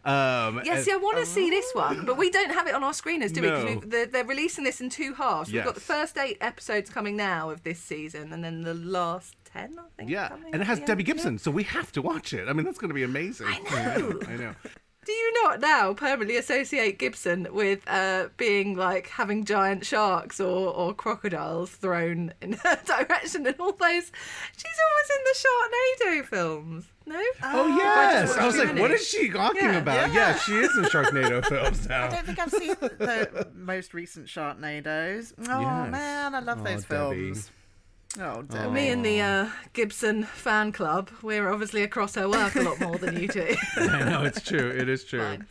Um, 0.04 0.62
Yeah, 0.66 0.82
see, 0.82 0.92
I 0.92 0.98
want 0.98 1.20
to 1.20 1.26
see 1.26 1.50
this 1.50 1.72
one, 1.74 2.04
but 2.06 2.18
we 2.18 2.30
don't 2.30 2.52
have 2.52 2.68
it 2.68 2.74
on 2.76 2.84
our 2.84 2.92
screeners, 2.92 3.32
do 3.32 3.42
we? 3.42 3.48
No. 3.48 3.64
we've- 3.66 3.88
they're, 3.88 4.08
they're 4.08 4.26
releasing 4.26 4.66
this 4.66 4.82
in 4.82 4.90
two 4.90 5.14
halves. 5.14 5.52
We've 5.54 5.64
got 5.64 5.76
the 5.76 5.80
first 5.82 6.18
eight 6.18 6.38
episodes 6.42 6.90
coming 6.90 7.16
now 7.16 7.50
of 7.50 7.64
this 7.64 7.80
season, 7.80 8.34
and 8.34 8.44
then 8.44 8.62
the 8.64 8.74
last 8.74 9.36
ten, 9.46 9.78
I 9.80 9.84
think. 9.96 10.10
yeah, 10.10 10.36
and 10.52 10.62
it 10.62 10.66
has 10.66 10.80
Debbie 10.82 11.04
Gibson, 11.04 11.38
so 11.38 11.50
we 11.50 11.64
have 11.64 11.92
to 11.94 12.02
watch 12.02 12.34
it. 12.34 12.50
I 12.50 12.54
mean, 12.54 12.66
that's 12.66 12.78
going 12.80 12.90
to 12.90 12.94
be 12.96 13.04
amazing. 13.04 13.48
I 13.48 13.60
know. 13.98 14.20
I 14.28 14.36
know. 14.36 14.56
Do 15.10 15.16
you 15.16 15.44
not 15.44 15.60
now 15.60 15.94
permanently 15.96 16.38
associate 16.38 17.00
Gibson 17.00 17.48
with 17.52 17.80
uh, 17.88 18.28
being 18.38 18.78
like 18.78 19.08
having 19.08 19.44
giant 19.44 19.84
sharks 19.84 20.40
or, 20.40 20.70
or 20.72 20.94
crocodiles 20.94 21.72
thrown 21.72 22.32
in 22.42 22.54
her 22.64 22.80
direction 22.86 23.48
and 23.48 23.56
all 23.60 23.72
those? 23.72 24.12
She's 24.56 24.78
always 24.86 25.10
in 25.10 25.24
the 25.26 25.36
Sharknado 26.14 26.26
films. 26.28 26.86
No? 27.08 27.20
Oh 27.42 27.76
yes, 27.76 28.38
I 28.38 28.46
was 28.46 28.56
like, 28.58 28.68
what 28.68 28.92
many. 28.92 29.00
she 29.00 29.32
talking 29.32 29.64
Yeah. 29.64 29.78
about? 29.80 30.14
Yeah. 30.14 30.38
she 30.38 30.54
is 30.54 30.78
in 30.78 30.84
Sharknado 30.84 31.44
films 31.50 31.90
now. 31.90 32.06
I 32.06 32.10
don't 32.10 32.26
think 32.28 32.38
I've 32.38 32.52
seen 32.52 32.76
the 32.80 33.48
most 33.56 33.96
recent 33.96 34.28
Sharknadoes. 34.28 35.34
Oh 35.50 35.60
Yes. 35.60 35.92
man, 35.92 36.36
I 36.36 36.40
love 36.40 36.60
Oh, 36.62 36.64
those 36.66 36.86
Debbie. 36.86 37.34
Films. 38.16 38.38
Oh, 38.38 38.42
Debbie. 38.42 38.72
Me 38.72 38.90
and 38.90 39.06
the 39.06 39.22
uh, 39.22 39.50
Gibson 39.74 40.24
fan 40.24 40.72
club, 40.72 41.10
we're 41.22 41.50
obviously 41.50 41.84
across 41.84 42.16
her 42.16 42.30
work 42.30 42.56
a 42.56 42.62
lot 42.62 42.80
more 42.80 42.98
than 42.98 43.20
you 43.20 43.28
do. 43.28 43.56
I 43.78 44.04
know 44.04 44.24
it's 44.24 44.42
true. 44.42 44.70
It 44.70 44.90
is 44.90 45.04
true. 45.04 45.38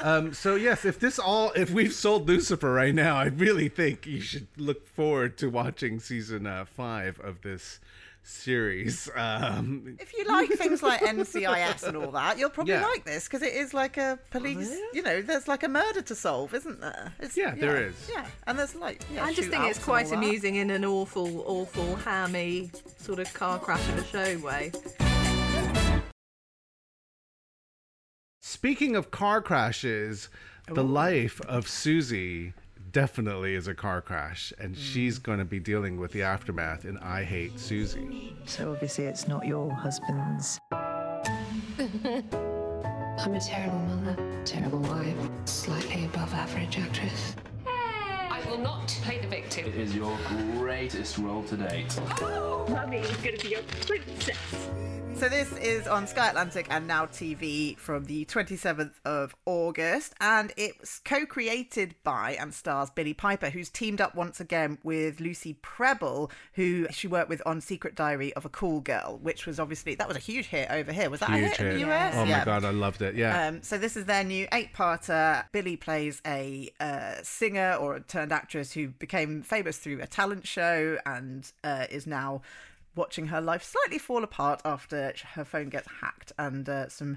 Um, 0.00 0.32
so 0.32 0.54
yes, 0.54 0.84
if 0.84 1.00
this 1.00 1.18
all, 1.18 1.50
if 1.56 1.70
we've 1.70 1.92
sold 1.92 2.28
Lucifer 2.28 2.72
right 2.72 2.94
now, 2.94 3.16
I 3.16 3.24
really 3.24 3.68
think 3.68 4.06
you 4.06 4.20
should 4.20 4.46
look 4.56 4.86
forward 4.86 5.36
to 5.38 5.50
watching 5.50 5.98
season 5.98 6.46
uh, 6.46 6.66
five 6.66 7.18
of 7.18 7.42
this 7.42 7.80
series. 8.28 9.08
Um, 9.14 9.96
If 9.98 10.12
you 10.16 10.24
like 10.26 10.50
things 10.50 10.82
like 10.82 11.00
NCIS 11.00 11.82
and 11.84 11.96
all 11.96 12.10
that, 12.12 12.38
you'll 12.38 12.50
probably 12.50 12.74
Yeah. 12.74 12.82
like 12.86 13.04
this 13.04 13.24
because 13.26 13.42
it 13.42 13.54
is 13.54 13.72
like 13.74 13.96
a 13.96 14.18
police. 14.30 14.70
You 14.92 15.02
know, 15.02 15.22
there's 15.22 15.48
like 15.48 15.62
a 15.62 15.68
murder 15.68 16.02
to 16.02 16.14
solve, 16.14 16.54
isn't 16.54 16.80
there? 16.80 17.12
It's, 17.20 17.36
Yeah, 17.36 17.54
there 17.54 17.82
is. 17.88 17.94
Yeah, 18.12 18.26
and 18.46 18.58
there's 18.58 18.74
like. 18.74 19.02
Yeah, 19.12 19.24
I 19.24 19.32
just 19.32 19.48
think 19.48 19.64
it's 19.64 19.82
quite 19.82 20.06
all 20.06 20.10
that. 20.12 20.18
amusing 20.18 20.56
in 20.56 20.70
an 20.70 20.84
awful, 20.84 21.42
awful, 21.46 21.96
hammy 21.96 22.70
sort 22.98 23.18
of 23.18 23.32
car 23.34 23.58
crash 23.58 23.86
of 23.88 23.98
a 23.98 24.04
show 24.04 24.38
way. 24.38 24.72
Speaking 28.40 28.96
of 28.96 29.10
car 29.10 29.40
crashes, 29.40 30.28
the 30.66 30.84
life 30.84 31.40
of 31.42 31.66
Suzie 31.66 32.52
definitely 32.92 33.54
is 33.54 33.68
a 33.68 33.74
car 33.74 34.00
crash, 34.00 34.52
and 34.58 34.74
mm. 34.74 34.78
she's 34.78 35.18
going 35.18 35.38
to 35.38 35.44
be 35.44 35.60
dealing 35.60 35.98
with 35.98 36.12
the 36.12 36.22
aftermath 36.22 36.84
in 36.84 36.98
I 36.98 37.24
Hate 37.24 37.56
Suzie. 37.56 38.34
So 38.46 38.72
obviously 38.72 39.04
it's 39.04 39.28
not 39.28 39.46
your 39.46 39.70
husband's. 39.70 40.60
I'm 43.20 43.34
a 43.34 43.40
terrible 43.40 43.78
mother, 43.80 44.42
terrible 44.44 44.78
wife, 44.80 45.16
slightly 45.44 46.04
above 46.04 46.32
average 46.34 46.78
actress. 46.78 47.34
I 47.66 48.40
will 48.48 48.58
not 48.58 48.88
play 49.02 49.18
the 49.18 49.26
victim. 49.26 49.66
It 49.66 49.74
is 49.74 49.94
your 49.94 50.16
greatest 50.56 51.18
role 51.18 51.42
to 51.44 51.56
date. 51.56 51.98
Oh! 52.20 52.66
Mummy 52.68 52.98
is 52.98 53.16
gonna 53.16 53.36
be 53.38 53.48
your 53.48 53.62
princess. 53.86 54.70
So 55.18 55.28
this 55.28 55.50
is 55.58 55.88
on 55.88 56.06
Sky 56.06 56.28
Atlantic 56.28 56.68
and 56.70 56.86
Now 56.86 57.04
TV 57.06 57.76
from 57.76 58.04
the 58.04 58.24
27th 58.26 58.92
of 59.04 59.34
August, 59.46 60.14
and 60.20 60.52
it's 60.56 61.00
co-created 61.00 61.96
by 62.04 62.36
and 62.38 62.54
stars 62.54 62.88
Billie 62.90 63.14
Piper, 63.14 63.50
who's 63.50 63.68
teamed 63.68 64.00
up 64.00 64.14
once 64.14 64.38
again 64.38 64.78
with 64.84 65.18
Lucy 65.18 65.54
Prebble, 65.60 66.30
who 66.52 66.86
she 66.92 67.08
worked 67.08 67.28
with 67.28 67.42
on 67.44 67.60
Secret 67.60 67.96
Diary 67.96 68.32
of 68.34 68.44
a 68.44 68.48
Call 68.48 68.80
Girl, 68.80 69.18
which 69.20 69.44
was 69.44 69.58
obviously 69.58 69.96
that 69.96 70.06
was 70.06 70.16
a 70.16 70.20
huge 70.20 70.46
hit 70.46 70.70
over 70.70 70.92
here. 70.92 71.10
Was 71.10 71.18
that 71.18 71.30
Huge 71.30 71.46
a 71.46 71.48
hit, 71.48 71.60
in 71.60 71.74
the 71.80 71.90
US? 71.90 72.14
Oh 72.16 72.22
Yeah. 72.24 72.38
my 72.38 72.44
god, 72.44 72.64
I 72.64 72.70
loved 72.70 73.02
it. 73.02 73.16
Yeah. 73.16 73.48
Um, 73.48 73.62
so 73.64 73.76
this 73.76 73.96
is 73.96 74.04
their 74.04 74.22
new 74.22 74.46
eight-parter. 74.52 75.46
Billie 75.50 75.76
plays 75.76 76.22
a 76.24 76.70
uh, 76.78 77.14
singer 77.24 77.74
or 77.74 77.96
a 77.96 78.00
turned 78.00 78.30
actress 78.30 78.72
who 78.72 78.88
became 78.88 79.42
famous 79.42 79.78
through 79.78 80.00
a 80.00 80.06
talent 80.06 80.46
show 80.46 80.96
and 81.04 81.50
uh, 81.64 81.86
is 81.90 82.06
now 82.06 82.40
watching 82.98 83.28
her 83.28 83.40
life 83.40 83.62
slightly 83.62 83.98
fall 83.98 84.22
apart 84.24 84.60
after 84.64 85.14
her 85.34 85.44
phone 85.44 85.68
gets 85.70 85.88
hacked 86.02 86.32
and 86.38 86.68
uh, 86.68 86.88
some 86.88 87.16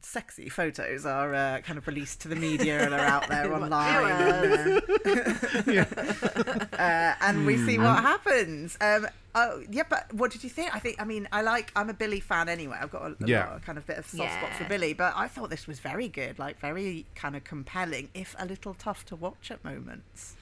sexy 0.00 0.48
photos 0.48 1.04
are 1.06 1.34
uh, 1.34 1.60
kind 1.60 1.78
of 1.78 1.86
released 1.86 2.20
to 2.20 2.28
the 2.28 2.36
media 2.36 2.84
and 2.84 2.94
are 2.94 3.00
out 3.00 3.28
there 3.28 3.52
online. 3.58 4.10
and, 4.10 5.78
uh, 6.72 7.14
and 7.20 7.46
we 7.46 7.56
see 7.58 7.78
what 7.78 8.00
happens. 8.02 8.76
Um, 8.80 9.06
oh, 9.34 9.62
yeah, 9.70 9.82
but 9.88 10.12
what 10.14 10.30
did 10.30 10.44
you 10.44 10.50
think? 10.50 10.74
I 10.74 10.78
think, 10.78 11.00
I 11.00 11.04
mean, 11.04 11.28
I 11.32 11.42
like, 11.42 11.72
I'm 11.76 11.90
a 11.90 11.94
Billie 11.94 12.20
fan 12.20 12.48
anyway. 12.48 12.76
I've 12.80 12.90
got 12.90 13.02
a, 13.02 13.06
a 13.22 13.26
Yeah. 13.26 13.46
lot 13.46 13.56
of 13.56 13.62
kind 13.62 13.78
of 13.78 13.86
bit 13.86 13.98
of 13.98 14.06
soft 14.06 14.32
spot 14.34 14.52
for 14.54 14.64
Billie, 14.64 14.94
but 14.94 15.12
I 15.16 15.28
thought 15.28 15.50
this 15.50 15.66
was 15.66 15.78
very 15.80 16.08
good, 16.08 16.38
like 16.38 16.58
very 16.60 17.06
kind 17.14 17.36
of 17.36 17.44
compelling, 17.44 18.08
if 18.14 18.34
a 18.38 18.46
little 18.46 18.74
tough 18.74 19.04
to 19.06 19.16
watch 19.16 19.50
at 19.50 19.64
moments. 19.64 20.34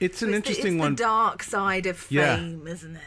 It's 0.00 0.22
an 0.22 0.28
It's 0.28 0.30
the- 0.30 0.36
interesting 0.36 0.74
it's 0.74 0.80
one. 0.80 0.94
the 0.94 1.02
dark 1.02 1.42
side 1.42 1.86
of 1.86 2.06
Yeah. 2.10 2.36
fame, 2.36 2.66
isn't 2.66 2.96
it? 2.96 3.02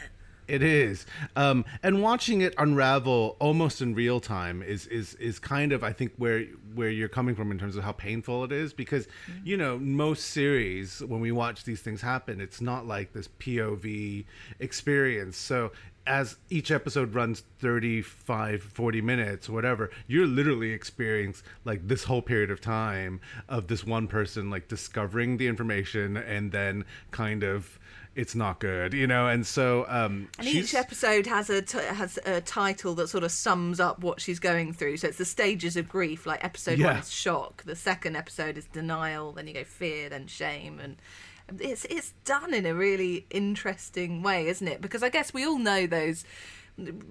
It 0.52 0.62
is, 0.62 1.06
um, 1.34 1.64
and 1.82 2.02
watching 2.02 2.42
it 2.42 2.52
unravel 2.58 3.38
almost 3.40 3.80
in 3.80 3.94
real 3.94 4.20
time 4.20 4.62
is 4.62 4.86
is 4.88 5.14
is 5.14 5.38
kind 5.38 5.72
of 5.72 5.82
I 5.82 5.94
think 5.94 6.12
where 6.18 6.44
where 6.74 6.90
you're 6.90 7.08
coming 7.08 7.34
from 7.34 7.50
in 7.50 7.58
terms 7.58 7.74
of 7.74 7.84
how 7.84 7.92
painful 7.92 8.44
it 8.44 8.52
is 8.52 8.74
because 8.74 9.08
you 9.42 9.56
know 9.56 9.78
most 9.78 10.26
series 10.26 11.00
when 11.00 11.20
we 11.20 11.32
watch 11.32 11.64
these 11.64 11.80
things 11.80 12.02
happen 12.02 12.38
it's 12.38 12.60
not 12.60 12.86
like 12.86 13.14
this 13.14 13.28
POV 13.40 14.26
experience. 14.60 15.38
So 15.38 15.72
as 16.06 16.36
each 16.50 16.70
episode 16.70 17.14
runs 17.14 17.44
35 17.60 18.60
40 18.60 19.00
minutes 19.00 19.48
whatever 19.48 19.88
you're 20.08 20.26
literally 20.26 20.72
experiencing 20.72 21.46
like 21.64 21.86
this 21.86 22.02
whole 22.02 22.20
period 22.20 22.50
of 22.50 22.60
time 22.60 23.20
of 23.48 23.68
this 23.68 23.86
one 23.86 24.08
person 24.08 24.50
like 24.50 24.66
discovering 24.66 25.36
the 25.36 25.46
information 25.46 26.16
and 26.16 26.50
then 26.50 26.84
kind 27.12 27.44
of 27.44 27.78
it's 28.14 28.34
not 28.34 28.60
good 28.60 28.92
you 28.92 29.06
know 29.06 29.26
and 29.26 29.46
so 29.46 29.86
um 29.88 30.28
And 30.38 30.46
each 30.46 30.74
episode 30.74 31.26
has 31.26 31.48
a 31.48 31.62
t- 31.62 31.78
has 31.78 32.18
a 32.26 32.40
title 32.42 32.94
that 32.96 33.08
sort 33.08 33.24
of 33.24 33.32
sums 33.32 33.80
up 33.80 34.00
what 34.00 34.20
she's 34.20 34.38
going 34.38 34.72
through. 34.74 34.98
So 34.98 35.08
it's 35.08 35.16
the 35.18 35.24
stages 35.24 35.76
of 35.76 35.88
grief. 35.88 36.26
Like 36.26 36.44
episode 36.44 36.78
Yeah. 36.78 36.88
one 36.88 36.96
is 36.98 37.10
shock. 37.10 37.62
The 37.64 37.74
second 37.76 38.16
episode 38.16 38.58
is 38.58 38.66
denial. 38.66 39.32
Then 39.32 39.46
you 39.46 39.54
go 39.54 39.64
fear. 39.64 40.10
Then 40.10 40.26
shame. 40.26 40.78
And 40.78 40.96
it's 41.58 41.84
it's 41.86 42.12
done 42.24 42.52
in 42.52 42.66
a 42.66 42.74
really 42.74 43.26
interesting 43.30 44.22
way, 44.22 44.46
isn't 44.46 44.68
it? 44.68 44.80
Because 44.82 45.02
I 45.02 45.08
guess 45.08 45.32
we 45.32 45.46
all 45.46 45.58
know 45.58 45.86
those. 45.86 46.24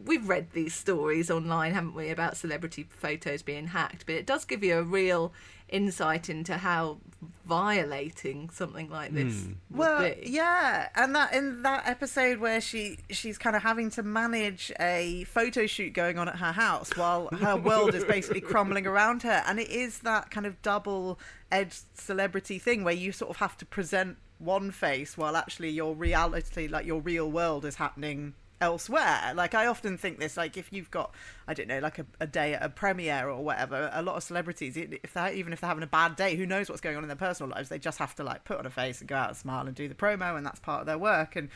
We've 0.05 0.27
read 0.27 0.51
these 0.53 0.73
stories 0.73 1.29
online, 1.29 1.73
haven't 1.73 1.93
we, 1.93 2.09
about 2.09 2.35
celebrity 2.35 2.87
photos 2.89 3.43
being 3.43 3.67
hacked? 3.67 4.05
But 4.07 4.15
it 4.15 4.25
does 4.25 4.43
give 4.43 4.63
you 4.63 4.77
a 4.77 4.83
real 4.83 5.33
insight 5.71 6.29
into 6.29 6.57
how 6.57 6.97
violating 7.45 8.49
something 8.49 8.89
like 8.89 9.13
this 9.13 9.43
hmm. 9.43 9.51
would 9.71 9.77
Well, 9.79 10.01
be. 10.03 10.29
yeah, 10.29 10.89
and 10.95 11.15
that 11.15 11.33
in 11.33 11.63
that 11.63 11.87
episode 11.87 12.39
where 12.39 12.61
she 12.61 12.97
she's 13.09 13.37
kind 13.37 13.55
of 13.55 13.63
having 13.63 13.89
to 13.91 14.03
manage 14.03 14.71
a 14.79 15.25
photo 15.25 15.65
shoot 15.67 15.93
going 15.93 16.17
on 16.17 16.27
at 16.27 16.37
her 16.37 16.51
house 16.51 16.95
while 16.95 17.27
her 17.39 17.55
world 17.69 17.93
is 17.93 18.03
basically 18.05 18.41
crumbling 18.41 18.87
around 18.87 19.23
her, 19.23 19.43
and 19.47 19.59
it 19.59 19.69
is 19.69 19.99
that 19.99 20.31
kind 20.31 20.45
of 20.45 20.61
double-edged 20.61 21.83
celebrity 21.93 22.57
thing 22.59 22.83
where 22.83 22.93
you 22.93 23.11
sort 23.11 23.29
of 23.29 23.37
have 23.37 23.57
to 23.57 23.65
present 23.65 24.17
one 24.39 24.71
face 24.71 25.17
while 25.17 25.35
actually 25.35 25.69
your 25.69 25.95
reality, 25.95 26.67
like 26.67 26.85
your 26.85 26.99
real 27.01 27.29
world, 27.29 27.65
is 27.65 27.75
happening 27.75 28.33
elsewhere. 28.61 29.33
Like 29.35 29.53
I 29.53 29.65
often 29.65 29.97
think 29.97 30.19
this, 30.19 30.37
like 30.37 30.55
if 30.55 30.71
you've 30.71 30.91
got, 30.91 31.13
I 31.47 31.53
don't 31.53 31.67
know, 31.67 31.79
like 31.79 31.99
a, 31.99 32.05
a 32.19 32.27
day 32.27 32.53
at 32.53 32.63
a 32.63 32.69
premiere 32.69 33.27
or 33.27 33.43
whatever, 33.43 33.89
a 33.91 34.01
lot 34.01 34.15
of 34.15 34.23
celebrities, 34.23 34.77
if 34.77 35.13
they 35.13 35.33
even 35.33 35.51
if 35.51 35.59
they're 35.59 35.67
having 35.67 35.83
a 35.83 35.87
bad 35.87 36.15
day, 36.15 36.35
who 36.35 36.45
knows 36.45 36.69
what's 36.69 36.81
going 36.81 36.95
on 36.95 37.03
in 37.03 37.09
their 37.09 37.15
personal 37.17 37.49
lives? 37.49 37.69
They 37.69 37.79
just 37.79 37.97
have 37.97 38.15
to 38.15 38.23
like 38.23 38.45
put 38.45 38.57
on 38.57 38.65
a 38.65 38.69
face 38.69 38.99
and 39.01 39.09
go 39.09 39.15
out 39.15 39.29
and 39.29 39.37
smile 39.37 39.65
and 39.65 39.75
do 39.75 39.87
the 39.87 39.95
promo, 39.95 40.37
and 40.37 40.45
that's 40.45 40.59
part 40.59 40.81
of 40.81 40.85
their 40.85 40.97
work. 40.97 41.35
And 41.35 41.49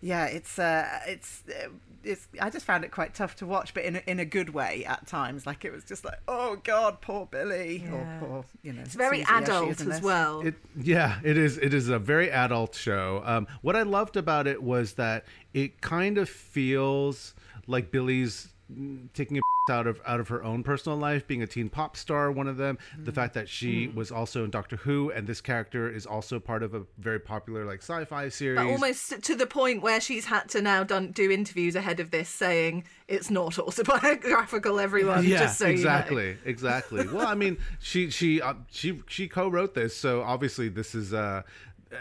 yeah, 0.00 0.26
it's 0.26 0.58
uh, 0.58 0.86
it's 1.06 1.42
it's. 2.08 2.26
I 2.40 2.50
just 2.50 2.64
found 2.64 2.84
it 2.84 2.90
quite 2.90 3.14
tough 3.14 3.36
to 3.36 3.46
watch, 3.46 3.74
but 3.74 3.84
in 3.84 3.96
a, 3.96 4.02
in 4.06 4.18
a 4.18 4.24
good 4.24 4.50
way 4.50 4.84
at 4.84 5.06
times. 5.06 5.46
Like 5.46 5.64
it 5.64 5.72
was 5.72 5.84
just 5.84 6.04
like, 6.04 6.18
oh 6.26 6.56
god, 6.56 7.00
poor 7.00 7.26
Billie, 7.26 7.84
or 7.92 8.18
poor, 8.20 8.44
you 8.62 8.72
know, 8.72 8.82
It's 8.82 8.94
very 8.94 9.20
Suzie, 9.22 9.42
adult 9.42 9.70
is 9.70 9.88
as 9.88 10.02
well. 10.02 10.40
It, 10.40 10.54
yeah, 10.76 11.20
it 11.22 11.36
is. 11.36 11.58
It 11.58 11.74
is 11.74 11.88
a 11.88 11.98
very 11.98 12.30
adult 12.30 12.74
show. 12.74 13.22
Um, 13.24 13.46
what 13.62 13.76
I 13.76 13.82
loved 13.82 14.16
about 14.16 14.46
it 14.46 14.62
was 14.62 14.94
that 14.94 15.24
it 15.52 15.80
kind 15.80 16.18
of 16.18 16.28
feels 16.28 17.34
like 17.66 17.90
Billie's 17.90 18.48
taking 19.14 19.38
a 19.38 19.40
out 19.70 19.86
of 19.86 20.00
out 20.06 20.18
of 20.18 20.28
her 20.28 20.42
own 20.42 20.62
personal 20.62 20.96
life, 20.96 21.26
being 21.26 21.42
a 21.42 21.46
teen 21.46 21.68
pop 21.68 21.94
star. 21.94 22.32
One 22.32 22.48
of 22.48 22.56
them, 22.56 22.78
the 23.04 23.12
fact 23.12 23.34
that 23.34 23.50
she 23.50 23.86
Mm. 23.88 23.94
was 23.96 24.10
also 24.10 24.42
in 24.44 24.50
Doctor 24.50 24.76
Who, 24.76 25.10
and 25.10 25.26
this 25.26 25.42
character 25.42 25.90
is 25.92 26.06
also 26.06 26.40
part 26.40 26.62
of 26.62 26.72
a 26.72 26.84
very 26.96 27.20
popular 27.20 27.66
like 27.66 27.80
sci-fi 27.82 28.30
series. 28.30 28.56
But 28.56 28.66
almost 28.70 29.22
to 29.22 29.34
the 29.34 29.46
point 29.46 29.82
where 29.82 30.00
she's 30.00 30.24
had 30.24 30.48
to 30.50 30.62
now 30.62 30.84
done, 30.84 31.10
do 31.12 31.30
interviews 31.30 31.76
ahead 31.76 32.00
of 32.00 32.10
this 32.10 32.30
saying 32.30 32.84
it's 33.08 33.30
not 33.30 33.58
autobiographical, 33.58 34.80
everyone. 34.80 35.24
yeah, 35.24 35.40
just 35.40 35.58
so 35.58 35.66
You 35.66 35.72
know. 35.72 35.78
exactly, 35.80 36.36
exactly. 36.46 37.06
Well, 37.08 37.26
I 37.26 37.34
mean, 37.34 37.58
she 37.78 38.08
she 38.08 38.40
uh, 38.40 38.54
she 38.70 39.02
she 39.06 39.28
co-wrote 39.28 39.74
this, 39.74 39.94
so 39.94 40.22
obviously 40.22 40.70
this 40.70 40.94
is 40.94 41.12
uh 41.12 41.42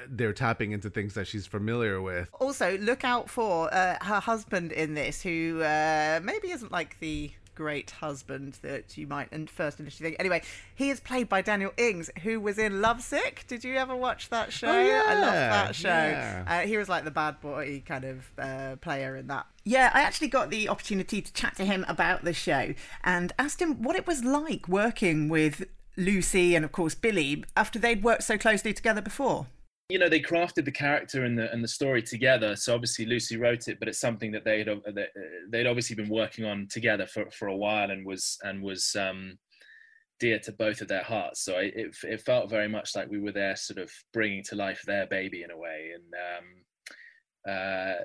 they're 0.09 0.33
tapping 0.33 0.71
into 0.71 0.89
things 0.89 1.13
that 1.13 1.27
she's 1.27 1.47
familiar 1.47 2.01
with. 2.01 2.29
Also, 2.39 2.77
look 2.77 3.03
out 3.03 3.29
for 3.29 3.73
uh, 3.73 3.97
her 4.01 4.19
husband 4.19 4.71
in 4.71 4.93
this, 4.93 5.21
who 5.21 5.61
uh, 5.61 6.19
maybe 6.23 6.51
isn't 6.51 6.71
like 6.71 6.99
the 6.99 7.31
great 7.57 7.89
husband 7.89 8.59
that 8.61 8.95
you 8.99 9.07
might 9.07 9.33
in 9.33 9.47
first 9.47 9.79
initially 9.79 10.09
think. 10.09 10.19
Anyway, 10.19 10.43
he 10.75 10.91
is 10.91 10.99
played 10.99 11.27
by 11.27 11.41
Daniel 11.41 11.73
Ings, 11.75 12.11
who 12.21 12.39
was 12.39 12.59
in 12.59 12.81
Lovesick. 12.81 13.45
Did 13.47 13.63
you 13.63 13.75
ever 13.77 13.95
watch 13.95 14.29
that 14.29 14.53
show? 14.53 14.71
yeah, 14.71 15.03
I 15.07 15.13
love 15.15 15.33
that 15.33 15.75
show. 15.75 15.87
yeah. 15.87 16.43
Uh, 16.47 16.67
he 16.67 16.77
was 16.77 16.87
like 16.87 17.03
the 17.03 17.09
bad 17.09 17.41
boy 17.41 17.81
kind 17.83 18.03
of 18.03 18.31
uh, 18.37 18.75
player 18.75 19.15
in 19.15 19.25
that. 19.27 19.47
Yeah, 19.63 19.89
I 19.91 20.01
actually 20.01 20.27
got 20.27 20.51
the 20.51 20.69
opportunity 20.69 21.19
to 21.19 21.33
chat 21.33 21.55
to 21.55 21.65
him 21.65 21.83
about 21.87 22.23
the 22.23 22.33
show 22.33 22.75
and 23.03 23.33
asked 23.39 23.59
him 23.59 23.81
what 23.81 23.95
it 23.95 24.05
was 24.05 24.23
like 24.23 24.67
working 24.67 25.27
with 25.27 25.65
Lucy 25.97 26.53
and, 26.55 26.63
of 26.63 26.71
course, 26.71 26.93
Billie 26.93 27.43
after 27.55 27.79
they'd 27.79 28.03
worked 28.03 28.23
so 28.23 28.37
closely 28.37 28.71
together 28.71 29.01
before. 29.01 29.47
You 29.89 29.97
know 29.97 30.09
they 30.09 30.19
crafted 30.19 30.65
the 30.65 30.71
character 30.71 31.23
and 31.23 31.37
the 31.37 31.51
and 31.51 31.63
the 31.63 31.67
story 31.67 32.01
together. 32.01 32.55
So 32.55 32.73
obviously 32.73 33.05
lucy 33.05 33.37
wrote 33.37 33.67
it 33.67 33.79
but 33.79 33.87
it's 33.87 33.99
something 33.99 34.31
that 34.33 34.43
they'd 34.43 34.67
uh, 34.67 34.77
uh, 34.85 35.03
they'd 35.49 35.67
obviously 35.67 35.95
been 35.95 36.09
working 36.09 36.45
on 36.45 36.67
together 36.69 37.07
for 37.07 37.29
for 37.31 37.47
a 37.47 37.55
while 37.55 37.89
and 37.89 38.05
was 38.05 38.37
and 38.43 38.61
was 38.61 38.95
um 38.99 39.37
dear 40.19 40.39
to 40.39 40.51
both 40.51 40.81
of 40.81 40.87
their 40.87 41.03
hearts. 41.03 41.45
So 41.45 41.57
it, 41.57 41.95
it 42.03 42.21
felt 42.21 42.49
very 42.49 42.67
much 42.67 42.95
like 42.95 43.07
we 43.07 43.19
were 43.19 43.31
there 43.31 43.55
sort 43.55 43.77
of 43.77 43.91
bringing 44.13 44.43
to 44.45 44.55
life 44.55 44.81
their 44.85 45.05
baby 45.05 45.43
in 45.43 45.51
a 45.51 45.57
way. 45.57 45.91
And 45.95 46.13
um 46.35 47.53
uh 47.53 48.03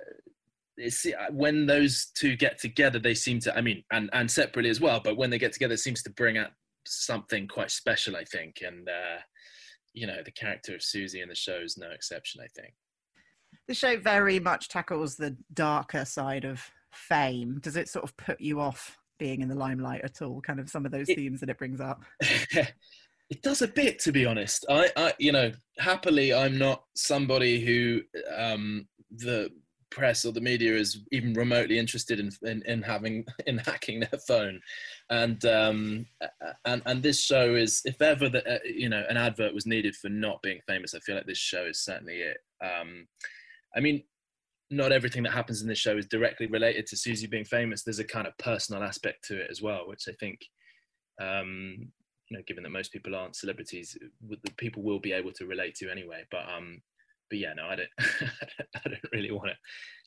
it's 0.77 1.07
when 1.31 1.67
those 1.67 2.13
two 2.15 2.37
get 2.37 2.59
together 2.59 2.99
they 2.99 3.13
seem 3.13 3.39
to 3.39 3.55
i 3.55 3.61
mean 3.61 3.85
and 3.93 4.09
and 4.15 4.31
separately 4.31 4.71
as 4.71 4.81
well 4.81 5.03
but 5.05 5.19
when 5.19 5.29
they 5.29 5.39
get 5.39 5.53
together 5.53 5.75
it 5.75 5.81
seems 5.81 6.03
to 6.03 6.09
bring 6.13 6.39
out 6.39 6.49
something 6.87 7.47
quite 7.47 7.71
special 7.71 8.17
i 8.17 8.25
think. 8.25 8.63
And 8.65 8.89
uh 8.89 9.21
you 9.95 10.07
know 10.07 10.23
the 10.25 10.31
character 10.31 10.75
of 10.75 10.81
Suzie 10.81 11.23
in 11.23 11.29
the 11.29 11.35
show 11.35 11.59
is 11.63 11.79
no 11.79 11.91
exception. 11.91 12.41
I 12.43 12.49
think. 12.49 12.75
The 13.69 13.75
show 13.75 13.99
very 13.99 14.41
much 14.41 14.69
tackles 14.69 15.17
the 15.17 15.37
darker 15.53 16.05
side 16.05 16.45
of 16.45 16.71
fame. 16.93 17.59
Does 17.61 17.77
it 17.77 17.89
sort 17.89 18.05
of 18.05 18.17
put 18.17 18.41
you 18.41 18.61
off 18.61 18.99
being 19.19 19.41
in 19.41 19.49
the 19.49 19.55
limelight 19.55 20.03
at 20.03 20.23
all? 20.23 20.41
Kind 20.41 20.59
of 20.59 20.69
some 20.69 20.85
of 20.85 20.93
those 20.93 21.07
themes 21.07 21.41
that 21.41 21.51
it 21.51 21.59
brings 21.59 21.81
up. 21.81 22.03
it 22.21 23.43
does 23.43 23.63
a 23.63 23.69
bit, 23.69 23.99
to 24.01 24.13
be 24.13 24.27
honest. 24.27 24.67
I, 24.69 24.91
I, 24.97 25.13
you 25.19 25.33
know, 25.33 25.53
happily, 25.79 26.35
I'm 26.35 26.59
not 26.59 26.85
somebody 26.95 27.65
who 27.65 28.03
um, 28.37 28.89
the 29.11 29.51
press 29.95 30.25
or 30.25 30.33
the 30.33 30.41
media 30.41 30.75
is 30.75 31.01
even 31.13 31.35
remotely 31.35 31.79
interested 31.79 32.19
in 32.19 32.31
in, 32.43 32.63
in 32.67 32.83
having 32.83 33.25
in 33.47 33.59
hacking 33.59 34.01
their 34.01 34.21
phone, 34.27 34.61
and 35.11 35.45
um, 35.45 36.07
and 36.65 36.83
and 36.87 37.03
this 37.03 37.21
show 37.21 37.55
is, 37.55 37.83
if 37.85 38.01
ever 38.01 38.29
that 38.29 38.47
uh, 38.47 38.59
you 38.65 38.89
know 38.89 39.05
an 39.09 39.17
advert 39.17 39.55
was 39.55 39.67
needed 39.67 39.95
for 39.97 40.09
not 40.09 40.43
being 40.43 40.61
famous, 40.67 40.95
I 40.95 41.01
feel 41.01 41.17
like 41.17 41.27
this 41.27 41.39
show 41.39 41.65
is 41.67 41.79
certainly 41.81 42.17
it. 42.17 42.39
Um, 42.63 43.07
I 43.75 43.81
mean, 43.81 44.03
not 44.71 44.93
everything 44.93 45.23
that 45.23 45.33
happens 45.33 45.63
in 45.63 45.69
this 45.69 45.79
show 45.79 45.97
is 45.97 46.07
directly 46.07 46.47
related 46.47 46.87
to 46.87 46.97
Suzie 46.97 47.31
being 47.31 47.45
famous. 47.45 47.83
There's 47.83 47.99
a 47.99 48.05
kind 48.05 48.27
of 48.27 48.37
personal 48.39 48.83
aspect 48.83 49.25
to 49.29 49.41
it 49.41 49.49
as 49.51 49.61
well, 49.61 49.87
which 49.87 50.05
I 50.09 50.13
think, 50.13 50.41
um, 51.21 51.91
you 52.29 52.37
know, 52.37 52.43
given 52.47 52.63
that 52.63 52.71
most 52.71 52.93
people 52.93 53.15
aren't 53.15 53.37
celebrities, 53.37 53.97
the 54.29 54.39
people 54.57 54.83
will 54.83 54.99
be 54.99 55.13
able 55.13 55.33
to 55.33 55.47
relate 55.47 55.75
to 55.77 55.91
anyway. 55.91 56.25
But 56.31 56.49
um, 56.49 56.81
but 57.33 57.39
yeah, 57.39 57.55
no, 57.55 57.63
I 57.71 57.77
don't, 57.77 57.89
I 58.85 58.89
don't 58.91 59.13
really 59.13 59.31
want 59.31 59.49
to 59.49 59.57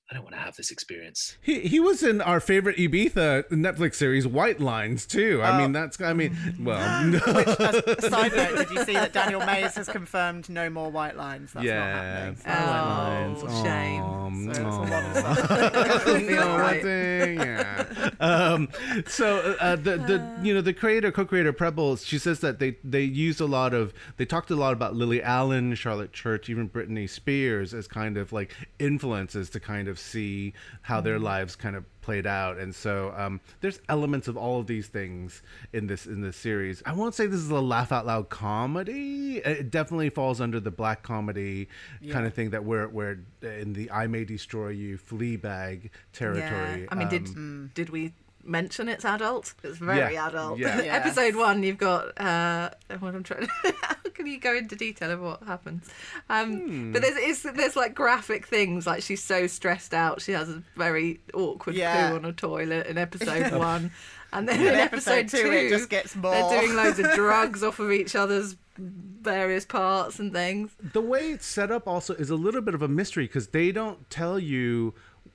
I 0.09 0.13
don't 0.13 0.21
want 0.23 0.35
to 0.35 0.39
have 0.41 0.55
this 0.55 0.69
experience. 0.69 1.35
He 1.41 1.61
he 1.61 1.79
was 1.79 2.03
in 2.03 2.21
our 2.21 2.39
favorite 2.39 2.77
Ibiza 2.77 3.49
Netflix 3.49 3.95
series, 3.95 4.27
White 4.27 4.59
Lines, 4.59 5.07
too. 5.07 5.41
I 5.43 5.49
Oh. 5.49 5.57
mean, 5.57 5.71
that's 5.71 5.99
I 5.99 6.13
mean, 6.13 6.37
well, 6.59 7.05
Which, 7.11 7.47
as 7.59 7.75
a 7.87 8.01
side 8.11 8.35
note, 8.35 8.55
did 8.55 8.69
you 8.69 8.83
see 8.85 8.93
that 8.93 9.13
Daniel 9.13 9.43
Mays 9.43 9.73
has 9.73 9.89
confirmed 9.89 10.47
no 10.47 10.69
more 10.69 10.91
white 10.91 11.17
lines? 11.17 11.53
That's 11.53 11.65
yeah, 11.65 11.79
not 11.79 12.45
happening. 12.45 13.35
So- 13.41 13.47
Oh, 13.47 13.63
shame. 13.63 14.03
Um, 14.03 14.45
So 14.45 14.51
it's 14.51 14.59
a 14.59 14.63
aw. 14.63 14.79
one-sided. 14.79 16.25
Be 16.85 17.43
yeah. 17.43 18.09
Um, 18.19 18.69
so 19.07 19.55
uh, 19.59 19.75
the 19.75 19.97
the 19.97 20.39
you 20.43 20.53
know 20.53 20.61
the 20.61 20.73
creator 20.73 21.11
co-creator 21.11 21.51
Prebbles 21.53 22.05
she 22.05 22.17
says 22.19 22.39
that 22.41 22.59
they 22.59 22.77
they 22.83 23.01
used 23.01 23.41
a 23.41 23.45
lot 23.45 23.73
of 23.73 23.93
they 24.17 24.25
talked 24.25 24.51
a 24.51 24.55
lot 24.55 24.73
about 24.73 24.95
Lily 24.95 25.21
Allen, 25.23 25.73
Charlotte 25.75 26.13
Church, 26.13 26.49
even 26.49 26.69
Britney 26.69 27.09
Spears 27.09 27.73
as 27.73 27.87
kind 27.87 28.17
of 28.17 28.31
like 28.31 28.53
influences 28.79 29.49
to 29.51 29.59
kind 29.59 29.87
of 29.87 29.94
see 29.95 30.53
how 30.81 31.01
their 31.01 31.19
lives 31.19 31.55
kind 31.55 31.75
of 31.75 31.83
played 32.01 32.27
out. 32.27 32.57
And 32.57 32.73
so 32.75 33.13
um, 33.17 33.41
there's 33.61 33.79
elements 33.89 34.27
of 34.27 34.37
all 34.37 34.59
of 34.59 34.67
these 34.67 34.87
things 34.87 35.41
in 35.73 35.87
this 35.87 36.05
in 36.05 36.21
this 36.21 36.37
series. 36.37 36.83
I 36.85 36.93
won't 36.93 37.15
say 37.15 37.25
this 37.25 37.39
is 37.39 37.49
a 37.49 37.59
laugh 37.59 37.91
out 37.91 38.05
loud 38.05 38.29
comedy. 38.29 39.37
It 39.37 39.71
definitely 39.71 40.09
falls 40.09 40.39
under 40.39 40.59
the 40.59 40.71
black 40.71 41.01
comedy 41.03 41.67
kind 42.11 42.25
of 42.25 42.33
thing 42.33 42.51
that 42.51 42.63
we're 42.63 42.87
we're 42.87 43.19
in 43.41 43.73
the 43.73 43.89
i 43.91 44.07
may 44.07 44.23
destroy 44.25 44.69
you 44.69 44.97
fleabag 44.97 45.89
territory 46.13 46.81
Yeah. 46.81 46.87
I 46.91 46.95
mean, 46.95 47.07
did 47.09 47.27
Um, 47.27 47.71
did 47.73 47.89
we 47.89 48.13
mention 48.45 48.87
it's 48.89 49.03
adult? 49.05 49.53
It's 49.63 49.77
very 49.77 50.13
Yeah. 50.13 50.27
adult. 50.27 50.59
Yeah. 50.59 50.81
Yeah. 50.85 50.95
Episode 50.95 51.35
one, 51.35 51.63
you've 51.63 51.77
got 51.77 52.19
uh, 52.21 52.69
what 52.99 53.15
I'm 53.15 53.23
trying. 53.23 53.47
How 53.81 53.95
can 54.13 54.27
you 54.27 54.39
go 54.39 54.55
into 54.55 54.75
detail 54.75 55.11
of 55.11 55.21
what 55.21 55.43
happens? 55.43 55.89
Um, 56.29 56.55
Hmm. 56.59 56.91
But 56.93 57.01
there's 57.01 57.17
it's, 57.17 57.41
there's 57.43 57.75
like 57.75 57.93
graphic 57.95 58.45
things 58.47 58.85
like 58.87 59.01
she's 59.03 59.23
so 59.23 59.47
stressed 59.47 59.93
out. 59.93 60.21
She 60.21 60.31
has 60.33 60.49
a 60.49 60.63
very 60.75 61.19
awkward 61.33 61.75
Yeah. 61.75 62.09
poo 62.11 62.15
on 62.17 62.25
a 62.25 62.33
toilet 62.33 62.87
in 62.87 62.97
episode 62.97 63.51
one. 63.57 63.91
And 64.33 64.49
then 64.49 64.59
In 64.59 64.67
in 64.67 64.75
episode 64.75 65.11
episode, 65.11 65.37
two, 65.37 65.43
two, 65.49 65.51
it 65.55 65.69
just 65.69 65.89
gets 65.89 66.15
more. 66.15 66.31
They're 66.31 66.61
doing 66.61 66.75
loads 66.75 66.99
of 66.99 67.11
drugs 67.13 67.63
off 67.63 67.79
of 67.79 67.91
each 67.91 68.15
other's 68.15 68.57
various 68.77 69.65
parts 69.65 70.19
and 70.19 70.33
things. 70.33 70.71
the 70.93 70.99
way 71.01 71.31
it's 71.31 71.45
set 71.45 71.71
up 71.71 71.87
also 71.87 72.13
is 72.15 72.29
a 72.29 72.35
little 72.35 72.59
bit 72.61 72.73
of 72.75 72.81
a 72.81 72.87
mystery 72.89 73.25
because 73.25 73.47
they 73.47 73.71
don't 73.71 74.09
tell 74.09 74.37
you 74.37 74.93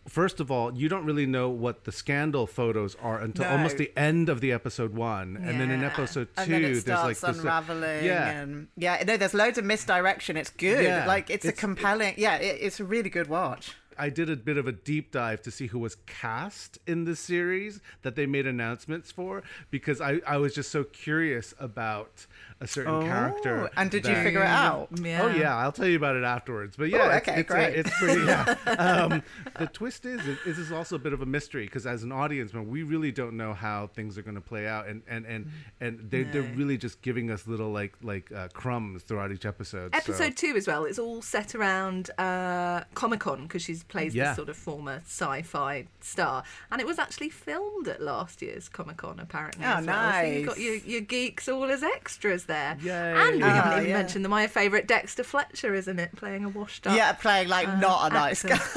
first 0.08 0.40
of 0.40 0.50
all 0.50 0.74
you 0.74 0.88
don't 0.88 1.04
really 1.04 1.26
know 1.26 1.48
what 1.50 1.84
the 1.84 1.92
scandal 1.92 2.46
photos 2.46 2.94
are 2.96 3.20
until 3.20 3.44
No. 3.44 3.50
almost 3.52 3.76
the 3.76 3.92
end 3.96 4.28
of 4.28 4.40
the 4.40 4.50
episode 4.52 4.94
one. 4.94 5.36
And 5.36 5.60
then 5.60 5.70
in 5.70 5.84
episode 5.84 6.28
two 6.44 6.54
it 6.54 6.84
there's 6.84 6.86
like 6.86 7.18
this 7.18 7.38
unraveling 7.38 8.04
yeah. 8.04 8.30
and 8.30 8.68
yeah 8.76 9.02
no 9.06 9.16
there's 9.16 9.34
loads 9.34 9.58
of 9.58 9.64
misdirection. 9.64 10.36
It's 10.36 10.50
good. 10.50 10.84
Yeah. 10.84 11.06
like 11.06 11.30
it's, 11.30 11.44
a 11.44 11.48
It's- 11.48 11.60
compelling 11.60 12.14
yeah 12.16 12.36
it, 12.36 12.58
it's 12.60 12.80
a 12.80 12.84
really 12.84 13.10
good 13.10 13.28
watch. 13.28 13.74
I 13.98 14.08
did 14.08 14.30
a 14.30 14.36
bit 14.36 14.56
of 14.56 14.66
a 14.66 14.72
deep 14.72 15.12
dive 15.12 15.42
to 15.42 15.50
see 15.50 15.66
who 15.66 15.78
was 15.78 15.96
cast 16.06 16.78
in 16.86 17.04
the 17.04 17.14
series 17.14 17.82
that 18.00 18.16
they 18.16 18.24
made 18.24 18.46
announcements 18.46 19.12
for 19.12 19.42
because 19.70 20.00
I, 20.00 20.20
I 20.26 20.38
was 20.38 20.54
just 20.54 20.70
so 20.70 20.84
curious 20.84 21.52
about 21.60 22.26
a 22.60 22.66
certain 22.66 22.92
Oh, 22.94 23.02
character. 23.02 23.70
and 23.76 23.90
did 23.90 24.06
you 24.06 24.14
figure 24.16 24.40
it 24.42 24.46
out? 24.46 24.88
Oh 24.92 25.02
Yeah. 25.02 25.34
yeah, 25.34 25.56
I'll 25.56 25.72
tell 25.72 25.86
you 25.86 25.96
about 25.96 26.16
it 26.16 26.24
afterwards. 26.24 26.76
But 26.76 26.84
Oh, 26.84 26.86
yeah, 26.86 27.16
it's, 27.16 27.28
okay, 27.28 27.40
it's, 27.40 27.50
a- 27.50 27.52
great. 27.54 27.74
it's 27.76 27.98
pretty. 27.98 28.22
Yeah. 28.26 28.54
Um, 28.80 29.22
the 29.58 29.66
twist 29.66 30.04
is 30.06 30.26
it, 30.26 30.38
this 30.44 30.58
is 30.58 30.70
also 30.72 30.96
a 30.96 30.98
bit 30.98 31.12
of 31.12 31.22
a 31.22 31.26
mystery 31.26 31.64
because 31.64 31.86
as 31.86 32.02
an 32.02 32.12
audience, 32.12 32.52
man, 32.54 32.68
we 32.68 32.82
really 32.82 33.10
don't 33.12 33.36
know 33.36 33.52
how 33.54 33.88
things 33.88 34.16
are 34.18 34.22
going 34.22 34.34
to 34.36 34.40
play 34.40 34.66
out, 34.68 34.86
and 34.88 35.02
and 35.08 35.26
and 35.26 35.50
and 35.80 36.10
they, 36.10 36.22
they're 36.24 36.42
really 36.54 36.76
just 36.78 37.00
giving 37.02 37.30
us 37.30 37.46
little 37.46 37.70
like 37.70 37.94
like 38.02 38.30
uh, 38.32 38.48
crumbs 38.52 39.02
throughout 39.02 39.32
each 39.32 39.44
episode. 39.46 39.92
so- 39.94 39.98
Episode 39.98 40.36
two 40.36 40.54
as 40.56 40.66
well. 40.66 40.84
It's 40.84 40.98
all 40.98 41.20
set 41.22 41.54
around 41.54 42.10
uh, 42.18 42.84
Comic 42.94 43.20
Con 43.20 43.42
because 43.42 43.62
she 43.62 43.74
plays 43.88 44.14
Yeah. 44.14 44.28
this 44.28 44.36
sort 44.36 44.48
of 44.48 44.56
former 44.56 45.00
sci-fi 45.04 45.86
star, 46.00 46.44
and 46.70 46.80
it 46.80 46.86
was 46.86 46.98
actually 46.98 47.30
filmed 47.30 47.88
at 47.88 48.00
last 48.02 48.42
year's 48.42 48.68
Comic 48.68 48.98
Con 48.98 49.18
apparently. 49.20 49.64
Oh, 49.64 49.68
as 49.68 49.86
well. 49.86 50.12
So 50.12 50.20
you've 50.26 50.46
got 50.46 50.58
your, 50.58 50.74
your 50.76 51.00
geeks 51.00 51.48
all 51.48 51.64
as 51.64 51.82
extras 51.82 52.44
there. 52.50 52.76
Yay. 52.82 53.14
And 53.16 53.36
we 53.36 53.42
Ah, 53.42 53.48
haven't 53.54 53.78
even 53.78 53.88
yeah. 53.90 53.96
mentioned 53.96 54.24
the, 54.24 54.28
my 54.28 54.46
favourite 54.46 54.86
Dexter 54.86 55.24
Fletcher, 55.24 55.72
isn't 55.74 55.98
it? 55.98 56.14
Playing 56.16 56.44
a 56.44 56.48
washed 56.50 56.86
up. 56.86 56.94
yeah 56.96 57.12
playing 57.12 57.48
like 57.48 57.68
uh, 57.68 57.78
not 57.80 58.10
a 58.10 58.14
nice 58.14 58.42
guy 58.42 58.58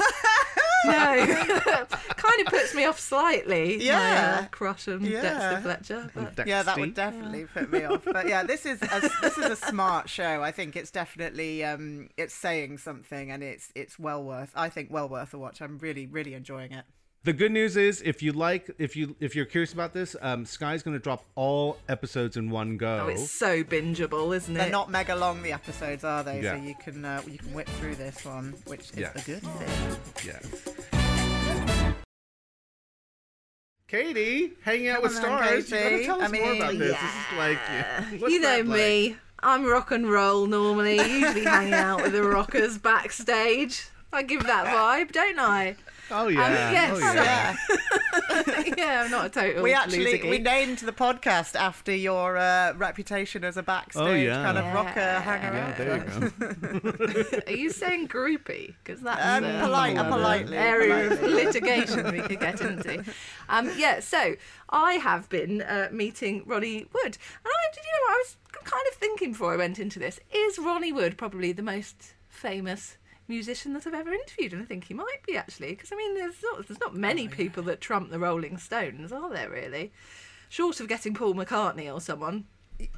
no, 0.86 0.90
kind 2.16 2.40
of 2.40 2.46
puts 2.46 2.74
me 2.74 2.84
off 2.84 3.00
slightly. 3.00 3.78
my, 3.78 3.84
Yeah. 3.84 4.40
uh, 4.42 4.46
crush 4.48 4.86
on 4.88 5.02
Yeah. 5.04 5.22
Dexter 5.22 5.60
Fletcher. 5.62 6.10
But 6.36 6.46
yeah 6.46 6.62
that 6.62 6.78
would 6.78 6.94
definitely 6.94 7.46
put 7.46 7.72
me 7.72 7.84
off 7.84 8.02
but 8.04 8.28
yeah 8.28 8.42
this 8.42 8.66
is 8.66 8.82
a, 8.82 9.10
this 9.22 9.38
is 9.38 9.46
a 9.46 9.56
smart 9.56 10.08
show 10.10 10.42
i 10.42 10.50
think 10.52 10.76
it's 10.76 10.90
definitely 10.90 11.64
um 11.64 12.08
it's 12.16 12.34
saying 12.34 12.78
something 12.78 13.30
and 13.30 13.42
it's 13.42 13.70
it's 13.74 13.98
well 13.98 14.22
worth 14.22 14.50
i 14.54 14.68
think 14.68 14.92
well 14.92 15.08
worth 15.08 15.32
a 15.34 15.38
watch 15.38 15.60
i'm 15.62 15.78
really 15.78 16.06
really 16.06 16.34
enjoying 16.34 16.72
it 16.72 16.84
The 17.24 17.32
good 17.32 17.52
news 17.52 17.78
is, 17.78 18.02
if 18.02 18.22
you 18.22 18.32
like, 18.32 18.70
if 18.78 18.96
you 18.96 19.16
if 19.18 19.34
you're 19.34 19.46
curious 19.46 19.72
about 19.72 19.94
this, 19.94 20.14
um, 20.20 20.44
Sky's 20.44 20.82
going 20.82 20.94
to 20.94 21.02
drop 21.02 21.24
all 21.36 21.78
episodes 21.88 22.36
in 22.36 22.50
one 22.50 22.76
go. 22.76 23.04
oh, 23.04 23.08
it's 23.08 23.30
so 23.30 23.64
bingeable, 23.64 24.36
isn't 24.36 24.54
it 24.54 24.58
They're 24.58 24.68
not 24.70 24.90
mega 24.90 25.16
long, 25.16 25.42
the 25.42 25.52
episodes, 25.52 26.04
are 26.04 26.22
they? 26.22 26.42
Yeah. 26.42 26.58
So 26.58 26.62
you 26.62 26.74
can 26.74 27.02
uh, 27.02 27.22
you 27.26 27.38
can 27.38 27.54
whip 27.54 27.66
through 27.80 27.94
this 27.94 28.26
one, 28.26 28.52
which 28.66 28.90
is 28.90 28.96
Yes. 28.98 29.16
a 29.16 29.30
good 29.30 29.42
thing. 29.42 29.96
Yes. 30.26 31.54
Katie, 33.88 34.52
hanging 34.62 34.88
out 34.88 34.96
Come 34.96 35.02
with 35.04 35.16
on 35.24 35.40
then, 35.40 35.62
stars. 35.62 35.70
You 35.70 35.78
gotta 35.90 36.04
tell 36.04 36.22
us 36.22 36.30
I 36.32 36.36
more 36.38 36.52
about 36.56 36.72
this. 36.78 36.90
This 36.90 37.00
is 37.00 37.38
like, 37.38 37.58
what's 38.20 38.34
you 38.34 38.40
know 38.40 38.48
that 38.62 38.66
like? 38.66 38.78
me. 38.78 39.16
I'm 39.40 39.64
rock 39.64 39.90
and 39.92 40.10
roll 40.10 40.46
normally. 40.46 40.96
Usually 40.96 41.44
hanging 41.44 41.72
out 41.74 42.02
with 42.02 42.12
the 42.12 42.22
rockers 42.22 42.76
backstage. 42.76 43.88
I 44.12 44.22
give 44.22 44.42
that 44.44 44.66
vibe, 44.66 45.12
don't 45.12 45.38
I? 45.38 45.76
Oh 46.10 46.26
Um, 46.28 46.34
yeah. 46.34 46.70
yes. 46.72 47.00
Oh 47.02 47.12
yeah. 47.14 47.56
yeah, 48.76 49.02
I'm 49.04 49.10
not 49.10 49.26
a 49.26 49.28
total. 49.30 49.62
We 49.62 49.70
loser 49.70 49.80
actually 49.82 50.30
we 50.30 50.38
named 50.38 50.78
the 50.78 50.92
podcast 50.92 51.54
after 51.56 51.94
your 51.94 52.36
uh, 52.36 52.74
reputation 52.74 53.44
as 53.44 53.56
a 53.56 53.62
backstage 53.62 54.26
yeah. 54.26 54.42
kind 54.44 54.58
of 54.58 54.64
Yeah. 54.64 54.74
rocker 54.74 55.20
hanger. 55.20 55.56
Yeah, 55.56 55.74
there 55.78 55.96
you 55.96 57.32
go. 57.32 57.42
Are 57.52 57.56
you 57.56 57.70
saying 57.70 58.08
groupie? 58.08 58.74
Because 58.82 59.00
that's 59.00 59.20
Um, 59.24 59.44
uh, 59.44 59.64
polite- 59.66 59.92
another 59.92 60.10
politely, 60.10 60.56
area 60.56 61.10
of 61.12 61.22
litigation 61.22 62.12
we 62.12 62.20
could 62.20 62.40
get 62.40 62.60
into. 62.60 63.04
Um, 63.48 63.70
yeah, 63.76 64.00
so 64.00 64.36
I 64.70 64.94
have 64.94 65.28
been 65.28 65.60
uh, 65.60 65.88
meeting 65.92 66.44
Ronnie 66.46 66.86
Wood, 66.94 67.04
and 67.04 67.46
I, 67.46 67.74
did 67.74 67.84
you 67.84 67.92
know, 67.92 68.14
I 68.14 68.22
was 68.24 68.36
kind 68.64 68.82
of 68.90 68.94
thinking 68.96 69.32
before 69.32 69.52
I 69.52 69.56
went 69.56 69.78
into 69.78 69.98
this: 69.98 70.18
is 70.32 70.58
Ronnie 70.58 70.92
Wood 70.94 71.18
probably 71.18 71.52
the 71.52 71.62
most 71.62 72.14
famous? 72.28 72.96
Musician 73.28 73.72
that 73.74 73.86
I've 73.86 73.94
ever 73.94 74.12
interviewed, 74.12 74.52
and 74.52 74.62
I 74.62 74.64
think 74.66 74.84
he 74.84 74.94
might 74.94 75.24
be 75.26 75.36
actually, 75.36 75.70
because 75.70 75.92
I 75.92 75.96
mean, 75.96 76.14
there's 76.14 76.42
not 76.42 76.66
there's 76.66 76.80
not 76.80 76.94
many 76.94 77.28
people 77.28 77.62
that 77.64 77.80
trump 77.80 78.10
the 78.10 78.18
Rolling 78.18 78.58
Stones, 78.58 79.12
are 79.12 79.30
there 79.30 79.50
really? 79.50 79.92
Short 80.48 80.80
of 80.80 80.88
getting 80.88 81.14
Paul 81.14 81.34
McCartney 81.34 81.92
or 81.92 82.00
someone. 82.00 82.44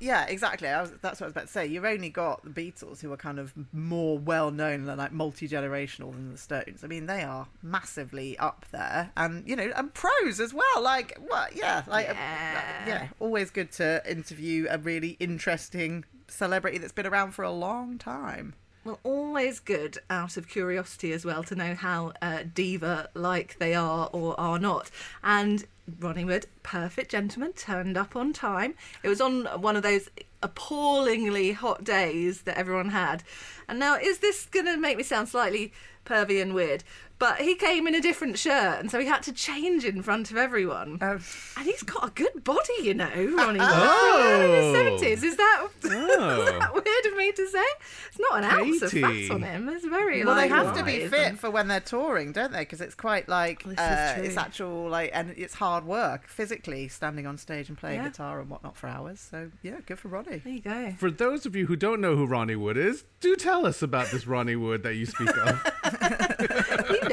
Yeah, 0.00 0.24
exactly. 0.26 0.68
I 0.68 0.80
was, 0.80 0.92
that's 1.02 1.20
what 1.20 1.26
I 1.26 1.28
was 1.28 1.32
about 1.32 1.46
to 1.46 1.52
say. 1.52 1.66
You've 1.66 1.84
only 1.84 2.08
got 2.08 2.42
the 2.42 2.50
Beatles, 2.50 3.00
who 3.00 3.12
are 3.12 3.16
kind 3.16 3.38
of 3.38 3.52
more 3.72 4.18
well 4.18 4.50
known 4.50 4.88
and 4.88 4.98
like 4.98 5.12
multi 5.12 5.46
generational 5.46 6.12
than 6.12 6.32
the 6.32 6.38
Stones. 6.38 6.82
I 6.82 6.86
mean, 6.86 7.06
they 7.06 7.22
are 7.22 7.46
massively 7.62 8.38
up 8.38 8.64
there, 8.72 9.10
and 9.16 9.46
you 9.46 9.54
know, 9.54 9.70
and 9.76 9.92
pros 9.92 10.40
as 10.40 10.54
well. 10.54 10.82
Like, 10.82 11.18
what? 11.18 11.54
Yeah, 11.54 11.82
like, 11.86 12.08
uh, 12.08 12.14
yeah. 12.14 13.08
Always 13.20 13.50
good 13.50 13.70
to 13.72 14.02
interview 14.10 14.66
a 14.70 14.78
really 14.78 15.16
interesting 15.20 16.04
celebrity 16.28 16.78
that's 16.78 16.92
been 16.92 17.06
around 17.06 17.32
for 17.32 17.42
a 17.42 17.52
long 17.52 17.98
time. 17.98 18.54
Well, 18.86 19.00
always 19.02 19.58
good 19.58 19.98
out 20.08 20.36
of 20.36 20.48
curiosity 20.48 21.12
as 21.12 21.24
well 21.24 21.42
to 21.42 21.56
know 21.56 21.74
how 21.74 22.12
uh, 22.22 22.44
diva 22.54 23.08
like 23.14 23.58
they 23.58 23.74
are 23.74 24.08
or 24.12 24.38
are 24.38 24.60
not. 24.60 24.92
And 25.24 25.66
Ronnie 25.98 26.24
Wood, 26.24 26.46
perfect 26.62 27.10
gentleman, 27.10 27.52
turned 27.54 27.96
up 27.96 28.14
on 28.14 28.32
time. 28.32 28.76
It 29.02 29.08
was 29.08 29.20
on 29.20 29.46
one 29.60 29.74
of 29.74 29.82
those 29.82 30.08
appallingly 30.40 31.50
hot 31.50 31.82
days 31.82 32.42
that 32.42 32.56
everyone 32.56 32.90
had. 32.90 33.24
And 33.68 33.80
now, 33.80 33.96
is 33.96 34.18
this 34.18 34.46
going 34.46 34.66
to 34.66 34.76
make 34.76 34.96
me 34.96 35.02
sound 35.02 35.30
slightly 35.30 35.72
pervy 36.04 36.40
and 36.40 36.54
weird? 36.54 36.84
But 37.18 37.40
he 37.40 37.54
came 37.54 37.86
in 37.86 37.94
a 37.94 38.00
different 38.02 38.36
shirt, 38.38 38.78
and 38.78 38.90
so 38.90 39.00
he 39.00 39.06
had 39.06 39.22
to 39.22 39.32
change 39.32 39.86
in 39.86 40.02
front 40.02 40.30
of 40.30 40.36
everyone. 40.36 40.98
Oh. 41.00 41.18
and 41.56 41.64
he's 41.64 41.82
got 41.82 42.06
a 42.08 42.10
good 42.10 42.44
body, 42.44 42.74
you 42.82 42.92
know, 42.92 43.06
Ronnie 43.08 43.58
Wood. 43.58 43.68
Oh. 43.70 44.40
In 44.44 44.50
his 44.64 44.76
seventies, 44.76 45.22
is 45.22 45.36
that, 45.38 45.66
Oh. 45.86 46.42
is 46.42 46.58
that 46.58 46.74
weird 46.74 47.06
of 47.06 47.16
me 47.16 47.32
to 47.32 47.48
say? 47.48 47.64
It's 48.08 48.18
not 48.18 48.38
an 48.40 48.44
ounce 48.44 48.82
of 48.82 48.92
fat 48.92 49.30
on 49.30 49.40
him. 49.42 49.66
It's 49.70 49.86
very 49.86 50.26
well, 50.26 50.34
they 50.34 50.48
have 50.48 50.76
to 50.76 50.84
be 50.84 51.06
fit 51.06 51.26
and- 51.28 51.40
for 51.40 51.50
when 51.50 51.68
they're 51.68 51.80
touring, 51.80 52.32
don't 52.32 52.52
they? 52.52 52.60
Because 52.60 52.82
it's 52.82 52.94
quite 52.94 53.30
like 53.30 53.64
uh, 53.66 54.14
it's 54.18 54.36
actual 54.36 54.88
like, 54.90 55.10
and 55.14 55.32
it's 55.38 55.54
hard 55.54 55.84
work 55.86 56.26
physically 56.28 56.88
standing 56.88 57.26
on 57.26 57.38
stage 57.38 57.70
and 57.70 57.78
playing 57.78 58.00
Yeah. 58.02 58.08
guitar 58.10 58.40
and 58.40 58.50
whatnot 58.50 58.76
for 58.76 58.88
hours. 58.88 59.20
So 59.20 59.50
yeah, 59.62 59.76
good 59.86 59.98
for 59.98 60.08
Ronnie. 60.08 60.38
There 60.44 60.52
you 60.52 60.60
go. 60.60 60.92
For 60.98 61.10
those 61.10 61.46
of 61.46 61.56
you 61.56 61.64
who 61.66 61.76
don't 61.76 62.02
know 62.02 62.14
who 62.14 62.26
Ronnie 62.26 62.56
Wood 62.56 62.76
is, 62.76 63.04
do 63.20 63.36
tell 63.36 63.64
us 63.64 63.80
about 63.80 64.10
this 64.10 64.26
Ronnie 64.26 64.56
Wood 64.56 64.82
that 64.82 64.96
you 64.96 65.06
speak 65.06 65.34
of. 65.34 65.72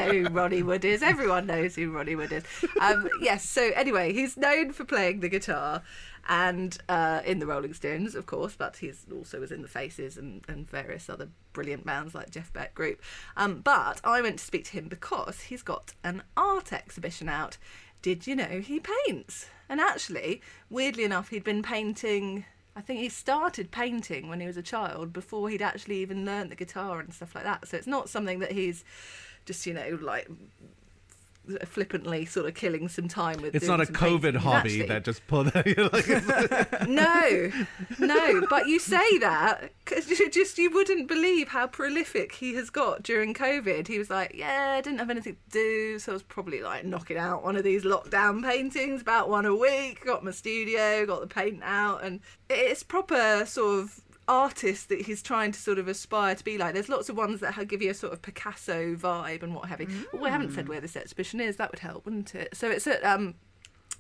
know 0.06 0.12
who 0.12 0.30
Ronnie 0.30 0.64
Wood 0.64 0.86
is. 0.86 1.02
Everyone 1.02 1.48
knows 1.48 1.76
who 1.76 1.92
Ronnie 1.92 2.16
Wood 2.16 2.32
is. 2.32 2.44
Um, 2.80 3.10
yes. 3.22 3.48
So 3.48 3.72
anyway, 3.76 4.14
he's 4.14 4.38
known 4.38 4.72
for 4.72 4.84
playing 4.86 5.20
the 5.20 5.30
guitar, 5.30 5.82
and 6.28 6.78
uh, 6.88 7.22
in 7.26 7.40
the 7.40 7.46
Rolling 7.46 7.74
Stones, 7.74 8.16
of 8.16 8.26
course, 8.26 8.56
but 8.58 8.78
he's 8.78 9.06
also 9.14 9.40
was 9.40 9.52
in 9.52 9.62
the 9.62 9.68
Faces 9.68 10.18
and, 10.18 10.44
and 10.48 10.70
various 10.70 11.10
other 11.10 11.30
brilliant 11.52 11.86
bands 11.86 12.16
like 12.16 12.32
Jeff 12.32 12.52
Beck 12.54 12.74
Group. 12.74 13.02
Um, 13.36 13.60
but 13.62 14.00
I 14.04 14.22
went 14.22 14.40
to 14.40 14.46
speak 14.46 14.66
to 14.66 14.72
him 14.72 14.88
because 14.88 15.42
he's 15.42 15.64
got 15.64 15.94
an 16.04 16.24
art 16.38 16.72
exhibition 16.72 17.28
out. 17.28 17.58
Did 18.02 18.26
you 18.28 18.36
know 18.36 18.62
he 18.62 18.82
paints? 19.08 19.48
And 19.70 19.80
actually, 19.80 20.42
weirdly 20.70 21.04
enough, 21.04 21.30
he'd 21.30 21.44
been 21.44 21.64
painting. 21.64 22.46
I 22.76 22.82
think 22.82 23.00
he 23.00 23.10
started 23.10 23.72
painting 23.72 24.30
when 24.30 24.40
he 24.40 24.48
was 24.48 24.58
a 24.58 24.64
child 24.64 25.14
before 25.14 25.50
he'd 25.50 25.62
actually 25.62 25.98
even 25.98 26.26
learned 26.26 26.52
the 26.52 26.56
guitar 26.56 27.00
and 27.00 27.14
stuff 27.14 27.36
like 27.36 27.44
that. 27.44 27.68
So 27.68 27.78
it's 27.78 27.88
not 27.88 28.10
something 28.10 28.40
that 28.40 28.52
he's 28.52 28.84
just, 29.46 29.66
you 29.66 29.74
know, 29.74 29.98
like 30.02 30.28
flippantly 31.66 32.24
sort 32.24 32.46
of 32.46 32.54
killing 32.56 32.88
some 32.88 33.10
time 33.10 33.42
with. 33.42 33.54
It's 33.54 33.68
not 33.68 33.82
a 33.82 33.86
COVID 33.86 34.38
hobby 34.38 34.82
Actually- 34.82 34.88
that 34.88 35.04
just 35.04 35.28
pulled 35.28 35.48
out. 35.56 35.66
Like, 35.66 36.08
no, 36.88 37.52
no. 38.00 38.48
But 38.50 38.68
you 38.68 38.80
say 38.80 39.18
that 39.18 39.72
because 39.84 40.10
you 40.10 40.30
just 40.30 40.58
you 40.58 40.70
wouldn't 40.72 41.10
believe 41.10 41.50
how 41.50 41.68
prolific 41.68 42.34
he 42.36 42.56
has 42.56 42.70
got 42.70 43.04
during 43.04 43.34
COVID. 43.34 43.88
He 43.88 44.00
was 44.00 44.10
like, 44.10 44.34
yeah, 44.34 44.76
I 44.78 44.82
didn't 44.82 45.00
have 45.00 45.10
anything 45.10 45.36
to 45.36 45.52
do, 45.52 46.00
so 46.00 46.14
I 46.14 46.16
was 46.16 46.24
probably 46.24 46.62
like 46.62 46.86
knocking 46.86 47.18
out 47.18 47.44
one 47.44 47.58
of 47.58 47.66
these 47.66 47.84
lockdown 47.84 48.42
paintings, 48.42 49.02
about 49.02 49.30
one 49.30 49.46
a 49.46 49.54
week. 49.56 50.06
Got 50.06 50.24
my 50.24 50.32
studio, 50.32 51.06
got 51.06 51.20
the 51.20 51.28
paint 51.28 51.62
out, 51.62 52.04
and 52.06 52.22
it's 52.50 52.84
proper 52.84 53.44
sort 53.46 53.82
of 53.84 54.00
artist 54.28 54.90
that 54.90 55.02
he's 55.02 55.22
trying 55.22 55.52
to 55.52 55.60
sort 55.60 55.78
of 55.78 55.88
aspire 55.88 56.36
to 56.36 56.44
be 56.44 56.58
like. 56.58 56.74
There's 56.74 56.90
lots 56.90 57.10
of 57.10 57.18
ones 57.18 57.40
that 57.42 57.54
ha- 57.54 57.64
give 57.64 57.82
you 57.82 57.92
a 57.92 57.94
sort 57.94 58.14
of 58.14 58.22
Picasso 58.22 58.96
vibe 58.96 59.44
and 59.44 59.54
what 59.54 59.70
have 59.70 59.82
you. 59.82 59.88
Well, 60.12 60.24
we 60.24 60.30
haven't 60.30 60.52
said 60.54 60.68
where 60.70 60.82
this 60.82 60.96
exhibition 60.96 61.40
is. 61.40 61.58
That 61.58 61.72
would 61.72 61.80
help, 61.80 62.06
wouldn't 62.06 62.34
it? 62.36 62.56
So 62.56 62.70
it's 62.70 62.88
at 62.88 63.04
um, 63.04 63.36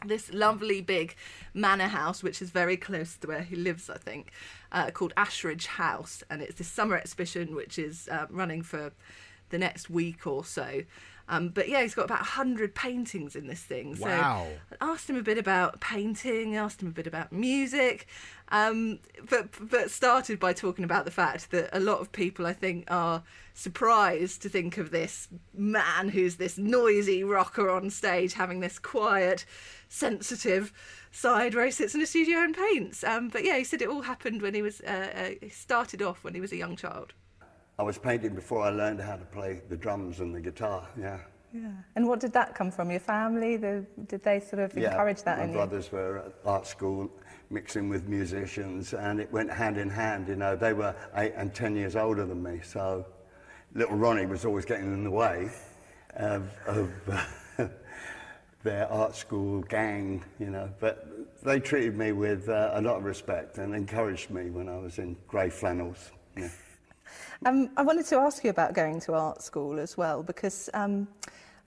this 0.05 0.33
lovely 0.33 0.81
big 0.81 1.15
manor 1.53 1.87
house, 1.87 2.23
which 2.23 2.41
is 2.41 2.49
very 2.49 2.77
close 2.77 3.17
to 3.17 3.27
where 3.27 3.41
he 3.41 3.55
lives, 3.55 3.89
I 3.89 3.97
think, 3.97 4.31
uh, 4.71 4.91
called 4.91 5.13
Ashridge 5.15 5.65
House, 5.65 6.23
and 6.29 6.41
it's 6.41 6.55
this 6.55 6.67
summer 6.67 6.95
exhibition 6.95 7.55
which 7.55 7.77
is 7.77 8.07
uh, 8.09 8.25
running 8.29 8.61
for 8.61 8.91
the 9.49 9.57
next 9.57 9.89
week 9.89 10.25
or 10.25 10.43
so. 10.43 10.81
Um, 11.29 11.49
but 11.49 11.69
yeah, 11.69 11.81
he's 11.81 11.95
got 11.95 12.05
about 12.05 12.19
100 12.19 12.75
paintings 12.75 13.35
in 13.35 13.47
this 13.47 13.61
thing. 13.61 13.95
So 13.95 14.05
Wow. 14.05 14.47
I 14.81 14.91
asked 14.91 15.09
him 15.09 15.15
a 15.15 15.21
bit 15.23 15.37
about 15.37 15.79
painting, 15.79 16.55
asked 16.57 16.81
him 16.81 16.89
a 16.89 16.91
bit 16.91 17.07
about 17.07 17.31
music, 17.31 18.07
um, 18.49 18.99
but 19.29 19.47
but 19.61 19.89
started 19.89 20.39
by 20.39 20.53
talking 20.53 20.83
about 20.83 21.05
the 21.05 21.11
fact 21.11 21.51
that 21.51 21.69
a 21.71 21.79
lot 21.79 22.01
of 22.01 22.11
people, 22.11 22.45
I 22.45 22.53
think, 22.53 22.85
are 22.91 23.23
surprised 23.53 24.41
to 24.41 24.49
think 24.49 24.77
of 24.77 24.91
this 24.91 25.27
man 25.53 26.09
who's 26.09 26.35
this 26.35 26.57
noisy 26.57 27.23
rocker 27.23 27.69
on 27.69 27.89
stage 27.89 28.33
having 28.33 28.59
this 28.59 28.77
quiet, 28.77 29.45
sensitive 29.87 30.73
side 31.11 31.55
where 31.55 31.65
he 31.65 31.71
sits 31.71 31.95
in 31.95 32.01
a 32.01 32.05
studio 32.05 32.39
and 32.39 32.55
paints. 32.55 33.03
Um, 33.03 33.29
but 33.29 33.43
yeah, 33.45 33.57
he 33.57 33.63
said 33.63 33.81
it 33.81 33.87
all 33.87 34.01
happened 34.01 34.41
when 34.41 34.53
he 34.53 34.61
was 34.61 34.81
uh, 34.81 35.11
uh, 35.15 35.29
he 35.41 35.49
started 35.49 36.01
off 36.01 36.23
when 36.23 36.33
he 36.33 36.41
was 36.41 36.51
a 36.51 36.57
young 36.57 36.75
child. 36.75 37.13
I 37.79 37.83
was 37.83 37.97
painting 37.97 38.35
before 38.35 38.61
I 38.61 38.69
learned 38.69 39.01
how 39.01 39.15
to 39.15 39.25
play 39.25 39.61
the 39.69 39.77
drums 39.77 40.19
and 40.19 40.33
the 40.33 40.41
guitar. 40.41 40.87
Yeah. 40.99 41.19
Yeah. 41.53 41.69
And 41.95 42.07
what 42.07 42.19
did 42.19 42.33
that 42.33 42.55
come 42.55 42.71
from? 42.71 42.89
Your 42.89 42.99
family? 42.99 43.57
The, 43.57 43.85
did 44.07 44.23
they 44.23 44.39
sort 44.39 44.61
of 44.61 44.75
encourage 44.75 45.21
that 45.23 45.37
my 45.37 45.43
in 45.43 45.49
you? 45.51 45.55
brothers 45.55 45.91
were 45.91 46.19
at 46.19 46.33
art 46.45 46.65
school 46.65 47.11
mixing 47.49 47.87
with 47.87 48.07
musicians 48.07 48.93
and 48.93 49.19
it 49.19 49.31
went 49.31 49.51
hand 49.51 49.77
in 49.77 49.89
hand 49.89 50.27
you 50.27 50.35
know 50.35 50.55
they 50.55 50.73
were 50.73 50.95
eight 51.15 51.33
and 51.35 51.53
ten 51.53 51.75
years 51.75 51.95
older 51.95 52.25
than 52.25 52.41
me 52.41 52.59
so 52.63 53.05
little 53.75 53.95
ronnie 53.95 54.25
was 54.25 54.43
always 54.43 54.65
getting 54.65 54.91
in 54.91 55.03
the 55.03 55.11
way 55.11 55.49
of, 56.15 56.49
of 56.65 56.91
their 58.63 58.91
art 58.91 59.15
school 59.15 59.61
gang 59.63 60.23
you 60.39 60.49
know 60.49 60.67
but 60.79 61.07
they 61.43 61.59
treated 61.59 61.95
me 61.95 62.11
with 62.11 62.49
uh, 62.49 62.71
a 62.73 62.81
lot 62.81 62.97
of 62.97 63.03
respect 63.03 63.59
and 63.59 63.75
encouraged 63.75 64.31
me 64.31 64.49
when 64.49 64.67
i 64.67 64.77
was 64.77 64.97
in 64.97 65.15
grey 65.27 65.49
flannels 65.49 66.11
yeah. 66.35 66.49
Um, 67.45 67.69
I 67.77 67.83
wanted 67.83 68.05
to 68.07 68.17
ask 68.17 68.43
you 68.43 68.49
about 68.49 68.73
going 68.73 68.99
to 69.01 69.13
art 69.13 69.41
school 69.41 69.79
as 69.79 69.97
well, 69.97 70.23
because 70.23 70.69
um, 70.73 71.07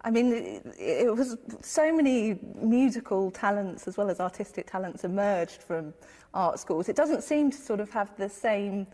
I 0.03 0.11
mean, 0.11 0.33
it, 0.33 0.67
it 0.79 1.17
was 1.17 1.37
so 1.63 1.95
many 1.95 2.39
musical 2.61 3.31
talents 3.31 3.89
as 3.89 3.97
well 3.97 4.09
as 4.09 4.21
artistic 4.21 4.71
talents 4.71 5.05
emerged 5.05 5.63
from 5.63 5.95
art 6.33 6.59
schools. 6.61 6.89
It 6.89 6.97
doesn't 6.97 7.23
seem 7.23 7.51
to 7.51 7.57
sort 7.57 7.81
of 7.81 7.91
have 7.91 8.17
the 8.17 8.29
same, 8.29 8.87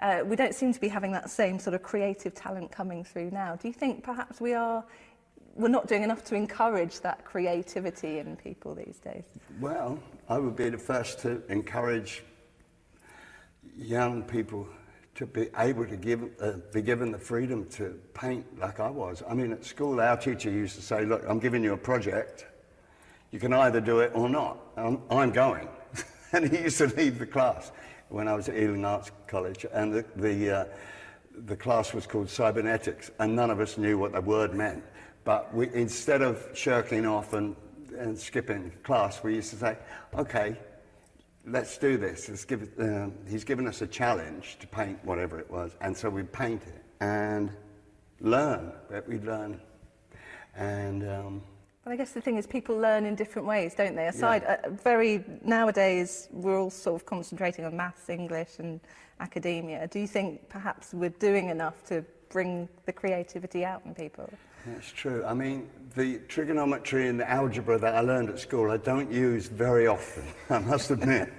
uh, 0.00 0.22
we 0.24 0.34
don't 0.34 0.54
seem 0.54 0.72
to 0.72 0.80
be 0.80 0.88
having 0.88 1.12
that 1.12 1.30
same 1.30 1.58
sort 1.58 1.74
of 1.74 1.82
creative 1.82 2.34
talent 2.34 2.72
coming 2.72 3.04
through 3.04 3.30
now. 3.30 3.54
Do 3.56 3.68
you 3.68 3.74
think 3.74 4.02
perhaps 4.02 4.40
we 4.40 4.54
are 4.54 4.84
we're 5.54 5.68
not 5.68 5.86
doing 5.88 6.02
enough 6.02 6.22
to 6.24 6.34
encourage 6.34 7.00
that 7.00 7.24
creativity 7.24 8.18
in 8.18 8.36
people 8.36 8.74
these 8.74 8.98
days? 8.98 9.24
Well, 9.58 9.98
I 10.28 10.38
would 10.38 10.54
be 10.54 10.68
the 10.68 10.78
first 10.78 11.18
to 11.20 11.42
encourage 11.48 12.22
young 13.74 14.22
people 14.22 14.68
to 15.16 15.26
be 15.26 15.48
able 15.56 15.86
to 15.86 15.96
give, 15.96 16.28
uh, 16.40 16.52
be 16.72 16.82
given 16.82 17.10
the 17.10 17.18
freedom 17.18 17.64
to 17.70 17.98
paint 18.12 18.44
like 18.60 18.80
I 18.80 18.90
was. 18.90 19.22
I 19.28 19.32
mean, 19.32 19.50
at 19.50 19.64
school, 19.64 20.00
our 20.00 20.16
teacher 20.16 20.50
used 20.50 20.76
to 20.76 20.82
say, 20.82 21.04
Look, 21.06 21.24
I'm 21.26 21.38
giving 21.38 21.64
you 21.64 21.72
a 21.72 21.78
project. 21.78 22.46
You 23.30 23.40
can 23.40 23.52
either 23.52 23.80
do 23.80 24.00
it 24.00 24.12
or 24.14 24.28
not. 24.28 24.58
I'm, 24.76 25.00
I'm 25.10 25.32
going. 25.32 25.68
and 26.32 26.50
he 26.50 26.64
used 26.64 26.78
to 26.78 26.86
leave 26.88 27.18
the 27.18 27.26
class 27.26 27.72
when 28.08 28.28
I 28.28 28.34
was 28.34 28.48
at 28.48 28.56
Ealing 28.56 28.84
Arts 28.84 29.10
College, 29.26 29.66
and 29.72 29.92
the, 29.92 30.04
the, 30.16 30.50
uh, 30.50 30.64
the 31.46 31.56
class 31.56 31.92
was 31.92 32.06
called 32.06 32.28
cybernetics, 32.28 33.10
and 33.18 33.34
none 33.34 33.50
of 33.50 33.58
us 33.58 33.78
knew 33.78 33.98
what 33.98 34.12
the 34.12 34.20
word 34.20 34.54
meant. 34.54 34.84
But 35.24 35.52
we, 35.52 35.72
instead 35.72 36.22
of 36.22 36.46
shirking 36.54 37.06
off 37.06 37.32
and, 37.32 37.56
and 37.98 38.16
skipping 38.16 38.70
class, 38.84 39.22
we 39.24 39.34
used 39.34 39.50
to 39.50 39.56
say, 39.56 39.78
okay, 40.14 40.56
let's 41.46 41.78
do 41.78 41.96
this. 41.96 42.28
Let's 42.28 42.44
give 42.44 42.62
it, 42.62 42.72
um, 42.78 43.14
he's 43.28 43.44
given 43.44 43.66
us 43.66 43.82
a 43.82 43.86
challenge 43.86 44.58
to 44.60 44.66
paint 44.66 44.98
whatever 45.04 45.38
it 45.38 45.50
was, 45.50 45.76
and 45.80 45.96
so 45.96 46.10
we 46.10 46.24
paint 46.24 46.62
it 46.62 46.82
and 47.00 47.50
learn. 48.20 48.72
But 48.90 49.08
we 49.08 49.18
learn, 49.20 49.60
and 50.56 51.02
um, 51.04 51.42
Well, 51.84 51.92
I 51.92 51.96
guess 51.96 52.12
the 52.12 52.20
thing 52.20 52.36
is, 52.36 52.46
people 52.46 52.76
learn 52.76 53.04
in 53.06 53.14
different 53.14 53.46
ways, 53.46 53.74
don't 53.74 53.94
they? 53.94 54.08
Aside, 54.08 54.44
uh, 54.44 54.70
very 54.70 55.24
nowadays, 55.44 56.28
we're 56.32 56.60
all 56.60 56.70
sort 56.70 57.00
of 57.00 57.06
concentrating 57.06 57.64
on 57.64 57.76
maths, 57.76 58.08
English, 58.08 58.58
and 58.58 58.80
academia. 59.20 59.86
Do 59.86 59.98
you 59.98 60.08
think 60.08 60.48
perhaps 60.48 60.92
we're 60.92 61.10
doing 61.10 61.48
enough 61.48 61.84
to 61.86 62.04
bring 62.28 62.68
the 62.86 62.92
creativity 62.92 63.64
out 63.64 63.82
in 63.84 63.94
people? 63.94 64.28
That's 64.66 64.90
true. 64.90 65.24
I 65.24 65.32
mean, 65.32 65.68
the 65.94 66.18
trigonometry 66.26 67.08
and 67.08 67.20
the 67.20 67.30
algebra 67.30 67.78
that 67.78 67.94
I 67.94 68.00
learned 68.00 68.30
at 68.30 68.40
school, 68.40 68.70
I 68.70 68.78
don't 68.78 69.12
use 69.12 69.46
very 69.46 69.86
often, 69.86 70.24
I 70.50 70.58
must 70.58 70.90
admit. 70.90 71.32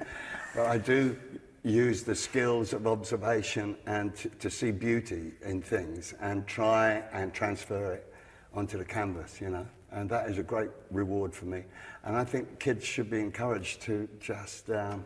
but 0.55 0.65
I 0.65 0.77
do 0.77 1.17
use 1.61 2.03
the 2.03 2.15
skills 2.15 2.71
of 2.71 2.87
observation 2.87 3.75
and 3.85 4.15
to, 4.15 4.29
to 4.29 4.49
see 4.49 4.71
beauty 4.71 5.33
in 5.43 5.61
things 5.61 6.13
and 6.21 6.47
try 6.47 7.03
and 7.11 7.33
transfer 7.33 7.95
it 7.95 8.13
onto 8.53 8.77
the 8.77 8.85
canvas, 8.85 9.41
you 9.41 9.49
know. 9.49 9.67
And 9.91 10.09
that 10.09 10.29
is 10.29 10.37
a 10.37 10.43
great 10.43 10.69
reward 10.89 11.33
for 11.33 11.45
me. 11.45 11.63
And 12.05 12.15
I 12.15 12.23
think 12.23 12.59
kids 12.59 12.85
should 12.85 13.09
be 13.09 13.19
encouraged 13.19 13.81
to 13.81 14.07
just 14.21 14.69
um, 14.69 15.03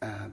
uh, 0.00 0.28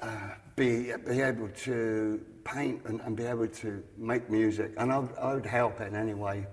uh, 0.00 0.08
be, 0.56 0.92
be 1.08 1.20
able 1.20 1.48
to 1.48 2.20
paint 2.44 2.82
and, 2.86 3.00
and 3.02 3.16
be 3.16 3.24
able 3.24 3.46
to 3.48 3.82
make 3.96 4.28
music. 4.30 4.72
And 4.76 4.92
I, 4.92 4.98
would- 4.98 5.16
I 5.20 5.34
would 5.34 5.46
help 5.46 5.80
in 5.80 5.94
any 5.94 6.14
way 6.14 6.46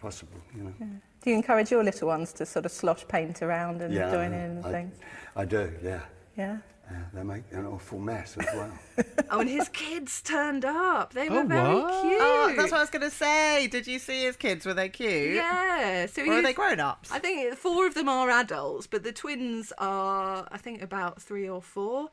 possible, 0.00 0.40
you 0.56 0.64
know. 0.64 0.72
Do 1.22 1.30
you 1.30 1.36
encourage 1.36 1.70
your 1.70 1.84
little 1.84 2.08
ones 2.08 2.32
to 2.34 2.46
sort 2.46 2.64
of 2.66 2.72
slosh 2.72 3.06
paint 3.06 3.42
around 3.42 3.80
and 3.82 3.94
Yeah, 3.94 4.10
join 4.10 4.32
in 4.32 4.58
and 4.58 4.66
I- 4.66 4.70
things? 4.72 4.98
I 5.36 5.44
do, 5.44 5.72
yeah. 5.82 6.00
Yeah. 6.36 6.58
Uh, 6.90 6.94
they 7.14 7.22
make 7.22 7.44
an 7.52 7.64
awful 7.66 7.98
mess 7.98 8.36
as 8.36 8.46
well. 8.54 8.72
Oh, 9.30 9.40
and 9.40 9.48
his 9.48 9.68
kids 9.70 10.20
turned 10.20 10.66
up. 10.66 11.14
They 11.14 11.30
were 11.30 11.38
Oh, 11.40 11.46
very 11.46 11.74
what? 11.74 12.02
cute. 12.02 12.18
Oh, 12.20 12.52
that's 12.54 12.70
what 12.70 12.78
I 12.78 12.82
was 12.82 12.90
going 12.90 13.00
to 13.08 13.10
say. 13.10 13.66
Did 13.66 13.86
you 13.86 13.98
see 13.98 14.24
his 14.24 14.36
kids? 14.36 14.66
Were 14.66 14.74
they 14.74 14.90
cute? 14.90 15.36
Yeah. 15.36 16.04
So 16.04 16.22
Or 16.26 16.34
are 16.34 16.42
they 16.42 16.52
grown 16.52 16.80
ups? 16.80 17.10
I 17.10 17.18
think 17.18 17.54
four 17.56 17.86
of 17.86 17.94
them 17.94 18.10
are 18.10 18.28
adults, 18.28 18.86
but 18.86 19.04
the 19.04 19.12
twins 19.12 19.72
are, 19.78 20.46
I 20.52 20.58
think, 20.58 20.82
about 20.82 21.22
three 21.22 21.48
or 21.48 21.62
four. 21.62 22.10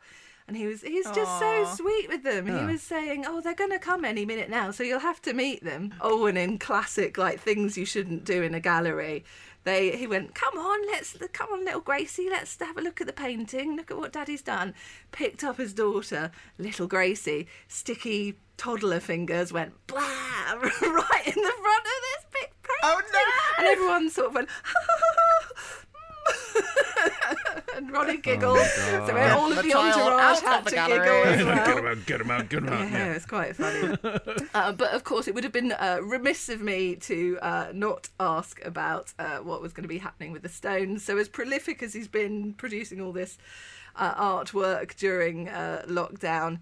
And 0.49 0.57
he 0.57 0.65
was, 0.65 0.81
he's 0.81 1.05
just 1.11 1.37
so 1.37 1.63
sweet 1.75 2.09
with 2.09 2.23
them. 2.23 2.47
Yeah. 2.47 2.61
He 2.61 2.71
was 2.71 2.81
saying, 2.81 3.23
"Oh, 3.27 3.39
they're 3.39 3.53
going 3.53 3.69
to 3.69 3.77
come 3.77 4.03
any 4.03 4.25
minute 4.25 4.49
now, 4.49 4.71
so 4.71 4.81
you'll 4.81 4.97
have 4.97 5.21
to 5.21 5.33
meet 5.33 5.63
them." 5.63 5.93
Oh, 6.01 6.25
and 6.25 6.39
in 6.39 6.57
classic 6.57 7.19
like 7.19 7.39
things 7.39 7.77
you 7.77 7.85
shouldn't 7.85 8.25
do 8.25 8.41
in 8.41 8.55
a 8.55 8.59
gallery, 8.59 9.23
they 9.63 9.95
he 9.95 10.07
went, 10.07 10.33
"Come 10.33 10.57
on, 10.57 10.87
let's 10.87 11.15
come 11.33 11.49
on, 11.53 11.63
little 11.65 11.81
Gracie, 11.81 12.31
let's 12.31 12.57
have 12.59 12.79
a 12.79 12.81
look 12.81 12.99
at 12.99 13.05
the 13.05 13.13
painting. 13.13 13.75
Look 13.75 13.91
at 13.91 13.97
what 13.97 14.11
Daddy's 14.11 14.41
done." 14.41 14.73
Picked 15.11 15.43
up 15.43 15.57
his 15.57 15.71
daughter, 15.71 16.31
little 16.57 16.87
Gracie, 16.87 17.47
sticky 17.67 18.39
toddler 18.57 18.99
fingers 18.99 19.53
went 19.53 19.73
blah 19.85 19.99
right 20.01 21.27
in 21.27 21.43
the 21.43 21.53
front 21.61 21.85
of 21.85 21.99
this 22.07 22.25
big 22.33 22.49
oh, 22.83 23.01
painting. 23.01 23.21
Oh 23.21 23.59
no! 23.59 23.59
And 23.59 23.67
everyone 23.67 24.09
sort 24.09 24.29
of 24.29 24.33
went. 24.33 24.49
Mm. 26.29 27.35
and 27.76 27.91
Ronnie 27.91 28.17
giggled. 28.17 28.57
Oh, 28.59 29.03
so 29.07 29.17
all 29.17 29.49
of 29.51 29.55
The 29.57 29.61
the 29.63 29.70
child 29.70 30.01
entourage 30.13 30.38
out 30.38 30.41
had 30.43 30.65
the 30.65 30.70
to 30.72 30.76
gallery. 30.76 30.99
giggle 30.99 31.24
as 31.34 31.45
well. 31.45 31.65
get 31.65 31.78
him 31.78 31.86
out, 31.88 32.05
get 32.05 32.22
him 32.22 32.32
out, 32.32 32.49
get 32.49 32.59
him 32.63 32.70
out. 32.70 32.80
Yeah, 32.80 32.97
Yeah. 33.07 33.13
it's 33.13 33.26
quite 33.26 33.55
funny. 33.55 33.97
uh, 34.53 34.72
but 34.74 34.93
of 34.93 35.03
course, 35.03 35.28
it 35.28 35.36
would 35.36 35.43
have 35.43 35.53
been 35.53 35.72
uh, 35.72 35.99
remiss 36.01 36.49
of 36.49 36.61
me 36.61 36.95
to 36.95 37.38
uh, 37.41 37.67
not 37.74 38.09
ask 38.20 38.63
about 38.65 39.13
uh, 39.20 39.38
what 39.38 39.61
was 39.61 39.74
going 39.74 39.84
to 39.84 39.88
be 39.89 39.97
happening 39.99 40.32
with 40.32 40.41
the 40.43 40.49
Stones. 40.49 41.03
So, 41.03 41.17
as 41.17 41.30
prolific 41.30 41.82
as 41.84 41.93
he's 41.93 42.07
been 42.07 42.53
producing 42.53 43.01
all 43.01 43.11
this 43.11 43.38
uh, 43.95 44.13
artwork 44.15 44.95
during 44.95 45.49
uh, 45.49 45.84
lockdown, 45.88 46.59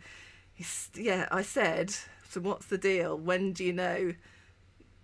he's, 0.54 0.90
yeah, 0.96 1.28
I 1.32 1.42
said, 1.42 1.92
so 2.30 2.42
what's 2.42 2.66
the 2.68 2.78
deal? 2.78 3.18
When 3.18 3.54
do 3.54 3.64
you 3.64 3.74
know 3.74 4.14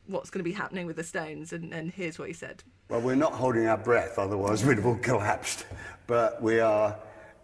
what's 0.08 0.30
going 0.30 0.43
to 0.43 0.49
be 0.49 0.54
happening 0.56 0.86
with 0.86 0.95
the 0.97 1.04
Stones? 1.04 1.54
And, 1.54 1.74
and 1.74 1.91
here's 1.91 2.20
what 2.20 2.28
he 2.28 2.34
said. 2.34 2.64
Well, 2.89 3.01
we're 3.01 3.16
not 3.16 3.34
holding 3.34 3.68
our 3.68 3.78
breath, 3.78 4.20
otherwise 4.20 4.64
we'd 4.66 4.78
have 4.78 4.86
all 4.86 4.97
collapsed. 4.97 5.66
But 6.08 6.41
we 6.41 6.60
are 6.60 6.97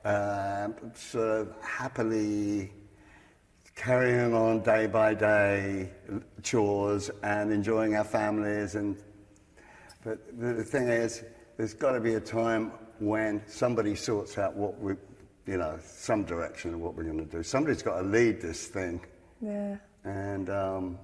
um 0.06 0.76
sort 0.96 1.42
of 1.42 1.54
happily 1.62 2.72
carrying 3.76 4.34
on 4.34 4.62
day 4.62 4.88
by 4.88 5.14
day 5.14 5.90
chores 6.44 7.10
and 7.24 7.52
enjoying 7.52 7.96
our 7.96 8.04
families. 8.04 8.76
And 8.76 8.98
but 10.04 10.40
the, 10.40 10.54
the 10.54 10.64
thing 10.64 10.88
is, 10.90 11.24
there's 11.58 11.74
got 11.74 11.92
to 11.94 12.00
be 12.00 12.14
a 12.16 12.20
time 12.20 12.72
when 13.00 13.42
somebody 13.48 13.96
sorts 13.96 14.38
out 14.38 14.56
what 14.56 14.80
we, 14.80 14.94
you 15.46 15.58
know, 15.58 15.78
some 15.84 16.24
direction 16.24 16.74
of 16.74 16.80
what 16.80 16.96
we're 16.96 17.04
going 17.04 17.18
to 17.18 17.26
do. 17.38 17.44
Somebody's 17.44 17.82
got 17.82 17.98
to 18.02 18.04
lead 18.08 18.42
this 18.42 18.68
thing 18.68 19.02
Yeah. 19.42 19.78
and 20.04 20.50
um, 20.50 20.98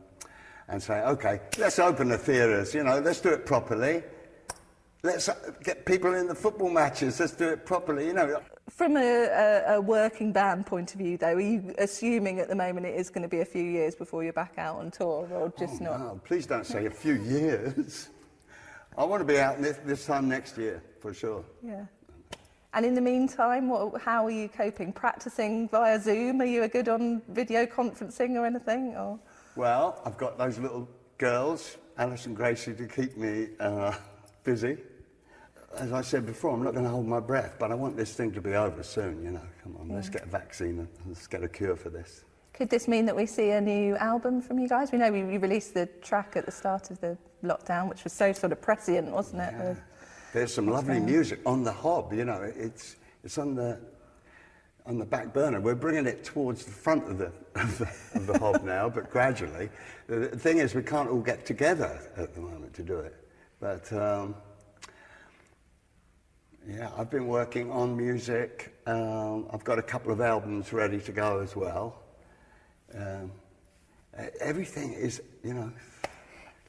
and 0.68 0.82
say, 0.82 1.02
okay, 1.02 1.40
let's 1.58 1.80
open 1.80 2.10
the 2.10 2.18
theatres. 2.18 2.74
You 2.74 2.84
know, 2.84 3.00
let's 3.00 3.22
do 3.22 3.30
it 3.30 3.46
properly. 3.46 4.04
Let's 5.04 5.30
uh, 5.30 5.36
get 5.64 5.86
people 5.86 6.16
in 6.16 6.28
the 6.28 6.34
football 6.34 6.70
matches. 6.70 7.20
Let's 7.20 7.34
do 7.34 7.50
it 7.50 7.66
properly. 7.66 8.08
You 8.08 8.14
know, 8.14 8.42
From 8.72 8.98
a, 8.98 9.02
a, 9.02 9.76
a 9.76 9.82
working 9.82 10.32
band 10.32 10.66
point 10.66 10.94
of 10.94 11.00
view, 11.00 11.18
though, 11.18 11.36
are 11.36 11.40
you 11.40 11.76
assuming 11.78 12.40
at 12.40 12.48
the 12.48 12.56
moment 12.56 12.88
it 12.88 12.96
is 12.96 13.12
going 13.12 13.22
to 13.22 13.28
be 13.28 13.42
a 13.42 13.46
few 13.46 13.64
years 13.64 13.94
before 13.94 14.24
you're 14.24 14.34
back 14.34 14.54
out 14.58 14.78
on 14.78 14.90
tour, 14.90 15.30
or 15.32 15.54
just 15.60 15.80
not? 15.80 16.02
Oh, 16.02 16.20
please 16.24 16.48
don't 16.48 16.66
say 16.66 16.88
a 16.88 16.92
few 16.92 17.16
years. 17.16 18.10
I 18.98 19.04
want 19.04 19.22
to 19.22 19.26
be 19.26 19.40
out 19.40 19.62
this, 19.62 19.78
this 19.86 20.06
time 20.06 20.28
next 20.28 20.58
year 20.58 20.82
for 21.00 21.14
sure. 21.14 21.44
Yeah. 21.62 21.86
And 22.74 22.86
in 22.86 22.94
the 22.94 23.02
meantime, 23.02 23.70
what, 23.70 24.02
how 24.02 24.26
are 24.26 24.32
you 24.32 24.50
coping? 24.50 24.92
Practicing 24.92 25.70
via 25.70 26.00
Zoom? 26.00 26.42
Are 26.42 26.46
you 26.46 26.64
a 26.64 26.68
good 26.68 26.90
on 26.90 27.22
video 27.30 27.66
conferencing 27.66 28.32
or 28.32 28.46
anything? 28.46 28.96
Or 28.96 29.20
Well, 29.56 30.02
I've 30.06 30.18
got 30.18 30.38
those 30.38 30.58
little 30.60 30.88
girls, 31.18 31.78
Alice 31.98 32.26
and 32.26 32.36
Gracie, 32.36 32.74
to 32.74 32.88
keep 32.88 33.16
me 33.18 33.50
uh, 33.60 33.94
busy. 34.44 34.78
As 35.78 35.92
I 35.92 36.02
said 36.02 36.26
before, 36.26 36.52
I'm 36.54 36.64
not 36.64 36.74
going 36.74 36.86
to 36.86 36.90
hold 36.92 37.06
my 37.08 37.20
breath, 37.20 37.56
but 37.60 37.72
I 37.72 37.76
want 37.76 37.98
this 37.98 38.14
thing 38.14 38.32
to 38.34 38.42
be 38.42 38.54
over 38.54 38.84
soon. 38.84 39.24
You 39.24 39.32
know, 39.32 39.42
come 39.64 39.76
on, 39.80 39.90
let's 39.90 40.10
get 40.10 40.24
a 40.24 40.28
vaccine 40.28 40.80
and 40.80 40.88
let's 41.08 41.28
get 41.28 41.44
a 41.44 41.48
cure 41.50 41.76
for 41.76 41.90
this. 41.90 42.24
could 42.54 42.70
this 42.70 42.88
mean 42.88 43.06
that 43.06 43.16
we 43.16 43.26
see 43.26 43.52
a 43.52 43.62
new 43.62 43.96
album 43.98 44.42
from 44.42 44.60
you 44.60 44.68
guys? 44.70 44.92
We 44.92 44.98
know 44.98 45.12
we, 45.12 45.24
we 45.24 45.38
released 45.38 45.74
the 45.74 45.86
track 46.02 46.34
at 46.36 46.46
the 46.46 46.52
start 46.52 46.92
of 46.92 47.00
the 47.02 47.18
lockdown, 47.44 47.90
which 47.90 48.04
was 48.06 48.14
so 48.14 48.32
sort 48.34 48.52
of 48.54 48.62
prescient, 48.62 49.10
wasn't 49.12 49.42
it? 49.42 49.54
with- 49.58 49.82
There's 50.34 50.54
some 50.54 50.68
lovely 50.68 51.00
music 51.00 51.40
on 51.46 51.64
the 51.64 51.72
hob. 51.74 52.14
You 52.14 52.26
know, 52.26 52.42
it's 52.56 52.96
it's 53.24 53.38
on 53.38 53.56
the 53.56 53.80
on 54.86 55.00
the 55.00 55.06
back 55.06 55.34
burner. 55.34 55.60
We're 55.60 55.76
bringing 55.76 56.06
it 56.06 56.24
towards 56.24 56.66
the 56.66 56.72
front 56.72 57.10
of 57.10 57.18
the 57.18 57.32
of 57.56 57.78
the, 57.78 58.20
of 58.20 58.28
the 58.28 58.38
hob 58.38 58.64
now, 58.64 58.90
but 58.90 59.10
gradually. 59.10 59.70
The, 60.08 60.20
the 60.20 60.38
thing 60.38 60.60
is, 60.60 60.76
we 60.76 60.84
can't 60.84 61.10
all 61.10 61.22
get 61.22 61.46
together 61.46 62.00
at 62.18 62.36
the 62.36 62.42
moment 62.42 62.74
to 62.76 62.84
do 62.84 63.00
it. 63.00 63.16
But 63.60 63.92
um, 63.94 64.36
yeah, 66.68 66.92
I've 66.98 67.10
been 67.10 67.28
working 67.28 67.72
on 67.72 67.96
music. 67.96 68.76
Um, 68.86 69.48
I've 69.52 69.64
got 69.64 69.80
a 69.80 69.84
couple 69.84 70.12
of 70.12 70.22
albums 70.22 70.74
ready 70.74 71.00
to 71.00 71.12
go 71.12 71.40
as 71.40 71.56
well. 71.56 72.02
Um, 72.94 73.32
everything 74.40 74.94
is, 74.94 75.22
you 75.44 75.54
know, 75.54 75.72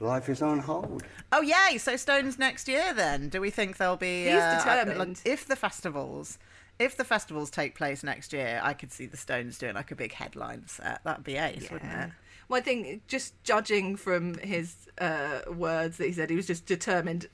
life 0.01 0.29
is 0.29 0.43
on 0.43 0.59
hold. 0.59 1.03
Oh 1.33 1.43
yay! 1.43 1.79
So 1.79 1.97
Stones 1.97 2.39
next 2.39 2.69
year 2.69 2.93
then? 2.95 3.29
Do 3.29 3.41
we 3.41 3.51
think 3.51 3.77
there'll 3.77 3.97
be? 3.97 4.25
He's 4.25 4.35
uh, 4.35 4.59
determined. 4.59 4.99
like, 4.99 5.19
if 5.25 5.47
the 5.47 5.57
festivals, 5.57 6.39
if 6.79 6.97
the 6.97 7.05
festivals 7.05 7.51
take 7.51 7.75
place 7.75 8.03
next 8.03 8.33
year, 8.33 8.61
I 8.63 8.73
could 8.75 8.93
see 8.93 9.07
the 9.07 9.17
Stones 9.17 9.59
doing 9.59 9.75
like 9.75 9.91
a 9.91 9.97
big 9.97 10.13
headline 10.13 10.67
set. 10.67 11.03
That'd 11.05 11.25
be 11.25 11.37
ace, 11.37 11.71
wouldn't 11.71 11.93
it? 11.93 12.11
Well, 12.49 12.59
I 12.61 12.63
think 12.63 13.07
just 13.09 13.43
judging 13.43 13.97
from 13.97 14.39
his 14.39 14.77
uh, 14.99 15.41
words 15.53 15.97
that 15.97 16.07
he 16.07 16.13
said, 16.13 16.31
he 16.31 16.37
was 16.37 16.47
just 16.47 16.67
determined 16.67 17.27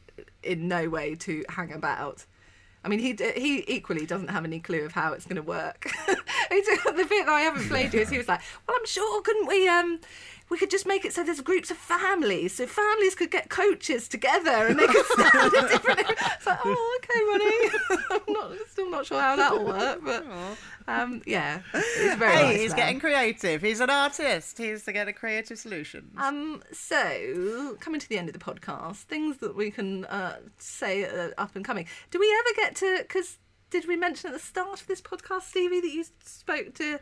in 0.43 0.68
no 0.68 0.88
way 0.88 1.14
to 1.16 1.45
hang 1.49 1.72
about. 1.72 2.24
I 2.84 2.88
mean, 2.88 2.99
he 2.99 3.16
he 3.36 3.64
equally 3.68 4.07
doesn't 4.07 4.28
have 4.28 4.45
any 4.45 4.59
clue 4.59 4.84
of 4.84 4.93
how 4.93 5.12
it's 5.12 5.24
going 5.26 5.36
to 5.36 5.43
work. 5.43 5.90
The 6.53 7.07
bit 7.09 7.24
that 7.24 7.32
I 7.32 7.40
haven't 7.40 7.68
played 7.68 7.95
you 7.95 8.01
is 8.01 8.11
he 8.11 8.18
was 8.18 8.28
like, 8.28 8.43
"Well, 8.68 8.76
I'm 8.78 8.84
sure, 8.84 9.22
couldn't 9.22 9.47
we? 9.47 9.66
Um, 9.68 10.01
we 10.51 10.59
could 10.59 10.70
just 10.70 10.86
make 10.86 11.05
it 11.07 11.14
so 11.14 11.24
there's 11.24 11.40
groups 11.40 11.70
of 11.70 11.78
families, 11.78 12.55
so 12.55 12.66
families 12.66 13.14
could 13.14 13.30
get 13.30 13.49
coaches 13.49 14.07
together 14.07 14.66
and 14.66 14.78
they 14.78 14.86
could 14.86 15.07
stand 15.07 15.55
at 15.55 15.70
different." 15.70 16.01
It's 16.11 16.47
like, 16.47 16.59
"Oh, 16.64 16.99
okay, 16.99 17.20
Ronnie. 17.30 18.11
I'm 18.43 18.57
not 18.57 18.68
still 18.68 18.90
not 18.90 19.07
sure 19.07 19.20
how 19.20 19.36
that'll 19.36 19.64
work, 19.64 20.01
but 20.05 20.26
um, 20.88 21.22
yeah, 21.26 21.61
it's 21.74 22.16
very 22.16 22.32
hey, 22.32 22.43
nice 22.43 22.61
he's 22.61 22.70
man. 22.70 22.76
getting 22.76 23.01
creative. 23.01 23.62
He's 23.62 23.80
an 23.80 23.90
artist. 23.90 24.59
He's 24.59 24.84
to 24.84 24.93
get 24.93 25.09
a 25.09 25.12
creative 25.12 25.59
solution. 25.59 26.11
Um, 26.16 26.62
so 26.72 27.76
coming 27.80 28.01
to 28.01 28.09
the 28.09 28.18
end 28.18 28.28
of 28.28 28.32
the 28.32 28.38
podcast, 28.38 29.03
things 29.03 29.38
that 29.38 29.57
we 29.57 29.70
can 29.70 30.05
uh, 30.07 30.36
say 30.59 31.05
uh, 31.05 31.30
up 31.38 31.57
and 31.57 31.64
coming. 31.64 31.86
Do 32.11 32.18
we 32.18 32.34
ever 32.40 32.55
get 32.57 32.76
to? 32.76 32.99
Because 32.99 33.38
did 33.70 33.86
we 33.86 33.97
mention 33.97 34.28
at 34.28 34.34
the 34.34 34.38
start 34.38 34.80
of 34.80 34.86
this 34.86 35.01
podcast, 35.01 35.43
Stevie, 35.43 35.80
that 35.80 35.90
you 35.90 36.05
spoke 36.24 36.74
to 36.74 36.99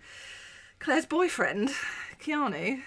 Claire's 0.79 1.07
boyfriend, 1.07 1.71
Keanu? 2.23 2.83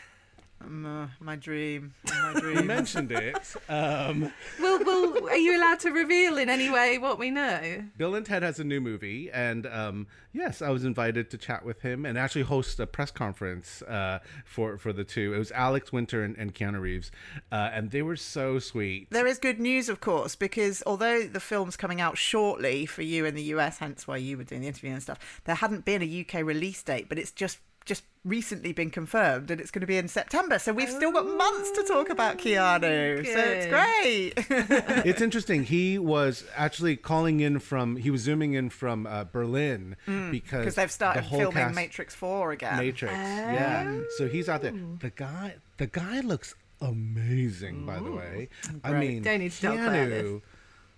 Um, 0.63 0.85
uh, 0.85 1.07
my 1.19 1.35
dream. 1.35 1.93
My 2.07 2.33
You 2.43 2.63
mentioned 2.63 3.11
it. 3.11 3.55
Um, 3.69 4.31
Will, 4.59 4.83
will, 4.83 5.29
are 5.29 5.35
you 5.35 5.57
allowed 5.57 5.79
to 5.81 5.91
reveal 5.91 6.37
in 6.37 6.49
any 6.49 6.69
way 6.69 6.97
what 6.97 7.19
we 7.19 7.29
know? 7.31 7.83
Bill 7.97 8.15
and 8.15 8.25
Ted 8.25 8.43
has 8.43 8.59
a 8.59 8.63
new 8.63 8.79
movie, 8.79 9.29
and 9.31 9.65
um, 9.67 10.07
yes, 10.31 10.61
I 10.61 10.69
was 10.69 10.83
invited 10.83 11.29
to 11.31 11.37
chat 11.37 11.65
with 11.65 11.81
him 11.81 12.05
and 12.05 12.17
actually 12.17 12.43
host 12.43 12.79
a 12.79 12.87
press 12.87 13.11
conference 13.11 13.81
uh, 13.83 14.19
for 14.45 14.77
for 14.77 14.93
the 14.93 15.03
two. 15.03 15.33
It 15.33 15.37
was 15.37 15.51
Alex 15.51 15.91
Winter 15.91 16.23
and, 16.23 16.37
and 16.37 16.53
Keanu 16.53 16.79
Reeves, 16.79 17.11
uh, 17.51 17.69
and 17.73 17.91
they 17.91 18.01
were 18.01 18.15
so 18.15 18.59
sweet. 18.59 19.09
There 19.09 19.27
is 19.27 19.39
good 19.39 19.59
news, 19.59 19.89
of 19.89 19.99
course, 20.01 20.35
because 20.35 20.83
although 20.85 21.23
the 21.23 21.39
film's 21.39 21.75
coming 21.75 21.99
out 22.01 22.17
shortly 22.17 22.85
for 22.85 23.01
you 23.01 23.25
in 23.25 23.35
the 23.35 23.43
US, 23.43 23.79
hence 23.79 24.07
why 24.07 24.17
you 24.17 24.37
were 24.37 24.43
doing 24.43 24.61
the 24.61 24.67
interview 24.67 24.91
and 24.91 25.01
stuff, 25.01 25.41
there 25.45 25.55
hadn't 25.55 25.85
been 25.85 26.01
a 26.01 26.25
UK 26.25 26.45
release 26.45 26.81
date, 26.83 27.09
but 27.09 27.17
it's 27.17 27.31
just 27.31 27.59
just 27.85 28.03
recently 28.25 28.71
been 28.71 28.89
confirmed 28.89 29.51
and 29.51 29.59
it's 29.59 29.69
going 29.69 29.81
to 29.81 29.87
be 29.87 29.97
in 29.97 30.07
September. 30.07 30.57
So 30.57 30.71
we've 30.71 30.89
still 30.89 31.11
got 31.11 31.25
months 31.27 31.71
to 31.71 31.83
talk 31.83 32.09
about 32.09 32.37
Keanu. 32.37 33.25
So 33.25 33.39
it's 33.39 33.67
great. 33.67 34.33
it's 35.05 35.21
interesting. 35.21 35.65
He 35.65 35.97
was 35.97 36.45
actually 36.55 36.95
calling 36.95 37.41
in 37.41 37.59
from. 37.59 37.97
He 37.97 38.09
was 38.09 38.21
zooming 38.21 38.53
in 38.53 38.69
from 38.69 39.05
uh, 39.05 39.25
Berlin 39.25 39.95
Mm, 40.07 40.31
because 40.31 40.75
they've 40.75 40.91
started 40.91 41.23
the 41.23 41.27
whole 41.27 41.39
filming 41.39 41.63
cast- 41.63 41.75
Matrix 41.75 42.15
4 42.15 42.51
again. 42.53 42.77
Matrix, 42.77 43.13
yeah. 43.13 43.99
So 44.17 44.27
he's 44.27 44.47
out 44.47 44.61
there. 44.61 44.73
The 44.99 45.11
guy, 45.15 45.55
the 45.77 45.87
guy 45.87 46.21
looks 46.21 46.55
amazing. 46.81 47.85
By 47.85 47.99
the 47.99 48.11
way, 48.11 48.49
I 48.83 48.93
mean, 48.93 49.23
Don't 49.23 49.39
need 49.39 49.51
to 49.51 49.61
tell 49.61 49.75
Claire 49.75 50.09
this. 50.09 50.23
Keanu. 50.23 50.41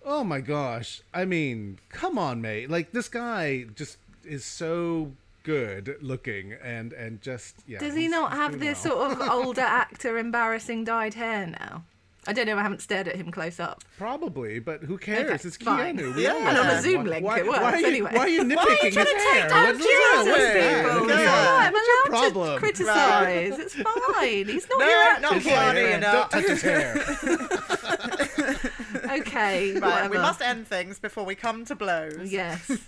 Oh 0.07 0.23
my 0.23 0.39
gosh! 0.39 1.01
I 1.13 1.25
mean, 1.25 1.79
come 1.89 2.19
on, 2.19 2.39
mate. 2.41 2.69
Like 2.69 2.91
this 2.91 3.09
guy 3.09 3.65
just 3.75 3.97
is 4.23 4.45
so 4.45 5.11
good 5.45 5.95
looking 6.01 6.53
and 6.61 6.91
and 6.91 7.21
just 7.21 7.55
yeah. 7.67 7.79
Does 7.79 7.95
he 7.95 8.07
not 8.09 8.33
have 8.33 8.59
this 8.59 8.83
well. 8.83 8.97
sort 9.09 9.21
of 9.21 9.29
older 9.45 9.61
actor 9.61 10.17
embarrassing 10.17 10.83
dyed 10.83 11.13
hair 11.13 11.47
now? 11.47 11.83
I 12.27 12.33
don't 12.33 12.47
know. 12.47 12.57
I 12.57 12.63
haven't 12.63 12.81
stared 12.81 13.07
at 13.07 13.15
him 13.17 13.29
close 13.29 13.59
up. 13.59 13.83
Probably, 13.99 14.57
but 14.57 14.81
who 14.81 14.97
cares? 14.97 15.29
Okay, 15.41 15.47
it's 15.47 15.57
fine. 15.57 15.95
Keanu. 15.97 16.15
We 16.15 16.23
Yeah. 16.23 16.49
And 16.49 16.57
on 16.57 16.65
a. 16.65 16.81
Zoom 16.81 17.05
link, 17.05 17.23
why, 17.23 17.37
it 17.37 17.45
works 17.45 17.59
why 17.59 17.73
are 17.73 17.79
you, 17.79 17.85
anyway. 17.85 18.11
Why 18.13 18.19
are 18.21 18.27
you 18.29 18.39
Why 18.47 18.47
are 18.47 18.49
you 18.49 18.55
nitpicking 18.57 18.93
trying 18.93 18.93
his 18.93 18.95
to 18.95 19.03
take 19.05 19.33
hair? 19.41 19.49
down 19.49 19.65
What's 19.65 19.77
Jesus, 19.85 20.25
people? 20.25 21.09
Yeah. 21.09 21.29
on. 21.29 21.61
I'm 21.61 21.73
allowed 21.75 22.03
to 22.03 22.09
problem? 22.09 22.59
criticise. 22.59 23.59
It's 23.59 23.75
fine. 23.75 24.45
He's 24.47 24.67
not 24.67 24.79
No, 24.79 24.85
your 24.89 25.03
actor. 25.03 25.21
not 25.21 25.33
Keanu, 25.43 25.75
hair. 25.75 25.99
Don't 26.01 26.31
touch 26.31 26.45
his 26.45 26.61
hair. 26.63 26.93
Okay, 29.35 29.73
Right, 29.79 29.81
whatever. 29.81 30.09
we 30.09 30.17
must 30.17 30.41
end 30.41 30.67
things 30.67 30.99
before 30.99 31.25
we 31.25 31.35
come 31.35 31.65
to 31.65 31.75
blows. 31.75 32.31
Yes. 32.31 32.69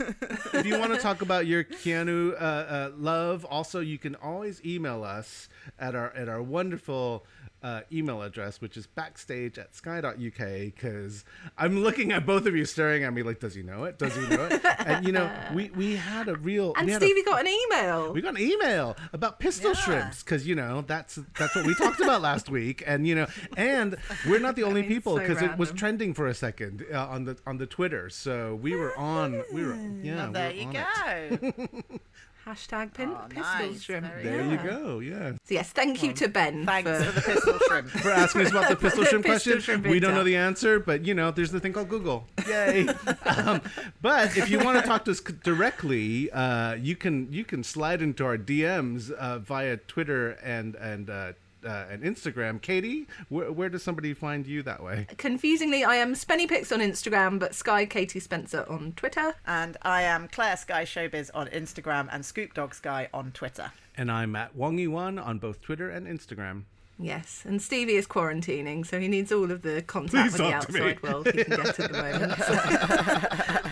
if 0.54 0.66
you 0.66 0.80
want 0.80 0.94
to 0.94 1.00
talk 1.00 1.22
about 1.22 1.46
your 1.46 1.64
Keanu 1.64 2.34
uh, 2.34 2.36
uh, 2.44 2.92
love, 2.98 3.44
also 3.46 3.80
you 3.82 3.98
can 3.98 4.16
always 4.16 4.64
email 4.66 5.04
us 5.04 5.50
at 5.78 5.96
our 5.96 6.12
at 6.16 6.30
our 6.30 6.42
wonderful 6.42 7.26
uh, 7.64 7.82
email 7.92 8.22
address, 8.22 8.62
which 8.62 8.78
is 8.78 8.86
backstage 8.88 9.58
at 9.58 9.76
sky.uk, 9.76 10.14
because 10.16 11.26
I'm 11.58 11.80
looking 11.84 12.12
at 12.12 12.26
both 12.26 12.46
of 12.46 12.56
you 12.56 12.66
staring 12.66 13.04
at 13.04 13.14
me 13.14 13.24
like, 13.24 13.40
does 13.40 13.56
he 13.56 13.64
know 13.64 13.84
it? 13.86 13.98
Does 13.98 14.16
he 14.16 14.22
know 14.28 14.46
it? 14.46 14.62
and, 14.86 15.06
you 15.06 15.12
know, 15.12 15.30
we, 15.54 15.70
we 15.72 15.96
had 15.96 16.28
a 16.28 16.36
real. 16.36 16.74
And 16.78 16.86
we 16.86 16.94
had 16.94 17.02
a- 17.02 17.06
Stevie 17.06 17.24
got 17.24 17.42
an 17.42 17.48
email. 17.48 18.14
we 18.14 18.22
got 18.22 18.36
an 18.36 18.42
email 18.42 18.96
about 19.14 19.40
pistol 19.40 19.74
shrimps 19.74 20.24
because 20.24 20.46
you 20.48 20.56
know 20.56 20.82
that's 20.82 21.20
that's 21.38 21.56
what 21.56 21.66
we 21.66 21.74
talked 21.76 22.00
about 22.00 22.22
last 22.22 22.50
week, 22.50 22.84
and 22.86 23.08
you 23.08 23.16
know, 23.16 23.28
and 23.56 23.98
we're 24.28 24.40
not 24.40 24.56
the 24.56 24.64
only 24.70 24.84
people 24.84 25.16
so 25.16 25.20
because 25.22 25.42
it 25.42 25.58
was 25.58 25.72
trending 25.72 26.14
for 26.14 26.28
a 26.28 26.34
second 26.34 26.86
uh, 26.94 27.08
on 27.08 27.26
the 27.26 27.38
on 27.48 27.58
the 27.58 27.66
Twitter. 27.66 28.10
So 28.10 28.56
we 28.56 28.76
were 28.76 28.96
on. 28.98 29.44
We 29.52 29.66
were 29.66 29.76
yeah. 30.04 30.16
Well, 30.16 30.28
we 30.28 30.34
there 30.34 30.50
were 30.50 31.48
you 31.50 31.68
go. 31.72 32.00
it. 32.48 32.52
Hashtag 32.52 32.94
pin, 32.94 33.10
Oh, 33.10 33.26
pistol 33.28 33.44
nice. 33.44 33.82
shrimp. 33.82 34.08
Very 34.08 34.24
There 34.24 34.46
you 34.46 34.58
go. 34.58 35.00
Yeah. 35.00 35.32
So 35.44 35.54
yes, 35.54 35.72
thank 35.72 36.02
you 36.04 36.14
to 36.14 36.28
Ben 36.28 36.66
Thanks 36.66 36.90
for, 36.90 37.04
for 37.04 37.12
the 37.12 37.22
pistol 37.22 37.60
shrimp. 37.68 37.90
For 37.90 38.12
asking 38.12 38.42
us 38.42 38.52
about 38.52 38.70
the 38.70 38.76
pistol 38.88 39.04
The 39.04 39.10
shrimp 39.10 39.26
pistol 39.26 39.54
question, 39.54 39.62
shrimp 39.62 39.88
we 39.88 40.00
don't 40.00 40.14
know 40.14 40.24
the 40.24 40.36
answer, 40.36 40.80
but 40.80 41.06
you 41.06 41.14
know, 41.14 41.32
there's 41.32 41.52
the 41.52 41.60
thing 41.60 41.74
called 41.74 41.90
Google. 41.90 42.28
Yay! 42.48 42.88
um, 43.26 43.62
but 44.02 44.38
if 44.38 44.50
you 44.50 44.60
want 44.60 44.80
to 44.80 44.86
talk 44.88 45.06
to 45.06 45.12
us 45.12 45.20
directly, 45.20 46.32
uh, 46.32 46.76
you 46.76 46.96
can 46.96 47.32
you 47.32 47.44
can 47.44 47.64
slide 47.64 48.02
into 48.02 48.26
our 48.26 48.38
DMs 48.38 49.12
uh, 49.12 49.40
via 49.40 49.78
Twitter 49.78 50.32
and 50.44 50.76
and 50.76 51.10
uh, 51.10 51.34
uh, 51.66 51.86
and 51.90 52.04
Instagram. 52.04 52.62
Katie, 52.62 53.08
where, 53.30 53.52
where 53.52 53.70
does 53.70 53.84
somebody 53.84 54.14
find 54.14 54.46
you 54.46 54.64
that 54.64 54.84
way? 54.84 55.08
Confusingly, 55.18 55.84
I 55.84 55.96
am 55.96 56.14
Spennypix 56.14 56.72
on 56.72 56.80
Instagram, 56.80 57.40
but 57.40 57.56
Sky 57.56 57.86
Katie 57.86 58.20
Spencer 58.20 58.66
on 58.70 58.94
Twitter. 58.94 59.36
And 59.46 59.78
I 59.82 60.04
am 60.04 60.28
Claire 60.28 60.58
Sky 60.58 60.84
Showbiz 60.84 61.30
on 61.34 61.48
Instagram 61.48 62.08
and 62.12 62.26
Scoop 62.26 62.54
Dog 62.54 62.74
Sky 62.74 63.10
on 63.14 63.32
Twitter. 63.32 63.72
And 63.96 64.12
I'm 64.12 64.36
at 64.36 64.56
Wongy1 64.56 65.24
on 65.26 65.40
both 65.40 65.62
Twitter 65.62 65.90
and 65.90 66.08
Instagram. 66.08 66.64
Yes, 67.00 67.44
and 67.46 67.62
Stevie 67.62 67.96
is 67.96 68.08
quarantining, 68.08 68.84
so 68.84 69.00
he 69.00 69.08
needs 69.08 69.32
all 69.32 69.52
of 69.52 69.62
the 69.62 69.84
contact 69.84 70.32
Please 70.36 70.42
with 70.42 70.42
the 70.42 70.52
talk 70.52 70.66
to 70.66 70.74
me. 70.74 70.80
outside 70.80 71.04
world 71.04 71.28
he 71.28 71.44
can 71.44 71.56
get 71.56 71.80
at 71.80 71.92
the 71.92 72.02
moment. 72.02 72.34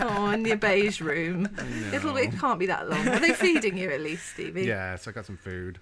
oh, 0.00 0.30
in 0.32 0.44
your 0.44 0.56
beige 0.56 1.00
room. 1.00 1.48
It'll, 1.92 2.16
it 2.16 2.38
can't 2.38 2.60
be 2.60 2.66
that 2.66 2.88
long. 2.88 3.08
Are 3.08 3.18
they 3.18 3.32
feeding 3.32 3.76
you 3.76 3.90
at 3.90 4.00
least, 4.00 4.34
Stevie? 4.34 4.64
Yes, 4.66 5.08
I 5.08 5.10
got 5.10 5.26
some 5.26 5.36
food. 5.36 5.80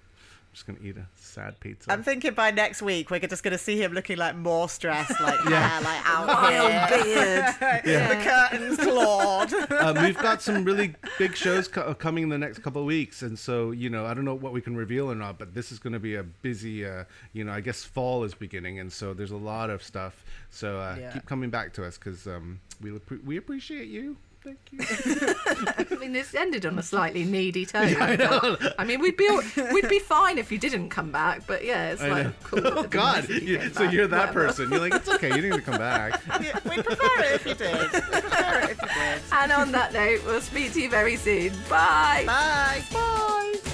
I'm 0.55 0.57
just 0.57 0.67
gonna 0.67 0.89
eat 0.89 0.95
a 0.95 1.05
sad 1.17 1.59
pizza. 1.59 1.91
I'm 1.91 2.01
thinking 2.01 2.33
by 2.33 2.49
next 2.49 2.81
week 2.81 3.09
we're 3.11 3.19
just 3.19 3.43
going 3.43 3.51
to 3.51 3.57
see 3.57 3.75
him 3.77 3.91
looking 3.91 4.17
like 4.17 4.37
more 4.37 4.69
stressed, 4.69 5.19
like 5.19 5.37
Yeah. 5.49 5.67
hair 5.67 5.81
like 5.81 6.09
out 6.09 6.27
Wild 6.27 7.03
here. 7.03 7.03
beard. 7.59 7.81
Yeah. 7.85 8.07
the 8.07 8.23
curtains 8.23 8.77
clawed. 8.77 9.53
um, 9.73 10.01
we've 10.05 10.17
got 10.17 10.41
some 10.41 10.63
really 10.63 10.95
big 11.17 11.35
shows 11.35 11.67
co- 11.67 11.93
coming 11.93 12.23
in 12.23 12.29
the 12.29 12.37
next 12.37 12.59
couple 12.59 12.81
of 12.81 12.85
weeks, 12.87 13.21
and 13.21 13.37
so 13.37 13.71
you 13.71 13.89
know, 13.89 14.05
I 14.05 14.13
don't 14.13 14.23
know 14.23 14.33
what 14.33 14.53
we 14.53 14.61
can 14.61 14.77
reveal 14.77 15.11
or 15.11 15.15
not, 15.15 15.37
but 15.37 15.53
this 15.53 15.73
is 15.73 15.79
going 15.79 15.91
to 15.91 15.99
be 15.99 16.15
a 16.15 16.23
busy. 16.23 16.85
Uh, 16.85 17.03
you 17.33 17.43
know, 17.43 17.51
I 17.51 17.59
guess 17.59 17.83
fall 17.83 18.23
is 18.23 18.33
beginning, 18.33 18.79
and 18.79 18.89
so 18.93 19.13
there's 19.13 19.31
a 19.31 19.35
lot 19.37 19.69
of 19.69 19.83
stuff. 19.83 20.23
So 20.51 20.79
uh, 20.79 20.95
Yeah. 20.97 21.11
keep 21.11 21.25
coming 21.25 21.49
back 21.49 21.73
to 21.73 21.85
us 21.85 21.97
because 21.97 22.27
um, 22.27 22.61
we 22.81 22.93
we 23.25 23.35
appreciate 23.35 23.89
you. 23.89 24.15
Thank 24.45 24.59
you. 24.71 24.79
I 25.95 25.95
mean, 25.99 26.13
this 26.13 26.35
ended 26.35 26.67
on 26.67 26.77
a 26.77 26.83
slightly 26.83 27.23
needy 27.23 27.65
tone. 27.65 27.89
Yeah, 27.89 28.03
I 28.05 28.15
know. 28.15 28.57
I 28.77 28.85
mean, 28.85 28.99
we'd 28.99 29.17
be 29.17 29.27
we'd 29.73 29.89
be 29.89 29.97
fine 29.97 30.37
if 30.37 30.51
you 30.51 30.59
didn't 30.59 30.89
come 30.89 31.11
back, 31.11 31.47
but 31.47 31.65
yeah, 31.65 31.89
it's 31.93 32.01
I 32.03 32.07
know. 32.07 32.13
like 32.15 32.43
cool. 32.43 32.61
oh 32.67 32.83
God! 32.83 33.27
You- 33.27 33.69
so 33.73 33.83
you're 33.83 34.05
that 34.07 34.33
person. 34.33 34.69
You're 34.69 34.79
like, 34.81 34.93
it's 34.93 35.09
okay. 35.09 35.29
You 35.29 35.35
didn't 35.41 35.53
even 35.53 35.61
come 35.61 35.79
back. 35.79 36.21
Yeah, 36.45 36.59
we 36.65 36.81
prefer 36.81 37.23
it 37.23 37.31
if 37.35 37.45
you 37.47 37.55
did. 37.55 37.81
We 37.81 37.87
prefer 37.89 38.59
it 38.59 38.69
if 38.71 38.81
you 38.81 38.87
did. 38.87 39.21
And 39.31 39.51
on 39.51 39.71
that 39.71 39.93
note, 39.93 40.23
we'll 40.25 40.41
speak 40.41 40.73
to 40.73 40.81
you 40.81 40.89
very 40.89 41.15
soon. 41.15 41.53
Bye. 41.69 42.23
Bye. 42.27 42.83
Bye. 42.93 43.71